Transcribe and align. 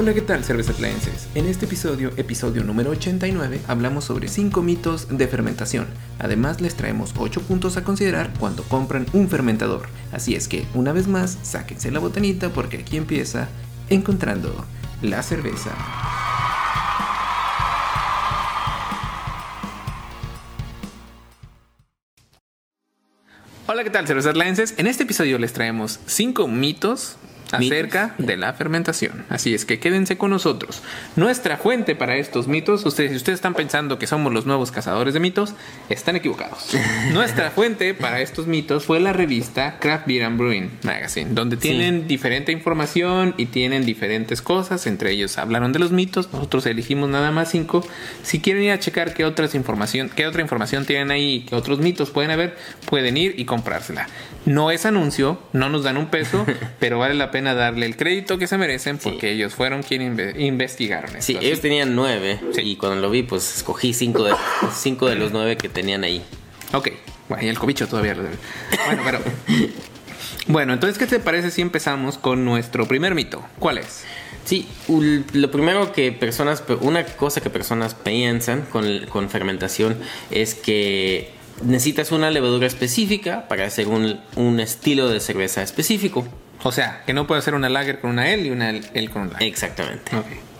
Hola, 0.00 0.14
¿qué 0.14 0.20
tal, 0.20 0.44
cervezatlaenses? 0.44 1.26
En 1.34 1.46
este 1.46 1.64
episodio, 1.64 2.12
episodio 2.16 2.62
número 2.62 2.90
89, 2.90 3.62
hablamos 3.66 4.04
sobre 4.04 4.28
5 4.28 4.62
mitos 4.62 5.08
de 5.10 5.26
fermentación. 5.26 5.88
Además, 6.20 6.60
les 6.60 6.76
traemos 6.76 7.12
8 7.18 7.42
puntos 7.42 7.76
a 7.76 7.82
considerar 7.82 8.30
cuando 8.38 8.62
compran 8.62 9.06
un 9.12 9.28
fermentador. 9.28 9.88
Así 10.12 10.36
es 10.36 10.46
que, 10.46 10.64
una 10.72 10.92
vez 10.92 11.08
más, 11.08 11.36
sáquense 11.42 11.90
la 11.90 11.98
botanita 11.98 12.50
porque 12.50 12.76
aquí 12.76 12.96
empieza 12.96 13.48
encontrando 13.90 14.64
la 15.02 15.20
cerveza. 15.24 15.72
Hola, 23.66 23.82
¿qué 23.82 23.90
tal, 23.90 24.06
cervezatlaenses? 24.06 24.74
En 24.76 24.86
este 24.86 25.02
episodio 25.02 25.40
les 25.40 25.52
traemos 25.52 25.98
5 26.06 26.46
mitos 26.46 27.16
acerca 27.52 28.14
de 28.18 28.36
la 28.36 28.52
fermentación. 28.52 29.24
Así 29.28 29.54
es 29.54 29.64
que 29.64 29.78
quédense 29.78 30.16
con 30.18 30.30
nosotros. 30.30 30.82
Nuestra 31.16 31.56
fuente 31.56 31.94
para 31.94 32.16
estos 32.16 32.48
mitos, 32.48 32.84
ustedes, 32.84 33.10
si 33.10 33.16
ustedes 33.16 33.36
están 33.36 33.54
pensando 33.54 33.98
que 33.98 34.06
somos 34.06 34.32
los 34.32 34.46
nuevos 34.46 34.70
cazadores 34.70 35.14
de 35.14 35.20
mitos, 35.20 35.54
están 35.88 36.16
equivocados. 36.16 36.76
Nuestra 37.12 37.50
fuente 37.50 37.94
para 37.94 38.20
estos 38.20 38.46
mitos 38.46 38.84
fue 38.84 39.00
la 39.00 39.12
revista 39.12 39.78
Craft 39.80 40.06
Beer 40.06 40.24
and 40.24 40.38
Brewing 40.38 40.70
Magazine, 40.82 41.30
donde 41.32 41.56
tienen 41.56 42.06
diferente 42.06 42.52
información 42.52 43.34
y 43.36 43.46
tienen 43.46 43.84
diferentes 43.84 44.42
cosas. 44.42 44.86
Entre 44.86 45.10
ellos 45.10 45.38
hablaron 45.38 45.72
de 45.72 45.78
los 45.78 45.92
mitos, 45.92 46.32
nosotros 46.32 46.66
elegimos 46.66 47.08
nada 47.08 47.30
más 47.30 47.50
cinco. 47.50 47.86
Si 48.22 48.40
quieren 48.40 48.62
ir 48.62 48.72
a 48.72 48.78
checar 48.78 49.14
qué 49.14 49.24
otras 49.24 49.54
información, 49.54 50.10
qué 50.14 50.26
otra 50.26 50.42
información 50.42 50.84
tienen 50.84 51.10
ahí, 51.10 51.44
qué 51.48 51.54
otros 51.54 51.78
mitos 51.78 52.10
pueden 52.10 52.30
haber, 52.30 52.56
pueden 52.86 53.16
ir 53.16 53.34
y 53.38 53.44
comprársela. 53.44 54.08
No 54.46 54.70
es 54.70 54.86
anuncio, 54.86 55.38
no 55.52 55.68
nos 55.68 55.84
dan 55.84 55.96
un 55.96 56.06
peso, 56.06 56.46
pero 56.80 56.98
vale 56.98 57.14
la 57.14 57.30
pena 57.30 57.37
darle 57.46 57.86
el 57.86 57.96
crédito 57.96 58.38
que 58.38 58.46
se 58.46 58.58
merecen 58.58 58.98
porque 58.98 59.32
ellos 59.32 59.54
fueron 59.54 59.82
quienes 59.82 60.36
investigaron 60.38 61.10
esto. 61.10 61.22
Sí, 61.22 61.36
Así 61.36 61.46
ellos 61.46 61.60
tenían 61.60 61.94
nueve 61.94 62.40
y 62.62 62.76
cuando 62.76 63.00
lo 63.00 63.10
vi, 63.10 63.22
pues 63.22 63.56
escogí 63.56 63.92
cinco 63.92 64.24
de, 64.24 64.34
cinco 64.74 65.08
de 65.08 65.16
los 65.16 65.32
nueve 65.32 65.56
que 65.56 65.68
tenían 65.68 66.04
ahí. 66.04 66.22
Ok, 66.72 66.90
bueno, 67.28 67.44
y 67.44 67.48
el 67.48 67.58
cobicho 67.58 67.86
todavía 67.86 68.14
lo 68.14 68.22
debe. 68.22 68.36
Bueno, 68.86 69.02
pero. 69.04 69.20
Bueno, 70.46 70.72
entonces, 70.72 70.98
¿qué 70.98 71.06
te 71.06 71.20
parece 71.20 71.50
si 71.50 71.60
empezamos 71.60 72.16
con 72.16 72.44
nuestro 72.44 72.86
primer 72.88 73.14
mito? 73.14 73.44
¿Cuál 73.58 73.78
es? 73.78 74.04
Sí, 74.44 74.66
lo 75.34 75.50
primero 75.50 75.92
que 75.92 76.10
personas, 76.10 76.64
una 76.80 77.04
cosa 77.04 77.42
que 77.42 77.50
personas 77.50 77.94
piensan 77.94 78.62
con, 78.62 79.04
con 79.10 79.28
fermentación 79.28 79.98
es 80.30 80.54
que 80.54 81.32
necesitas 81.62 82.12
una 82.12 82.30
levadura 82.30 82.66
específica 82.66 83.46
para 83.46 83.66
hacer 83.66 83.88
un, 83.88 84.20
un 84.36 84.60
estilo 84.60 85.10
de 85.10 85.20
cerveza 85.20 85.62
específico. 85.62 86.26
O 86.64 86.72
sea, 86.72 87.02
que 87.06 87.12
no 87.12 87.26
puede 87.26 87.40
ser 87.42 87.54
una 87.54 87.68
lager 87.68 88.00
con 88.00 88.10
una 88.10 88.30
L 88.32 88.42
y 88.46 88.50
una 88.50 88.70
L 88.70 89.08
con 89.10 89.22
una 89.22 89.32
lager. 89.32 89.46
Exactamente. 89.48 90.10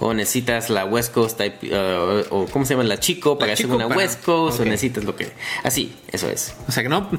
O 0.01 0.15
necesitas 0.15 0.71
la 0.71 0.85
West 0.85 1.13
Coast 1.13 1.37
type, 1.39 1.75
uh, 1.75 2.25
o 2.31 2.47
¿cómo 2.47 2.65
se 2.65 2.75
llama? 2.75 2.85
La 2.85 3.01
Chico 3.01 3.37
para 3.39 3.55
hacer 3.55 3.67
Chico 3.67 3.77
una 3.77 3.89
para- 3.89 3.99
West 3.99 4.23
Coast, 4.25 4.61
ok. 4.61 4.67
o 4.67 4.69
necesitas 4.69 5.03
lo 5.05 5.17
que... 5.17 5.33
Así, 5.65 5.97
eso 6.13 6.31
es. 6.31 6.55
O 6.69 6.73
sea, 6.73 6.85
que 6.85 6.89
no. 6.89 7.11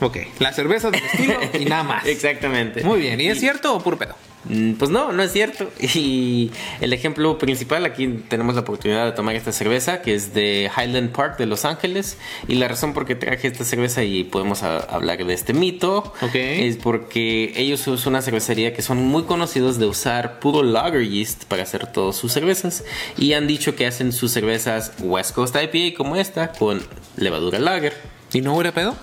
Ok, 0.00 0.16
la 0.38 0.52
cerveza 0.52 0.90
del 0.90 1.02
estilo 1.02 1.34
y 1.58 1.64
nada 1.64 1.82
más. 1.82 2.06
Exactamente. 2.06 2.84
Muy 2.84 3.00
bien, 3.00 3.20
¿y 3.20 3.26
es 3.28 3.40
cierto 3.40 3.74
o 3.74 3.80
puro 3.82 3.98
pedo? 3.98 4.14
Mm, 4.44 4.72
Pues 4.74 4.90
no, 4.90 5.12
no 5.12 5.22
es 5.22 5.32
cierto. 5.32 5.70
Y 5.94 6.50
el 6.80 6.92
ejemplo 6.92 7.38
principal, 7.38 7.84
aquí 7.84 8.06
tenemos 8.28 8.54
la 8.54 8.62
oportunidad 8.62 9.04
de 9.04 9.12
tomar 9.12 9.34
esta 9.34 9.52
cerveza, 9.52 10.00
que 10.02 10.14
es 10.14 10.32
de 10.34 10.70
Highland 10.76 11.10
Park 11.10 11.36
de 11.38 11.46
Los 11.46 11.64
Ángeles. 11.64 12.16
Y 12.48 12.54
la 12.54 12.68
razón 12.68 12.94
por 12.94 13.04
qué 13.06 13.14
traje 13.14 13.48
esta 13.48 13.64
cerveza 13.64 14.02
y 14.02 14.24
podemos 14.24 14.62
hablar 14.62 15.24
de 15.24 15.34
este 15.34 15.52
mito 15.52 15.98
Ok. 16.22 16.34
es 16.34 16.76
porque 16.76 17.52
ellos 17.56 17.80
son 17.80 17.98
una 18.06 18.22
cervecería 18.22 18.72
que 18.72 18.82
son 18.82 18.98
muy 18.98 19.24
conocidos 19.24 19.78
de 19.78 19.86
usar 19.86 20.38
puro 20.40 20.62
lager 20.62 21.06
yeast 21.08 21.44
para 21.44 21.62
hacer 21.64 21.86
todas 21.86 22.16
sus 22.16 22.32
cervezas. 22.32 22.84
Y 23.18 23.34
han 23.34 23.46
dicho 23.46 23.76
que 23.76 23.86
hacen 23.86 24.12
sus 24.12 24.32
cervezas 24.32 24.92
West 25.00 25.34
Coast 25.34 25.54
IPA 25.56 25.96
como 25.96 26.16
esta 26.16 26.52
con 26.52 26.80
levadura 27.16 27.58
lager. 27.58 27.94
¿Y 28.32 28.40
no 28.40 28.54
huele 28.54 28.70
a 28.70 28.72
pedo? 28.74 28.96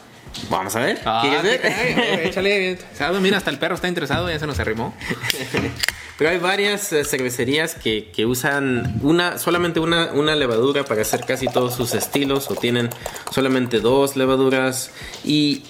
Vamos 0.49 0.75
a 0.75 0.79
ver. 0.79 0.99
Ah, 1.05 1.19
¿Quieres 1.21 1.43
ver? 1.43 2.25
échale. 2.25 2.77
Mira, 3.21 3.37
hasta 3.37 3.49
el 3.49 3.59
perro 3.59 3.75
está 3.75 3.87
interesado, 3.87 4.29
ya 4.29 4.39
se 4.39 4.47
nos 4.47 4.59
arrimó. 4.59 4.93
Pero 6.17 6.31
hay 6.31 6.39
varias 6.39 6.91
eh, 6.93 7.05
cervecerías 7.05 7.75
que, 7.75 8.09
que 8.11 8.25
usan 8.25 8.99
una, 9.03 9.37
solamente 9.37 9.79
una, 9.79 10.11
una 10.13 10.35
levadura 10.35 10.83
para 10.83 11.03
hacer 11.03 11.23
casi 11.25 11.47
todos 11.47 11.75
sus 11.75 11.93
estilos 11.93 12.49
o 12.49 12.55
tienen 12.55 12.89
solamente 13.31 13.79
dos 13.79 14.15
levaduras 14.15 14.91
y 15.23 15.63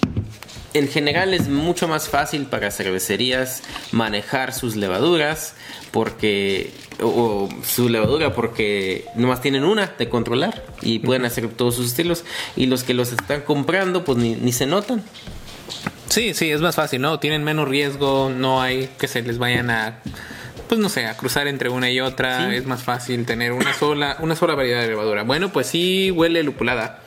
en 0.77 0.87
general 0.87 1.33
es 1.33 1.47
mucho 1.47 1.87
más 1.87 2.09
fácil 2.09 2.45
para 2.45 2.71
cervecerías 2.71 3.63
manejar 3.91 4.53
sus 4.53 4.75
levaduras 4.75 5.55
porque 5.91 6.71
o, 7.01 7.07
o 7.07 7.49
su 7.63 7.89
levadura 7.89 8.33
porque 8.33 9.05
nomás 9.15 9.41
tienen 9.41 9.63
una 9.63 9.87
de 9.97 10.09
controlar 10.09 10.63
y 10.81 10.99
pueden 10.99 11.25
hacer 11.25 11.47
todos 11.49 11.75
sus 11.75 11.87
estilos 11.87 12.23
y 12.55 12.65
los 12.65 12.83
que 12.83 12.93
los 12.93 13.11
están 13.11 13.41
comprando 13.41 14.03
pues 14.03 14.17
ni, 14.17 14.35
ni 14.35 14.51
se 14.51 14.65
notan 14.65 15.03
Sí, 16.09 16.33
sí, 16.33 16.49
es 16.51 16.61
más 16.61 16.75
fácil, 16.75 17.01
¿no? 17.01 17.19
Tienen 17.19 17.43
menos 17.43 17.67
riesgo, 17.67 18.31
no 18.35 18.61
hay 18.61 18.89
que 18.97 19.07
se 19.07 19.21
les 19.21 19.37
vayan 19.37 19.69
a, 19.69 19.99
pues 20.67 20.79
no 20.79 20.89
sé, 20.89 21.05
a 21.05 21.15
cruzar 21.15 21.47
entre 21.47 21.69
una 21.69 21.91
y 21.91 21.99
otra. 21.99 22.49
Sí. 22.49 22.55
Es 22.55 22.65
más 22.65 22.83
fácil 22.83 23.25
tener 23.25 23.51
una 23.51 23.73
sola, 23.73 24.17
una 24.19 24.35
sola 24.35 24.55
variedad 24.55 24.81
de 24.81 24.87
levadura. 24.87 25.23
Bueno, 25.23 25.49
pues 25.49 25.67
sí 25.67 26.11
huele 26.11 26.43
lupulada. 26.43 27.01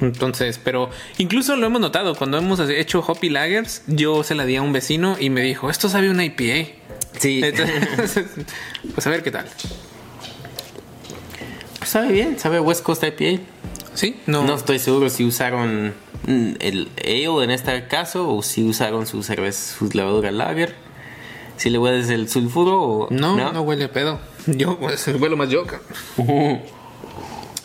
Entonces, 0.00 0.60
pero 0.62 0.90
incluso 1.18 1.56
lo 1.56 1.66
hemos 1.66 1.80
notado 1.80 2.14
cuando 2.14 2.38
hemos 2.38 2.60
hecho 2.60 3.04
Hoppy 3.06 3.28
Lagers, 3.28 3.82
yo 3.86 4.22
se 4.22 4.34
la 4.34 4.44
di 4.44 4.56
a 4.56 4.62
un 4.62 4.72
vecino 4.72 5.16
y 5.18 5.30
me 5.30 5.42
dijo, 5.42 5.70
esto 5.70 5.88
sabe 5.88 6.10
una 6.10 6.24
IPA. 6.24 6.70
sí 7.18 7.40
Entonces, 7.42 8.24
pues 8.94 9.06
a 9.06 9.10
ver 9.10 9.22
qué 9.22 9.30
tal. 9.30 9.46
sabe 11.84 12.12
bien 12.12 12.38
sabe 12.38 12.60
West 12.60 12.82
Coast 12.82 13.02
IPA 13.02 13.42
¿Sí? 13.94 14.16
No. 14.26 14.44
No 14.44 14.54
estoy 14.54 14.78
seguro 14.78 15.10
si 15.10 15.24
usaron 15.24 15.92
el 16.26 16.88
ale 16.98 17.44
en 17.44 17.50
este 17.50 17.86
caso 17.88 18.32
o 18.34 18.42
si 18.42 18.62
usaron 18.62 19.06
su 19.06 19.22
cerveza, 19.22 19.76
su 19.78 19.88
levadura 19.92 20.30
lager. 20.30 20.74
Si 21.56 21.68
le 21.68 21.78
hueles 21.78 22.08
el 22.08 22.28
sulfuro 22.28 22.80
o 22.80 23.08
no, 23.10 23.52
no, 23.52 23.62
huele 23.62 23.84
a 23.84 23.92
pedo. 23.92 24.18
Yo, 24.46 24.78
pues, 24.78 25.06
huelo 25.08 25.36
más 25.36 25.50
yo. 25.50 25.66
cabrón. 25.66 26.62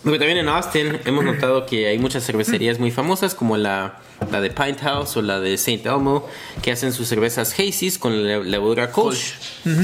Porque 0.06 0.20
también 0.20 0.38
en 0.38 0.48
Austin 0.48 1.00
hemos 1.04 1.26
notado 1.26 1.66
que 1.66 1.88
hay 1.88 1.98
muchas 1.98 2.24
cervecerías 2.26 2.80
muy 2.80 2.92
famosas 2.92 3.36
como 3.36 3.58
la, 3.58 3.96
la 4.32 4.40
de 4.40 4.52
Pint 4.52 4.80
House 4.82 5.18
o 5.18 5.22
la 5.24 5.40
de 5.42 5.56
St. 5.56 5.82
Elmo 5.90 6.26
que 6.62 6.72
hacen 6.72 6.94
sus 6.94 7.08
cervezas 7.10 7.54
Hazy's 7.60 7.98
con 7.98 8.26
la 8.26 8.38
levadura 8.40 8.92
Kolsch. 8.92 9.34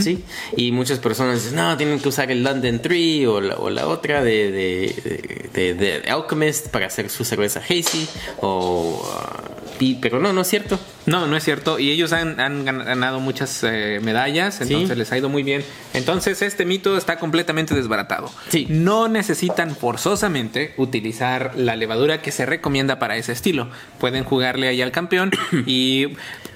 ¿sí? 0.01 0.23
Y 0.55 0.71
muchas 0.71 0.99
personas 0.99 1.41
dicen, 1.43 1.55
no, 1.57 1.75
tienen 1.75 1.99
que 1.99 2.07
usar 2.07 2.31
el 2.31 2.43
London 2.43 2.79
Tree 2.81 3.25
o 3.25 3.41
la, 3.41 3.57
o 3.57 3.69
la 3.71 3.87
otra 3.87 4.23
de, 4.23 4.51
de, 4.51 5.49
de- 5.53 5.73
de 5.73 6.09
Alchemist 6.09 6.67
para 6.69 6.85
hacer 6.85 7.09
su 7.09 7.25
cerveza 7.25 7.59
Hazy. 7.59 8.07
O, 8.41 9.01
uh, 9.03 9.60
y- 9.81 9.95
pero 9.95 10.19
no, 10.19 10.31
no 10.31 10.41
es 10.41 10.47
cierto. 10.47 10.79
No, 11.05 11.27
no 11.27 11.35
es 11.35 11.43
cierto. 11.43 11.79
Y 11.79 11.91
ellos 11.91 12.13
han, 12.13 12.39
han 12.39 12.65
gan- 12.65 12.85
ganado 12.85 13.19
muchas 13.19 13.63
eh, 13.63 13.99
medallas, 14.01 14.61
entonces 14.61 14.89
Sí. 14.91 14.95
les 14.95 15.11
ha 15.11 15.17
ido 15.17 15.27
muy 15.27 15.43
bien. 15.43 15.63
Entonces 15.93 16.41
este 16.41 16.63
mito 16.65 16.95
está 16.95 17.17
completamente 17.17 17.75
desbaratado. 17.75 18.31
Sí. 18.49 18.67
No 18.69 19.07
necesitan 19.09 19.75
forzosamente 19.75 20.73
utilizar 20.77 21.53
la 21.55 21.75
levadura 21.75 22.21
que 22.21 22.31
se 22.31 22.45
recomienda 22.45 22.99
para 22.99 23.17
ese 23.17 23.31
estilo. 23.33 23.69
Pueden 23.99 24.23
jugarle 24.23 24.67
ahí 24.67 24.81
al 24.81 24.91
campeón 24.91 25.31
y 25.65 26.09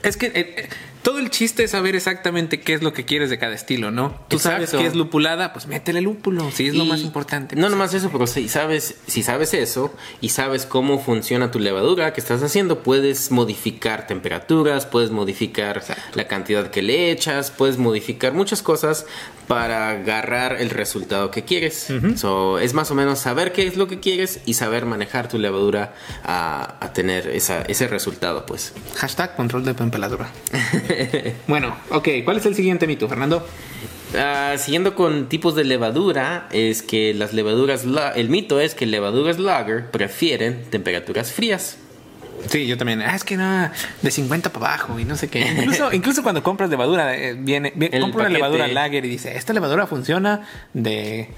es 0.04 0.16
que... 0.18 0.28
eh, 0.28 0.34
eh, 0.36 0.70
todo 1.06 1.20
el 1.20 1.30
chiste 1.30 1.64
es 1.64 1.70
saber 1.70 1.96
exactamente 1.96 2.62
qué 2.62 2.74
es 2.74 2.82
lo 2.82 2.92
que 2.92 3.06
quieres 3.06 3.30
de 3.30 3.38
cada 3.38 3.54
estilo, 3.54 3.92
¿no? 3.92 4.20
Tú 4.28 4.40
sabes 4.40 4.72
que 4.72 4.88
es 4.88 4.96
lupulada, 4.96 5.54
pues 5.54 5.68
métele 5.68 6.02
lúpulo, 6.02 6.50
sí 6.50 6.66
es 6.66 6.74
lo 6.74 6.84
más 6.84 7.02
importante. 7.02 7.56
No 7.56 7.62
pues. 7.62 7.72
nomás 7.72 7.94
eso, 7.94 8.10
pero 8.12 8.26
si 8.26 8.50
sabes, 8.50 8.96
si 9.06 9.22
sabes 9.22 9.54
eso 9.54 9.94
y 10.20 10.30
sabes 10.30 10.66
cómo 10.66 10.98
funciona 10.98 11.52
tu 11.52 11.60
levadura 11.60 12.12
que 12.12 12.20
estás 12.20 12.42
haciendo, 12.42 12.82
puedes 12.82 13.30
modificar 13.30 14.08
temperaturas, 14.08 14.88
puedes 14.88 15.12
modificar 15.12 15.84
la 16.16 16.28
cantidad 16.28 16.72
que 16.72 16.82
le 16.82 17.12
echas, 17.12 17.52
puedes 17.52 17.78
modificar 17.78 18.34
muchas 18.34 18.64
cosas 18.64 19.06
para 19.48 19.90
agarrar 19.92 20.58
el 20.60 20.70
resultado 20.70 21.30
que 21.32 21.44
quieres. 21.44 21.88
So, 22.16 22.60
es 22.60 22.74
más 22.74 22.90
o 22.92 22.96
menos 22.96 23.20
saber 23.20 23.52
qué 23.54 23.68
es 23.68 23.78
lo 23.78 23.88
que 23.88 24.00
quieres 24.00 24.40
y 24.46 24.54
saber 24.56 24.86
manejar 24.86 25.28
tu 25.28 25.38
levadura 25.38 25.94
a, 26.24 26.76
a 26.84 26.94
tener 26.94 27.28
esa- 27.28 27.62
ese 27.64 27.88
resultado, 27.88 28.46
pues. 28.46 28.74
Hashtag 28.96 29.36
control 29.36 29.64
de 29.66 29.74
temperatura. 29.74 30.30
bueno, 31.48 31.76
ok, 31.92 32.10
¿cuál 32.24 32.38
es 32.38 32.46
el 32.46 32.56
siguiente 32.56 32.88
mito, 32.88 33.08
Fernando? 33.08 33.46
Ah, 34.18 34.56
siguiendo 34.58 34.96
con 34.96 35.28
tipos 35.28 35.56
de 35.56 35.64
levadura, 35.66 36.48
es 36.52 36.82
que 36.84 37.14
las 37.14 37.34
levaduras, 37.34 37.84
el 38.16 38.30
mito 38.30 38.60
es 38.60 38.74
que 38.76 38.86
levaduras 38.86 39.40
lager 39.40 39.92
prefieren 39.92 40.64
temperaturas 40.70 41.32
frías. 41.32 41.78
Sí, 42.50 42.68
yo 42.68 42.78
también. 42.78 43.02
Ah, 43.02 43.16
es 43.16 43.24
que 43.24 43.38
no, 43.38 43.70
de 44.02 44.12
50 44.12 44.52
para 44.52 44.68
abajo 44.76 45.00
y 45.00 45.06
no 45.06 45.16
sé 45.16 45.28
qué. 45.30 45.42
Incluso, 45.42 45.92
incluso 45.94 46.24
cuando 46.24 46.44
compras 46.44 46.70
levadura, 46.70 47.16
eh, 47.16 47.34
viene, 47.38 47.72
viene 47.76 47.98
El 47.98 48.04
compra 48.04 48.22
una 48.22 48.30
levadura 48.30 48.68
lager 48.68 49.06
y 49.06 49.10
dice, 49.10 49.36
esta 49.36 49.54
levadura 49.54 49.88
funciona 49.88 50.42
de, 50.74 51.30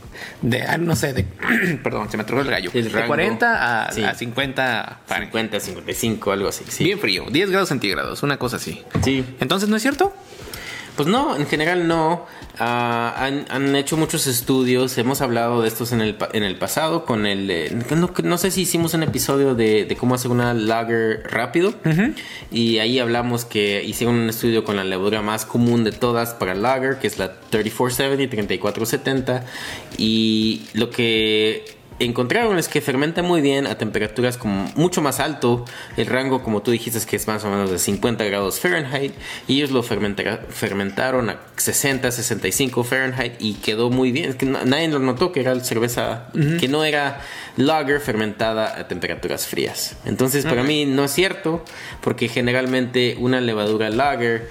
de 0.42 0.62
ah, 0.64 0.78
no 0.78 0.96
sé, 0.96 1.14
de, 1.14 1.24
perdón, 1.84 2.10
se 2.12 2.18
me 2.18 2.24
atrofó 2.24 2.42
el 2.42 2.50
gallo. 2.50 2.72
El 2.74 2.84
de 2.86 2.90
rango. 2.90 3.08
40 3.08 3.86
a, 3.88 3.92
Sí. 3.92 4.04
a 4.04 4.14
50 4.14 5.00
Fahrenheit. 5.06 5.32
50, 5.32 5.60
55, 5.60 6.32
algo 6.32 6.50
así. 6.50 6.66
Sí. 6.68 6.84
Bien 6.84 7.00
frío, 7.00 7.26
10 7.32 7.50
grados 7.52 7.70
centígrados, 7.70 8.24
una 8.24 8.38
cosa 8.38 8.58
así. 8.58 8.84
Sí. 9.04 9.24
Entonces, 9.40 9.70
¿no 9.70 9.76
es 9.78 9.82
cierto? 9.82 10.14
Pues 10.98 11.08
no, 11.08 11.36
en 11.36 11.46
general 11.46 11.88
no. 11.88 12.26
Ah, 12.58 13.14
han, 13.18 13.46
han 13.50 13.76
hecho 13.76 13.98
muchos 13.98 14.26
estudios, 14.26 14.98
hemos 14.98 15.22
hablado 15.22 15.62
de 15.62 15.68
estos 15.68 15.92
en 15.92 16.02
el, 16.02 16.18
en 16.34 16.42
el 16.42 16.56
pasado 16.56 17.06
con 17.06 17.28
el... 17.28 17.52
eh, 17.52 17.72
no, 17.96 18.12
no 18.24 18.38
sé 18.40 18.50
si 18.50 18.62
hicimos 18.62 18.96
un 18.96 19.04
episodio 19.04 19.54
de, 19.54 19.86
de 19.86 19.96
cómo 19.96 20.16
hacer 20.16 20.32
una 20.32 20.56
lager 20.56 21.22
rápido. 21.30 21.74
Y 22.52 22.80
ahí 22.80 22.98
hablamos 22.98 23.46
que 23.46 23.84
hicieron 23.84 24.16
un 24.16 24.30
estudio 24.30 24.64
con 24.64 24.76
la 24.76 24.84
levadura 24.84 25.22
más 25.22 25.46
común 25.46 25.84
de 25.84 25.92
todas 25.92 26.34
para 26.34 26.56
lager, 26.56 26.98
que 26.98 27.06
es 27.06 27.20
la 27.20 27.32
3470 27.52 28.24
y 28.24 28.28
3470 28.28 29.46
y 30.00 30.62
lo 30.74 30.90
que 30.90 31.77
encontraron 32.00 32.58
es 32.60 32.68
que 32.68 32.80
fermenta 32.82 33.24
muy 33.24 33.42
bien 33.42 33.66
a 33.68 33.78
temperaturas 33.78 34.38
como 34.38 34.72
mucho 34.76 35.02
más 35.02 35.20
alto. 35.20 35.66
El 35.96 36.06
rango, 36.06 36.44
como 36.44 36.62
tú 36.62 36.72
dijiste, 36.72 37.00
es 37.00 37.06
que 37.06 37.16
es 37.16 37.28
más 37.28 37.44
o 37.44 37.50
menos 37.50 37.72
de 37.72 37.80
50 37.80 38.24
grados 38.26 38.60
Fahrenheit. 38.60 39.14
Y 39.48 39.56
ellos 39.58 39.72
lo 39.72 39.82
fermentaron 39.84 41.30
a 41.30 41.40
60, 41.56 42.12
65 42.12 42.84
Fahrenheit 42.84 43.34
y 43.40 43.56
quedó 43.56 43.90
muy 43.90 44.12
bien. 44.12 44.30
Es 44.30 44.36
que 44.36 44.46
na- 44.46 44.64
nadie 44.66 44.88
lo 44.90 45.00
notó 45.00 45.32
que 45.32 45.40
era 45.42 45.60
cerveza, 45.62 46.28
que 46.60 46.68
no 46.68 46.84
era 46.84 47.22
lager 47.58 48.00
fermentada 48.00 48.80
a 48.80 48.88
temperaturas 48.88 49.48
frías. 49.48 49.96
Entonces, 50.06 50.46
para 50.46 50.62
mí 50.64 50.86
no 50.86 51.04
es 51.06 51.12
cierto, 51.12 51.64
porque 52.02 52.28
generalmente 52.28 53.16
una 53.20 53.42
levadura 53.42 53.90
lager, 53.90 54.50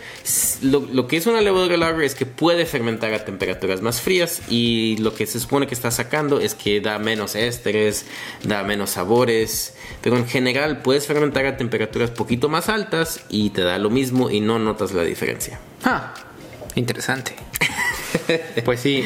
lo 0.62 1.06
que 1.06 1.16
es 1.16 1.26
una 1.26 1.40
levadura 1.40 1.76
lager 1.76 2.02
es 2.02 2.14
que 2.16 2.26
puede 2.26 2.66
fermentar 2.66 3.14
a 3.14 3.24
temperaturas 3.24 3.82
más 3.82 4.00
frías 4.00 4.42
y 4.48 4.96
lo 4.98 5.14
que 5.14 5.26
se 5.26 5.38
supone 5.38 5.68
que 5.68 5.74
está 5.74 5.90
sacando 5.92 6.40
es 6.40 6.54
que 6.54 6.80
da 6.80 6.98
menos 6.98 7.35
ésteres, 7.36 8.06
da 8.42 8.62
menos 8.62 8.90
sabores, 8.90 9.74
pero 10.02 10.16
en 10.16 10.26
general 10.26 10.82
puedes 10.82 11.06
fermentar 11.06 11.46
a 11.46 11.56
temperaturas 11.56 12.10
poquito 12.10 12.48
más 12.48 12.68
altas 12.68 13.20
y 13.28 13.50
te 13.50 13.62
da 13.62 13.78
lo 13.78 13.90
mismo 13.90 14.30
y 14.30 14.40
no 14.40 14.58
notas 14.58 14.92
la 14.92 15.02
diferencia. 15.02 15.58
Ah, 15.84 16.14
interesante. 16.74 17.34
pues 18.64 18.80
sí. 18.80 19.04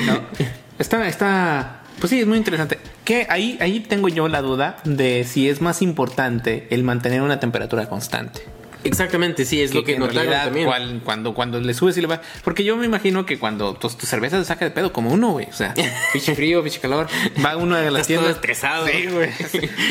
Está, 0.78 1.06
está, 1.08 1.82
pues 1.98 2.10
sí, 2.10 2.20
es 2.20 2.26
muy 2.26 2.38
interesante. 2.38 2.78
Que 3.04 3.26
ahí, 3.28 3.58
ahí 3.60 3.80
tengo 3.80 4.08
yo 4.08 4.28
la 4.28 4.40
duda 4.40 4.76
de 4.84 5.24
si 5.24 5.48
es 5.48 5.60
más 5.60 5.82
importante 5.82 6.68
el 6.70 6.84
mantener 6.84 7.22
una 7.22 7.40
temperatura 7.40 7.88
constante. 7.88 8.42
Exactamente, 8.84 9.44
sí, 9.44 9.60
es 9.60 9.74
lo 9.74 9.84
que 9.84 9.94
en 9.94 10.00
notaron 10.00 10.22
realidad, 10.22 10.44
también. 10.44 10.66
cual- 10.66 11.00
cuando, 11.04 11.34
cuando 11.34 11.60
le 11.60 11.74
subes 11.74 11.96
y 11.96 12.00
le 12.00 12.06
va. 12.06 12.20
Porque 12.44 12.64
yo 12.64 12.76
me 12.76 12.86
imagino 12.86 13.26
que 13.26 13.38
cuando 13.38 13.74
tu, 13.74 13.88
tu 13.88 14.06
cerveza 14.06 14.38
se 14.38 14.44
saca 14.44 14.64
de 14.64 14.70
pedo, 14.70 14.92
como 14.92 15.10
uno, 15.10 15.32
güey. 15.32 15.46
O 15.46 15.52
sea, 15.52 15.74
pinche 16.12 16.34
frío, 16.34 16.62
pinche 16.62 16.80
calor. 16.80 17.08
Va 17.44 17.56
uno 17.56 17.76
a 17.76 17.84
todo 17.84 18.02
tiendas. 18.02 18.30
estresado. 18.30 18.86
Sí, 18.86 19.06
güey. 19.06 19.30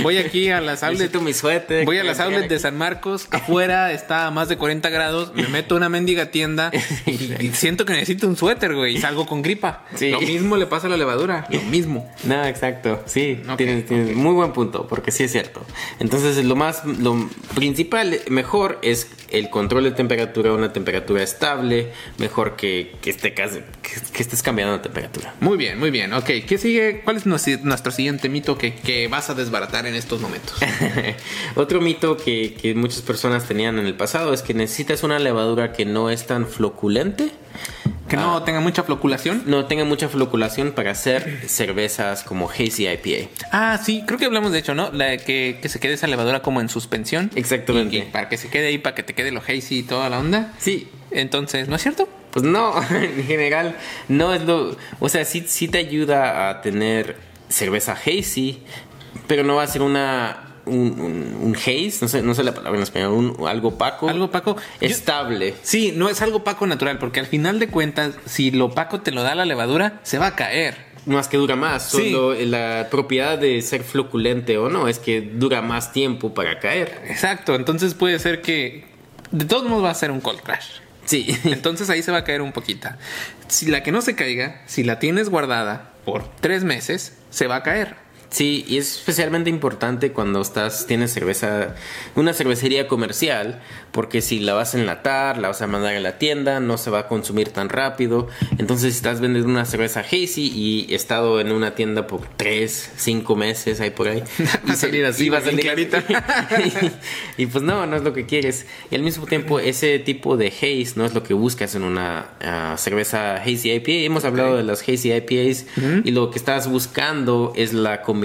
Voy 0.02 0.18
aquí 0.18 0.50
a 0.50 0.62
las 0.62 0.84
outlets. 0.84 1.20
Mi 1.22 1.34
suéter. 1.34 1.86
Voy 1.86 1.98
a 1.98 2.04
las 2.04 2.20
outlets 2.20 2.50
de 2.50 2.60
San 2.60 2.78
Marcos, 2.78 3.28
afuera 3.32 3.92
está 3.92 4.28
a 4.28 4.32
más 4.32 4.48
de 4.48 4.58
40 4.58 4.90
grados, 4.90 5.34
me 5.34 5.48
meto 5.48 5.76
a 5.76 5.78
una 5.78 5.90
mendiga 5.90 6.32
tienda 6.32 6.72
y, 7.06 7.52
siento 7.54 7.86
que 7.86 7.94
necesito 7.94 8.28
un 8.28 8.38
suéter, 8.38 8.74
güey, 8.74 8.96
y 8.96 9.00
salgo 9.00 9.26
con 9.26 9.42
gripa. 9.42 9.86
Sí. 9.96 10.12
Lo 10.12 10.22
mismo 10.22 10.58
le 10.58 10.66
pasa 10.66 10.88
a 10.88 10.90
la 10.90 10.98
levadura, 10.98 11.46
lo 11.50 11.62
mismo. 11.64 12.10
No, 12.24 12.46
exacto, 12.46 13.04
sí, 13.06 13.42
Ok, 13.50 13.58
tienes, 13.58 13.86
tienes 13.86 14.16
muy 14.16 14.34
buen 14.34 14.54
punto, 14.54 14.88
porque 14.88 15.12
sí 15.12 15.24
es 15.24 15.32
cierto. 15.32 15.62
Entonces, 16.00 16.44
lo 16.44 16.56
más, 16.56 16.86
lo 16.86 17.30
principal, 17.56 18.20
mejor 18.30 18.79
es 18.82 19.08
el 19.30 19.50
control 19.50 19.84
de 19.84 19.92
temperatura, 19.92 20.54
una 20.54 20.74
temperatura 20.74 21.22
estable, 21.24 21.92
mejor 22.18 22.56
que, 22.56 22.96
que, 23.02 23.14
casi- 23.34 23.62
que, 23.82 23.92
que 24.14 24.22
estés 24.24 24.42
cambiando 24.42 24.74
de 24.78 24.84
temperatura. 24.84 25.34
Muy 25.40 25.58
bien, 25.58 25.78
muy 25.80 25.92
bien. 25.92 26.14
Ok, 26.14 26.26
¿qué 26.48 26.58
sigue? 26.58 27.02
¿Cuál 27.04 27.18
es 27.18 27.26
nuestro, 27.26 27.54
nuestro 27.64 27.92
siguiente 27.92 28.30
mito 28.30 28.58
que, 28.58 28.74
que 28.76 29.08
vas 29.08 29.30
a 29.30 29.34
desbaratar 29.36 29.86
en 29.86 29.96
estos 29.96 30.22
momentos? 30.22 30.56
Otro 31.56 31.82
mito 31.82 32.18
que, 32.18 32.54
que 32.60 32.76
muchas 32.76 33.02
personas 33.02 33.48
tenían 33.48 33.78
en 33.80 33.86
el 33.86 33.96
pasado 33.96 34.34
es 34.34 34.42
que 34.42 34.54
necesitas 34.54 35.04
una 35.04 35.20
levadura 35.20 35.74
que 35.74 35.86
no 35.86 36.10
es 36.10 36.26
tan 36.26 36.48
floculente. 36.48 37.32
Que 38.08 38.18
no 38.18 38.42
tenga 38.42 38.60
mucha 38.60 38.82
floculación. 38.82 39.44
No 39.46 39.66
tenga 39.66 39.86
mucha 39.86 40.10
floculación 40.10 40.72
para 40.72 40.92
hacer 40.92 41.48
cervezas 41.48 42.24
como 42.24 42.50
Hazy 42.50 42.88
IPA. 42.88 43.30
Ah, 43.52 43.80
sí, 43.84 44.04
creo 44.08 44.18
que 44.18 44.26
hablamos 44.26 44.52
de 44.52 44.60
hecho, 44.60 44.74
¿no? 44.74 44.92
La 44.92 45.06
de 45.06 45.18
que, 45.20 45.60
que 45.62 45.70
se 45.70 45.80
quede 45.80 45.94
esa 45.94 46.08
levadura 46.08 46.42
como 46.42 46.60
en 46.60 46.70
suspensión. 46.70 47.30
Exactamente. 47.36 47.98
Y, 47.98 48.00
y 48.00 48.02
para 48.04 48.28
que 48.28 48.38
se 48.38 48.50
quede 48.50 48.68
ahí, 48.68 48.80
para 48.80 48.96
que 48.96 49.04
te 49.04 49.14
quede 49.14 49.32
lo 49.32 49.42
hazy 49.42 49.80
y 49.80 49.84
toda 49.84 50.10
la 50.10 50.20
onda. 50.20 50.54
Sí, 50.58 50.88
Entonces, 51.12 51.68
¿no 51.68 51.76
es 51.76 51.84
cierto? 51.84 52.10
Pues 52.32 52.44
no, 52.44 52.74
en 52.92 53.24
general 53.26 53.76
no 54.08 54.34
es 54.34 54.42
lo... 54.42 54.76
O 55.00 55.10
sea, 55.10 55.24
sí, 55.24 55.46
sí 55.48 55.68
te 55.68 55.78
ayuda 55.78 56.50
a 56.50 56.62
tener 56.62 57.16
cerveza 57.48 57.94
hazy, 57.94 58.64
pero 59.28 59.44
no 59.44 59.56
va 59.56 59.64
a 59.64 59.68
ser 59.68 59.84
una... 59.84 60.49
Un, 60.70 61.00
un- 61.00 61.38
un 61.42 61.56
haze, 61.56 61.98
no 62.02 62.08
sé, 62.08 62.22
no 62.22 62.34
sé 62.34 62.44
la 62.44 62.54
palabra 62.54 62.78
en 62.78 62.84
español, 62.84 63.14
un, 63.14 63.48
algo 63.48 63.70
opaco. 63.70 64.08
Algo 64.10 64.26
opaco. 64.26 64.56
Yo- 64.82 64.88
Estable. 64.88 65.56
Sí, 65.64 65.94
no 65.96 66.10
es 66.10 66.22
algo 66.22 66.38
opaco 66.38 66.66
natural, 66.68 66.98
porque 67.00 67.20
al 67.20 67.26
final 67.28 67.60
de 67.60 67.68
cuentas, 67.68 68.16
si 68.26 68.52
lo 68.52 68.66
opaco 68.66 69.02
te 69.02 69.12
lo 69.12 69.24
da 69.24 69.36
la 69.36 69.46
levadura, 69.46 70.00
se 70.04 70.18
va 70.20 70.28
a 70.28 70.36
caer. 70.36 70.90
Más 71.06 71.28
que 71.28 71.38
dura 71.38 71.56
más. 71.56 71.90
Sí. 71.92 72.12
Solo 72.12 72.34
la 72.34 72.88
propiedad 72.92 73.38
de 73.38 73.62
ser 73.62 73.84
floculente 73.84 74.58
o 74.58 74.70
no 74.70 74.88
es 74.88 75.00
que 75.00 75.22
dura 75.22 75.62
más 75.62 75.92
tiempo 75.94 76.34
para 76.34 76.60
caer. 76.60 77.02
Exacto, 77.08 77.56
entonces 77.56 77.94
puede 77.96 78.20
ser 78.20 78.42
que 78.42 78.86
de 79.32 79.46
todos 79.46 79.64
modos 79.68 79.86
va 79.86 79.92
a 79.92 79.96
ser 79.96 80.12
un 80.12 80.20
cold 80.22 80.42
crash. 80.42 80.68
Sí. 81.06 81.36
Entonces 81.46 81.90
ahí 81.90 82.04
se 82.04 82.12
va 82.12 82.20
a 82.20 82.24
caer 82.24 82.42
un 82.44 82.52
poquito. 82.52 82.88
Si 83.48 83.66
la 83.66 83.82
que 83.82 83.92
no 83.92 84.02
se 84.04 84.14
caiga, 84.16 84.62
si 84.68 84.84
la 84.84 85.00
tienes 85.00 85.30
guardada 85.30 85.94
por 86.06 86.24
tres 86.40 86.64
meses, 86.64 87.18
se 87.32 87.48
va 87.48 87.56
a 87.56 87.64
caer. 87.64 87.96
Sí, 88.30 88.64
y 88.68 88.78
es 88.78 88.98
especialmente 88.98 89.50
importante 89.50 90.12
cuando 90.12 90.42
estás, 90.42 90.86
tienes 90.86 91.12
cerveza, 91.12 91.76
una 92.16 92.34
cervecería 92.34 92.88
comercial, 92.88 93.60
porque 93.92 94.22
si 94.22 94.40
la 94.40 94.54
vas 94.54 94.76
a 94.76 94.80
enlatar, 94.80 95.40
la 95.40 95.48
vas 95.48 95.64
a 95.64 95.68
mandar 95.68 95.96
a 95.96 96.00
la 96.00 96.20
tienda, 96.20 96.60
no 96.60 96.78
se 96.78 96.92
va 96.92 97.00
a 97.00 97.08
consumir 97.08 97.50
tan 97.50 97.70
rápido. 97.70 98.28
Entonces, 98.60 98.94
si 98.94 98.98
estás 98.98 99.20
vendiendo 99.20 99.50
una 99.50 99.66
cerveza 99.66 100.02
hazy 100.02 100.52
y 100.54 100.88
he 100.90 100.96
estado 100.96 101.42
en 101.42 101.52
una 101.52 101.74
tienda 101.74 102.06
por 102.06 102.22
tres, 102.38 102.92
cinco 102.98 103.36
meses, 103.36 103.82
ahí 103.82 103.90
por 103.90 104.08
ahí. 104.08 104.24
Va 104.70 104.74
a 104.74 104.76
salir 104.76 105.06
así, 105.06 105.26
y 105.26 105.30
va 105.30 105.40
a 105.40 105.42
salir 105.42 105.62
clarita. 105.62 106.04
y, 107.38 107.44
y 107.44 107.46
pues 107.48 107.64
no, 107.64 107.88
no 107.88 107.96
es 107.96 108.04
lo 108.04 108.14
que 108.14 108.26
quieres. 108.26 108.68
Y 108.92 108.96
al 108.96 109.02
mismo 109.02 109.26
tiempo, 109.26 109.60
ese 109.60 109.98
tipo 110.00 110.38
de 110.38 110.48
haze 110.48 110.94
no 110.96 111.06
es 111.06 111.14
lo 111.14 111.24
que 111.24 111.34
buscas 111.34 111.74
en 111.76 111.84
una 111.84 112.28
ah, 112.42 112.76
cerveza 112.78 113.38
hazy 113.38 113.72
IPA. 113.72 113.92
Hemos 113.92 114.26
hablado 114.26 114.58
de 114.58 114.64
las 114.64 114.82
hazy 114.88 115.14
IPAs 115.14 115.66
y 116.04 116.12
lo 116.12 116.30
que 116.30 116.38
estás 116.38 116.70
buscando 116.70 117.54
es 117.56 117.74
la 117.74 118.02
combinación 118.02 118.19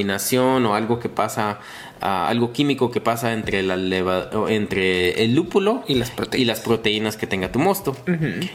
o 0.67 0.75
algo 0.75 0.99
que 0.99 1.08
pasa, 1.08 1.58
ah, 2.00 2.29
algo 2.29 2.52
químico 2.52 2.91
que 2.91 3.00
pasa 3.00 3.32
entre 3.32 3.62
la 3.62 3.76
leva- 3.76 4.31
entre 4.49 5.23
el 5.25 5.35
lúpulo 5.35 5.85
Y 5.88 5.94
las 5.94 6.11
proteínas. 6.11 6.43
y 6.43 6.44
las 6.44 6.61
proteínas 6.61 7.16
que 7.16 7.26
tenga 7.26 7.50
tu 7.52 7.59
mosto. 7.59 7.97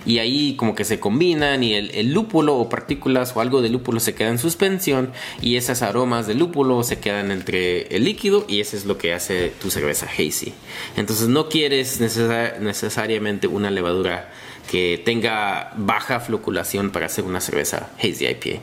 Y 0.05 0.19
ahí 0.19 0.55
como 0.55 0.75
que 0.75 0.83
se 0.85 0.99
combinan 0.99 1.63
y 1.63 1.73
el, 1.73 1.91
el 1.91 2.13
lúpulo 2.13 2.55
o 2.57 2.69
partículas 2.69 3.35
o 3.35 3.41
algo 3.41 3.61
de 3.61 3.69
lúpulo 3.69 3.99
se 3.99 4.13
queda 4.15 4.29
en 4.29 4.37
suspensión 4.39 5.11
y 5.41 5.55
esas 5.55 5.81
aromas 5.81 6.27
de 6.27 6.35
lúpulo 6.35 6.83
se 6.83 6.99
quedan 6.99 7.31
entre 7.31 7.83
el 7.95 8.03
líquido 8.03 8.45
y 8.47 8.59
eso 8.61 8.75
es 8.77 8.85
lo 8.85 8.97
que 8.97 9.13
hace 9.13 9.51
tu 9.61 9.69
cerveza 9.71 10.05
hazy. 10.07 10.53
Entonces 10.97 11.27
no 11.27 11.49
quieres 11.49 11.99
necesa- 12.01 12.57
necesariamente 12.59 13.47
una 13.47 13.71
levadura 13.71 14.29
que 14.71 15.01
tenga 15.03 15.73
baja 15.77 16.19
floculación 16.19 16.91
para 16.91 17.07
hacer 17.07 17.23
una 17.23 17.41
cerveza 17.41 17.89
hazy 17.97 18.27
IPA. 18.27 18.59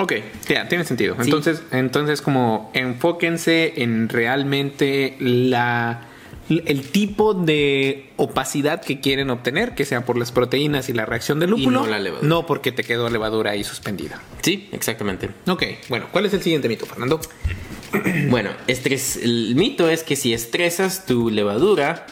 Ok, 0.00 0.12
ya, 0.48 0.68
tiene 0.68 0.84
sentido. 0.84 1.14
Sí. 1.16 1.22
Entonces, 1.24 1.62
entonces 1.72 2.22
como 2.22 2.70
enfóquense 2.74 3.82
en 3.82 4.08
realmente 4.08 5.16
la 5.20 6.04
el 6.48 6.88
tipo 6.88 7.34
de 7.34 8.08
opacidad 8.16 8.80
que 8.80 9.00
quieren 9.00 9.28
obtener, 9.28 9.74
que 9.74 9.84
sea 9.84 10.06
por 10.06 10.16
las 10.16 10.32
proteínas 10.32 10.88
y 10.88 10.94
la 10.94 11.04
reacción 11.04 11.40
del 11.40 11.50
lúpulo, 11.50 11.80
no 11.82 11.86
la 11.86 11.98
levadura. 11.98 12.26
no 12.26 12.46
porque 12.46 12.72
te 12.72 12.84
quedó 12.84 13.10
levadura 13.10 13.50
ahí 13.50 13.64
suspendida. 13.64 14.18
Sí, 14.40 14.66
exactamente. 14.72 15.28
Ok, 15.46 15.62
bueno, 15.90 16.06
¿cuál 16.10 16.24
es 16.24 16.32
el 16.32 16.40
siguiente 16.42 16.66
mito, 16.70 16.86
Fernando? 16.86 17.20
Bueno, 18.30 18.50
estres- 18.66 19.18
el 19.22 19.54
mito 19.56 19.90
es 19.90 20.02
que 20.04 20.16
si 20.16 20.32
estresas 20.32 21.04
tu 21.04 21.28
levadura, 21.30 22.06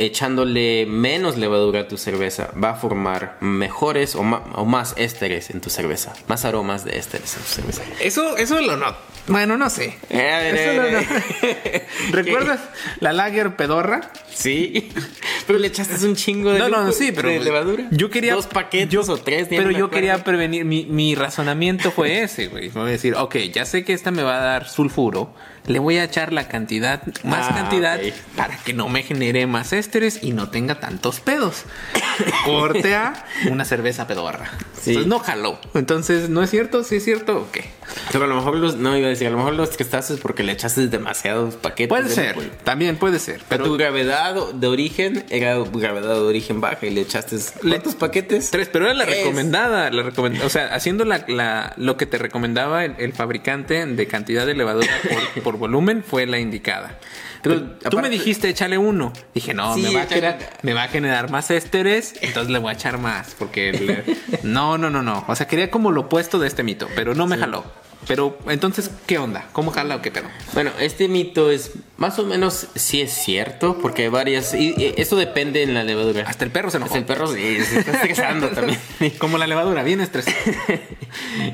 echándole 0.00 0.86
menos 0.86 1.36
levadura 1.36 1.80
a 1.80 1.88
tu 1.88 1.96
cerveza, 1.96 2.50
va 2.62 2.70
a 2.70 2.74
formar 2.74 3.36
mejores 3.40 4.14
o, 4.16 4.22
más 4.22 4.94
ésteres 4.96 5.50
en 5.50 5.60
tu 5.60 5.70
cerveza, 5.70 6.12
más 6.28 6.44
aromas 6.44 6.84
de 6.84 6.98
ésteres 6.98 7.36
en 7.36 7.42
tu 7.42 7.48
cerveza. 7.48 7.82
Eso, 8.00 8.36
eso 8.36 8.60
lo 8.60 8.76
no. 8.76 8.94
Bueno, 9.28 9.56
no 9.56 9.68
sé. 9.70 9.96
Eh, 10.08 10.50
Eso 10.52 10.82
eh, 10.82 10.90
no, 10.92 11.00
no. 11.00 12.12
¿Recuerdas 12.12 12.60
la 13.00 13.12
lager 13.12 13.54
pedorra? 13.54 14.10
Sí, 14.32 14.90
pero 15.46 15.58
le 15.58 15.68
echaste 15.68 16.04
un 16.06 16.16
chingo 16.16 16.52
de, 16.52 16.58
No, 16.58 16.68
no, 16.68 16.84
no, 16.84 16.92
sí, 16.92 17.12
pero 17.14 17.28
de 17.28 17.40
levadura. 17.40 17.84
Yo 17.90 18.10
quería 18.10 18.34
dos 18.34 18.46
paquetes 18.46 18.88
yo- 18.88 19.02
o 19.02 19.16
tres, 19.18 19.46
Pero 19.48 19.70
yo 19.70 19.90
quería 19.90 20.24
prevenir. 20.24 20.64
Mi, 20.64 20.84
mi 20.86 21.14
razonamiento 21.14 21.90
fue 21.90 22.22
ese, 22.22 22.46
güey. 22.48 22.70
Voy 22.70 22.82
a 22.82 22.92
decir, 22.92 23.14
ok, 23.14 23.36
ya 23.52 23.64
sé 23.66 23.84
que 23.84 23.92
esta 23.92 24.10
me 24.10 24.22
va 24.22 24.38
a 24.38 24.40
dar 24.40 24.68
sulfuro, 24.68 25.34
le 25.66 25.78
voy 25.78 25.96
a 25.98 26.04
echar 26.04 26.32
la 26.32 26.48
cantidad, 26.48 27.02
más 27.24 27.48
Ah, 27.50 27.54
cantidad, 27.54 27.98
ok. 27.98 28.12
para 28.36 28.56
que 28.58 28.72
no 28.72 28.88
me 28.88 29.02
genere 29.02 29.46
más 29.46 29.72
ésteres 29.72 30.20
y 30.22 30.32
no 30.32 30.50
tenga 30.50 30.80
tantos 30.80 31.20
pedos. 31.20 31.64
Corte 32.44 32.94
a 32.94 33.24
una 33.50 33.64
cerveza 33.64 34.06
pedorra. 34.06 34.50
Sí. 34.80 34.90
Entonces 34.90 35.06
no 35.06 35.18
jaló. 35.18 35.58
Entonces, 35.74 36.28
¿no 36.30 36.42
es 36.42 36.50
cierto? 36.50 36.84
¿Sí 36.84 36.96
es 36.96 37.04
cierto 37.04 37.36
o 37.38 37.50
qué? 37.52 37.64
Pero 38.12 38.24
a 38.24 38.28
lo 38.28 38.36
mejor 38.36 38.56
los, 38.56 38.76
no 38.76 38.96
iba 38.96 39.06
a 39.06 39.10
decir, 39.10 39.26
a 39.26 39.30
lo 39.30 39.36
mejor 39.36 39.54
los 39.54 39.70
que 39.76 39.82
estás 39.82 40.10
es 40.10 40.20
porque 40.20 40.42
le 40.42 40.52
echaste 40.52 40.86
demasiados 40.86 41.56
paquetes. 41.56 41.88
Puede 41.88 42.04
de 42.08 42.14
ser, 42.14 42.28
alcohol. 42.28 42.50
también 42.64 42.96
puede 42.96 43.18
ser. 43.18 43.40
Pero 43.48 43.64
tu 43.64 43.76
gravedad 43.76 44.52
de 44.52 44.66
origen 44.68 45.24
era 45.28 45.58
gravedad 45.58 46.14
de 46.14 46.20
origen 46.20 46.60
baja 46.60 46.86
y 46.86 46.90
le 46.90 47.00
echaste 47.02 47.36
¿cuántos 47.60 47.96
paquetes? 47.96 48.50
Tres, 48.50 48.68
pero 48.72 48.84
era 48.86 48.94
la 48.94 49.04
recomendada, 49.04 49.90
la 49.90 50.02
recomend- 50.04 50.42
o 50.42 50.48
sea, 50.48 50.72
haciendo 50.74 51.04
la, 51.04 51.24
la- 51.28 51.74
lo 51.76 51.96
que 51.96 52.06
te 52.06 52.16
recomendaba 52.18 52.84
el, 52.84 52.94
el 52.98 53.12
fabricante 53.12 53.84
de 53.84 54.06
cantidad 54.06 54.46
de 54.46 54.54
levadura 54.54 54.88
por, 55.34 55.42
por 55.42 55.58
volumen 55.60 56.02
fue 56.02 56.26
la 56.26 56.40
indicada. 56.40 56.98
Pero 57.42 57.62
tú 57.62 57.76
aparte- 57.88 58.02
me 58.02 58.10
dijiste 58.10 58.48
échale 58.48 58.76
uno. 58.76 59.12
Dije, 59.34 59.54
no, 59.54 59.74
Sí, 59.74 59.82
me, 59.82 59.94
va 59.94 60.02
a 60.02 60.06
generar, 60.06 60.38
me 60.62 60.74
va 60.74 60.82
a 60.82 60.88
generar 60.88 61.30
más 61.30 61.50
ésteres, 61.52 62.14
entonces 62.20 62.50
le 62.52 62.58
voy 62.58 62.70
a 62.70 62.74
echar 62.74 62.98
más. 62.98 63.34
Porque 63.38 63.72
le- 63.72 64.16
no, 64.42 64.76
no, 64.76 64.90
no, 64.90 65.02
no. 65.02 65.24
O 65.28 65.34
sea, 65.36 65.46
quería 65.46 65.70
como 65.70 65.90
lo 65.92 66.02
opuesto 66.02 66.38
de 66.38 66.48
este 66.48 66.62
mito, 66.62 66.88
pero 66.96 67.14
no 67.14 67.26
me 67.26 67.38
jaló. 67.38 67.64
Pero 68.08 68.38
entonces, 68.48 68.90
¿qué 69.06 69.18
onda? 69.18 69.48
¿Cómo 69.52 69.70
jala 69.70 69.96
o 69.96 70.02
qué 70.02 70.10
pedo? 70.10 70.26
Bueno, 70.54 70.70
este 70.80 71.06
mito 71.06 71.50
es 71.50 71.72
más 71.96 72.18
o 72.18 72.24
menos 72.24 72.66
sí 72.74 73.00
es 73.02 73.12
cierto 73.12 73.78
porque 73.78 74.02
hay 74.04 74.08
varias 74.08 74.54
y, 74.54 74.74
y 74.76 74.94
eso 74.96 75.16
depende 75.16 75.62
en 75.62 75.74
la 75.74 75.84
levadura. 75.84 76.24
Hasta 76.26 76.44
el 76.44 76.50
perro 76.50 76.70
se 76.70 76.78
enojó. 76.78 76.94
Hasta 76.94 76.98
el 76.98 77.04
perro 77.04 77.26
sí, 77.32 77.58
se 77.62 77.80
está 77.80 77.92
estresando 78.00 78.48
también. 78.48 78.78
Como 79.18 79.38
la 79.38 79.46
levadura, 79.46 79.82
bien 79.82 80.00
estresada. 80.00 80.36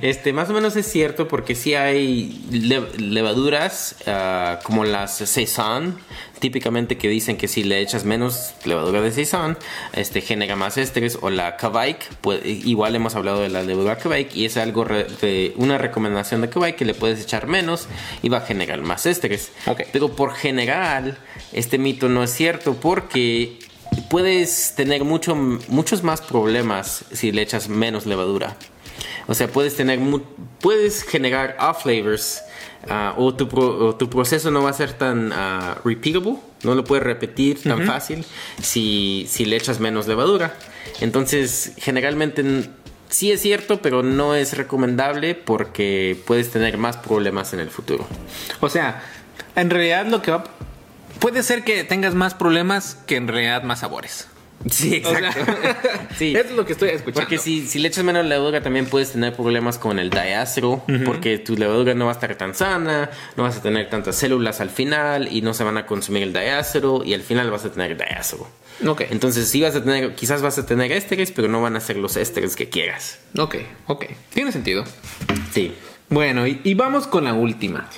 Este, 0.02 0.34
más 0.34 0.50
o 0.50 0.52
menos 0.52 0.76
es 0.76 0.86
cierto 0.86 1.28
porque 1.28 1.54
sí 1.54 1.74
hay 1.74 2.44
le- 2.50 2.98
levaduras 2.98 3.96
ah, 4.06 4.58
como 4.64 4.84
las 4.84 5.16
Saison, 5.16 5.98
típicamente 6.38 6.98
que 6.98 7.08
dicen 7.08 7.36
que 7.36 7.48
si 7.48 7.64
le 7.64 7.80
echas 7.80 8.04
menos 8.04 8.54
levadura 8.64 9.00
de 9.00 9.10
Saison, 9.12 9.56
este, 9.92 10.20
genera 10.20 10.56
más 10.56 10.76
estrés. 10.76 11.18
O 11.22 11.30
la 11.30 11.56
Kavaik, 11.56 11.98
pues, 12.20 12.40
igual 12.44 12.94
hemos 12.94 13.14
hablado 13.14 13.40
de 13.40 13.48
la 13.48 13.62
levadura 13.62 13.98
Kavaik 13.98 14.34
y 14.36 14.44
es 14.44 14.56
algo 14.56 14.84
re- 14.84 15.06
de 15.20 15.52
una 15.56 15.78
recomendación 15.78 16.40
de 16.40 16.48
Kavaik 16.50 16.76
que 16.76 16.84
le 16.84 16.94
puedes 16.94 17.20
echar 17.22 17.46
menos 17.46 17.88
y 18.22 18.28
va 18.28 18.38
a 18.38 18.42
generar 18.42 18.80
más 18.82 19.06
estrés. 19.06 19.52
Ok. 19.66 19.82
Pero 19.92 20.14
por 20.14 20.34
general, 20.34 21.18
este 21.52 21.78
mito 21.78 22.08
no 22.08 22.22
es 22.22 22.30
cierto 22.30 22.74
porque 22.74 23.58
puedes 24.10 24.74
tener 24.76 25.04
mucho, 25.04 25.34
muchos 25.34 26.02
más 26.02 26.20
problemas 26.20 27.04
si 27.12 27.32
le 27.32 27.42
echas 27.42 27.68
menos 27.68 28.06
levadura. 28.06 28.56
O 29.28 29.34
sea, 29.34 29.48
puedes 29.48 29.74
tener 29.76 29.98
puedes 30.60 31.02
generar 31.02 31.56
off 31.60 31.82
flavors 31.82 32.42
ah, 32.88 33.14
o, 33.16 33.34
tu 33.34 33.48
pro- 33.48 33.88
o 33.88 33.94
tu 33.96 34.08
proceso 34.10 34.50
no 34.50 34.62
va 34.62 34.70
a 34.70 34.72
ser 34.72 34.92
tan 34.92 35.32
ah, 35.32 35.78
repeatable, 35.84 36.36
no 36.62 36.74
lo 36.74 36.84
puedes 36.84 37.04
repetir 37.04 37.62
tan 37.62 37.86
fácil 37.86 38.24
si, 38.60 39.26
si 39.28 39.44
le 39.44 39.56
echas 39.56 39.80
menos 39.80 40.06
levadura. 40.06 40.54
Entonces, 41.00 41.72
generalmente 41.78 42.42
sí 43.08 43.30
es 43.32 43.40
cierto, 43.42 43.80
pero 43.82 44.02
no 44.02 44.34
es 44.34 44.56
recomendable 44.56 45.34
porque 45.34 46.20
puedes 46.26 46.50
tener 46.50 46.78
más 46.78 46.96
problemas 46.96 47.52
en 47.52 47.60
el 47.60 47.70
futuro. 47.70 48.06
O 48.60 48.68
sea, 48.68 49.02
en 49.54 49.70
realidad 49.70 50.06
lo 50.06 50.22
que 50.22 50.30
va... 50.30 50.44
Puede 51.20 51.42
ser 51.42 51.64
que 51.64 51.82
tengas 51.84 52.14
más 52.14 52.34
problemas 52.34 52.98
que 53.06 53.16
en 53.16 53.26
realidad 53.26 53.62
más 53.62 53.80
sabores. 53.80 54.28
Sí, 54.70 55.02
O 55.04 55.10
sea, 55.10 56.08
Sí. 56.18 56.34
Es 56.34 56.50
lo 56.50 56.64
que 56.66 56.72
estoy 56.72 56.88
escuchando. 56.90 57.20
Porque 57.20 57.38
si, 57.38 57.66
si 57.66 57.78
le 57.78 57.88
echas 57.88 58.02
menos 58.04 58.24
levadura 58.24 58.62
también 58.62 58.86
puedes 58.86 59.12
tener 59.12 59.34
problemas 59.34 59.78
con 59.78 59.98
el 59.98 60.10
diácero, 60.10 60.82
porque 61.04 61.38
tu 61.38 61.56
levadura 61.56 61.94
no 61.94 62.06
va 62.06 62.12
a 62.12 62.14
estar 62.14 62.34
tan 62.36 62.54
sana, 62.54 63.10
no 63.36 63.42
vas 63.44 63.56
a 63.58 63.62
tener 63.62 63.88
tantas 63.90 64.16
células 64.16 64.60
al 64.60 64.70
final 64.70 65.28
y 65.30 65.42
no 65.42 65.54
se 65.54 65.62
van 65.62 65.76
a 65.76 65.86
consumir 65.86 66.22
el 66.24 66.32
diácero 66.32 67.02
y 67.04 67.14
al 67.14 67.22
final 67.22 67.50
vas 67.50 67.64
a 67.64 67.70
tener 67.70 67.96
diácero. 67.96 68.48
Ok, 68.86 69.02
Entonces 69.10 69.48
sí 69.48 69.62
vas 69.62 69.74
a 69.76 69.82
tener, 69.84 70.14
quizás 70.14 70.42
vas 70.42 70.58
a 70.58 70.66
tener 70.66 70.90
ésteres, 70.92 71.32
pero 71.32 71.48
no 71.48 71.62
van 71.62 71.76
a 71.76 71.80
ser 71.80 71.96
los 71.96 72.16
ésteres 72.16 72.56
que 72.56 72.68
quieras. 72.68 73.18
ok, 73.38 73.56
ok. 73.86 74.04
Tiene 74.34 74.52
sentido. 74.52 74.84
Sí. 75.52 75.74
Bueno, 76.08 76.46
y, 76.46 76.60
y 76.64 76.74
vamos 76.74 77.06
con 77.06 77.24
la 77.24 77.34
última. 77.34 77.88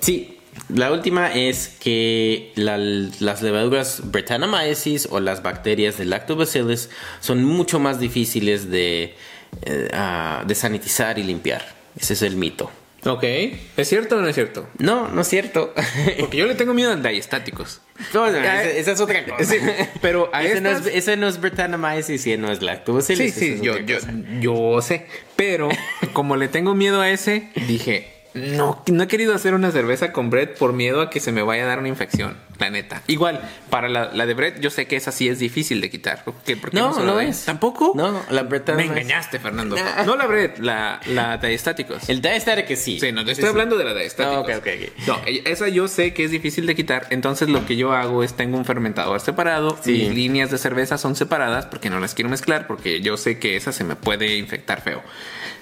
Sí, 0.00 0.37
la 0.68 0.92
última 0.92 1.32
es 1.34 1.68
que 1.80 2.52
la- 2.56 2.76
las 2.78 3.42
levaduras 3.42 4.00
Brettanomyces 4.04 5.08
o 5.10 5.20
las 5.20 5.42
bacterias 5.42 5.98
de 5.98 6.04
Lactobacillus 6.04 6.90
son 7.20 7.44
mucho 7.44 7.78
más 7.78 8.00
difíciles 8.00 8.70
de, 8.70 9.14
eh, 9.62 9.88
ah, 9.92 10.44
de 10.46 10.54
sanitizar 10.54 11.18
y 11.18 11.22
limpiar. 11.24 11.64
Ese 11.98 12.12
es 12.14 12.22
el 12.22 12.36
mito. 12.36 12.70
Ok, 13.04 13.22
¿es 13.22 13.88
cierto 13.88 14.16
o 14.16 14.20
no 14.20 14.26
es 14.28 14.34
cierto? 14.34 14.68
No, 14.78 15.06
no 15.08 15.20
es 15.20 15.28
cierto. 15.28 15.72
Porque 16.18 16.36
yo 16.36 16.46
le 16.46 16.56
tengo 16.56 16.74
miedo 16.74 16.90
a 16.92 16.96
diestásticos. 16.96 17.80
No, 18.12 18.28
no, 18.30 18.36
esa, 18.38 18.64
esa 18.64 18.92
es 18.92 19.00
otra 19.00 19.24
cosa. 19.24 19.44
Sí, 19.44 19.56
pero 20.02 20.30
a 20.32 20.42
ese, 20.42 20.60
no 20.60 20.70
es, 20.70 20.86
ese 20.86 21.16
no 21.16 21.28
es 21.28 21.40
Brettanomyces 21.40 22.26
y 22.26 22.36
no 22.36 22.50
es 22.50 22.60
Lactobacillus. 22.60 23.32
Sí, 23.34 23.56
sí, 23.56 23.58
yo, 23.62 23.78
yo, 23.78 23.98
yo 24.40 24.82
sé. 24.82 25.06
Pero 25.36 25.68
como 26.12 26.36
le 26.36 26.48
tengo 26.48 26.74
miedo 26.74 27.00
a 27.00 27.08
ese, 27.10 27.50
dije, 27.68 28.17
no, 28.38 28.82
no 28.86 29.02
he 29.02 29.08
querido 29.08 29.34
hacer 29.34 29.54
una 29.54 29.70
cerveza 29.70 30.12
con 30.12 30.30
Brett 30.30 30.56
por 30.58 30.72
miedo 30.72 31.00
a 31.00 31.10
que 31.10 31.20
se 31.20 31.32
me 31.32 31.42
vaya 31.42 31.64
a 31.64 31.66
dar 31.66 31.78
una 31.78 31.88
infección, 31.88 32.36
la 32.58 32.70
neta. 32.70 33.02
Igual, 33.06 33.40
para 33.70 33.88
la, 33.88 34.10
la 34.12 34.26
de 34.26 34.34
Brett, 34.34 34.60
yo 34.60 34.70
sé 34.70 34.86
que 34.86 34.96
esa 34.96 35.12
sí 35.12 35.28
es 35.28 35.38
difícil 35.38 35.80
de 35.80 35.90
quitar. 35.90 36.24
¿Por 36.24 36.34
qué? 36.44 36.56
¿Por 36.56 36.70
qué 36.70 36.76
No, 36.76 36.98
no 37.00 37.16
de- 37.16 37.28
es. 37.28 37.44
¿Tampoco? 37.44 37.92
No, 37.94 38.22
la 38.30 38.42
Me 38.42 38.48
Brettanomyces. 38.48 38.90
engañaste, 38.96 39.38
Fernando. 39.38 39.76
Nah. 39.76 40.04
No 40.04 40.16
la 40.16 40.26
Brett, 40.26 40.58
la, 40.58 41.00
la 41.06 41.36
diestáticos. 41.38 42.08
El 42.08 42.20
diastatic 42.22 42.66
que 42.66 42.76
sí. 42.76 42.98
Sí, 43.00 43.12
no, 43.12 43.24
te 43.24 43.32
estoy 43.32 43.44
sí. 43.46 43.50
hablando 43.50 43.76
de 43.76 43.84
la 43.84 43.94
de 43.94 44.06
estáticos. 44.06 44.48
Ah, 44.50 44.58
ok, 44.58 44.62
ok, 44.62 44.68
ok. 44.98 45.06
No, 45.08 45.20
e- 45.26 45.42
esa 45.46 45.68
yo 45.68 45.88
sé 45.88 46.14
que 46.14 46.24
es 46.24 46.30
difícil 46.30 46.66
de 46.66 46.74
quitar. 46.74 47.06
Entonces 47.10 47.48
lo 47.48 47.66
que 47.66 47.76
yo 47.76 47.92
hago 47.92 48.22
es 48.22 48.34
tengo 48.34 48.56
un 48.58 48.64
fermentador 48.64 49.20
separado. 49.20 49.78
Sí. 49.82 49.92
Mis 49.92 50.14
líneas 50.14 50.50
de 50.50 50.58
cerveza 50.58 50.98
son 50.98 51.16
separadas 51.16 51.66
porque 51.66 51.90
no 51.90 52.00
las 52.00 52.14
quiero 52.14 52.28
mezclar 52.30 52.66
porque 52.66 53.00
yo 53.00 53.16
sé 53.16 53.38
que 53.38 53.56
esa 53.56 53.72
se 53.72 53.84
me 53.84 53.96
puede 53.96 54.36
infectar 54.36 54.80
feo. 54.82 55.02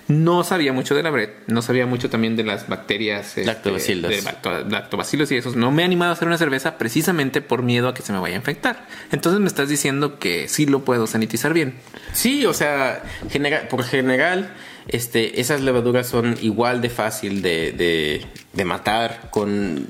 No 0.08 0.44
sabía 0.44 0.72
mucho 0.72 0.94
de 0.94 1.02
la 1.02 1.10
Brett, 1.10 1.34
no 1.48 1.62
sabía 1.62 1.84
mucho 1.86 2.08
también 2.08 2.36
de 2.36 2.44
las 2.44 2.68
bacterias 2.68 3.26
este, 3.28 3.44
Lactobacillus. 3.44 4.08
de 4.08 4.22
lacto- 4.22 4.64
lactobacillus 4.68 5.32
y 5.32 5.36
esos. 5.36 5.56
No 5.56 5.72
me 5.72 5.82
he 5.82 5.84
animado 5.84 6.10
a 6.10 6.14
hacer 6.14 6.28
una 6.28 6.38
cerveza 6.38 6.78
precisamente 6.78 7.40
por 7.42 7.62
miedo 7.62 7.88
a 7.88 7.94
que 7.94 8.02
se 8.02 8.12
me 8.12 8.20
vaya 8.20 8.36
a 8.36 8.38
infectar. 8.38 8.86
Entonces 9.10 9.40
me 9.40 9.48
estás 9.48 9.68
diciendo 9.68 10.18
que 10.20 10.46
sí 10.48 10.66
lo 10.66 10.84
puedo 10.84 11.06
sanitizar 11.08 11.52
bien. 11.52 11.74
Sí, 12.12 12.46
o 12.46 12.54
sea, 12.54 13.02
genera- 13.30 13.68
por 13.68 13.82
general, 13.82 14.54
este, 14.86 15.40
esas 15.40 15.60
levaduras 15.60 16.06
son 16.06 16.36
igual 16.40 16.80
de 16.82 16.90
fácil 16.90 17.42
de, 17.42 17.72
de, 17.72 18.24
de 18.52 18.64
matar 18.64 19.28
con 19.30 19.88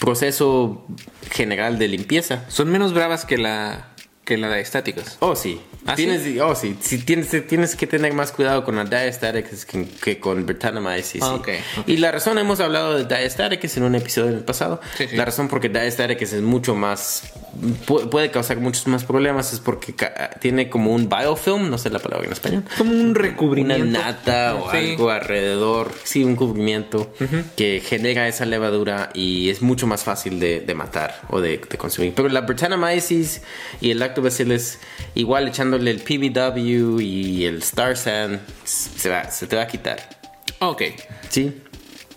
proceso 0.00 0.86
general 1.30 1.78
de 1.78 1.88
limpieza. 1.88 2.44
Son 2.48 2.70
menos 2.70 2.94
bravas 2.94 3.24
que 3.26 3.36
la 3.36 3.87
que 4.28 4.36
la 4.36 4.50
de 4.50 4.60
estáticos. 4.60 5.16
Oh, 5.20 5.34
sí. 5.34 5.58
¿Ah, 5.86 5.94
tienes, 5.94 6.20
oh, 6.42 6.54
sí. 6.54 6.76
Sí, 6.82 6.98
tienes, 6.98 7.30
tienes 7.46 7.74
que 7.74 7.86
tener 7.86 8.12
más 8.12 8.30
cuidado 8.30 8.62
con 8.62 8.76
la 8.76 8.84
diastatics 8.84 9.64
que, 9.64 9.86
que 9.88 10.20
con 10.20 10.44
Brettanomyces. 10.44 11.22
Ah, 11.22 11.30
sí. 11.32 11.34
ok, 11.40 11.48
ok. 11.78 11.88
Y 11.88 11.96
la 11.96 12.12
razón, 12.12 12.38
hemos 12.38 12.60
hablado 12.60 12.98
de 12.98 13.06
diastatics 13.06 13.78
en 13.78 13.84
un 13.84 13.94
episodio 13.94 14.28
en 14.28 14.36
el 14.36 14.44
pasado. 14.44 14.82
Sí. 14.98 15.06
La 15.14 15.24
razón 15.24 15.48
por 15.48 15.62
que 15.62 15.70
diastatics 15.70 16.34
es 16.34 16.42
mucho 16.42 16.74
más... 16.74 17.32
pu- 17.86 18.08
Puede 18.10 18.30
causar 18.30 18.58
muchos 18.58 18.86
más 18.86 19.04
problemas 19.04 19.52
es 19.52 19.60
porque 19.60 19.94
tiene 20.40 20.68
como 20.70 20.94
un 20.94 21.08
biofilm, 21.08 21.70
no 21.70 21.78
sé 21.78 21.90
la 21.90 21.98
palabra 21.98 22.26
en 22.26 22.32
español. 22.32 22.64
Como 22.76 22.92
un 22.92 23.10
Una 23.10 23.14
recubrimiento. 23.18 23.84
nata 23.98 24.54
o 24.56 24.70
Sí. 24.70 24.76
algo 24.76 25.10
alrededor, 25.10 25.92
sí, 26.04 26.24
un 26.24 26.36
cubrimiento 26.36 27.12
que 27.56 27.82
genera 27.84 28.28
esa 28.28 28.44
levadura 28.46 29.10
y 29.14 29.50
es 29.50 29.62
mucho 29.62 29.86
más 29.86 30.04
fácil 30.04 30.40
de, 30.40 30.60
de 30.60 30.74
matar 30.74 31.22
o 31.30 31.40
de, 31.40 31.58
de 31.58 31.78
consumir. 31.78 32.12
Pero 32.14 32.28
la 32.28 32.42
Brettanomyces 32.42 33.42
y 33.80 33.90
el 33.90 33.98
Lactobacillus, 33.98 34.78
igual 35.14 35.48
echándole 35.48 35.90
el 35.90 36.00
PBW 36.00 37.00
y 37.00 37.44
el 37.44 37.58
Star 37.58 37.96
San, 37.96 38.40
se, 38.64 39.08
va- 39.08 39.30
se 39.30 39.46
te 39.46 39.56
va 39.56 39.62
a 39.62 39.66
quitar. 39.66 39.98
Ok. 40.60 40.82
Sí. 41.28 41.62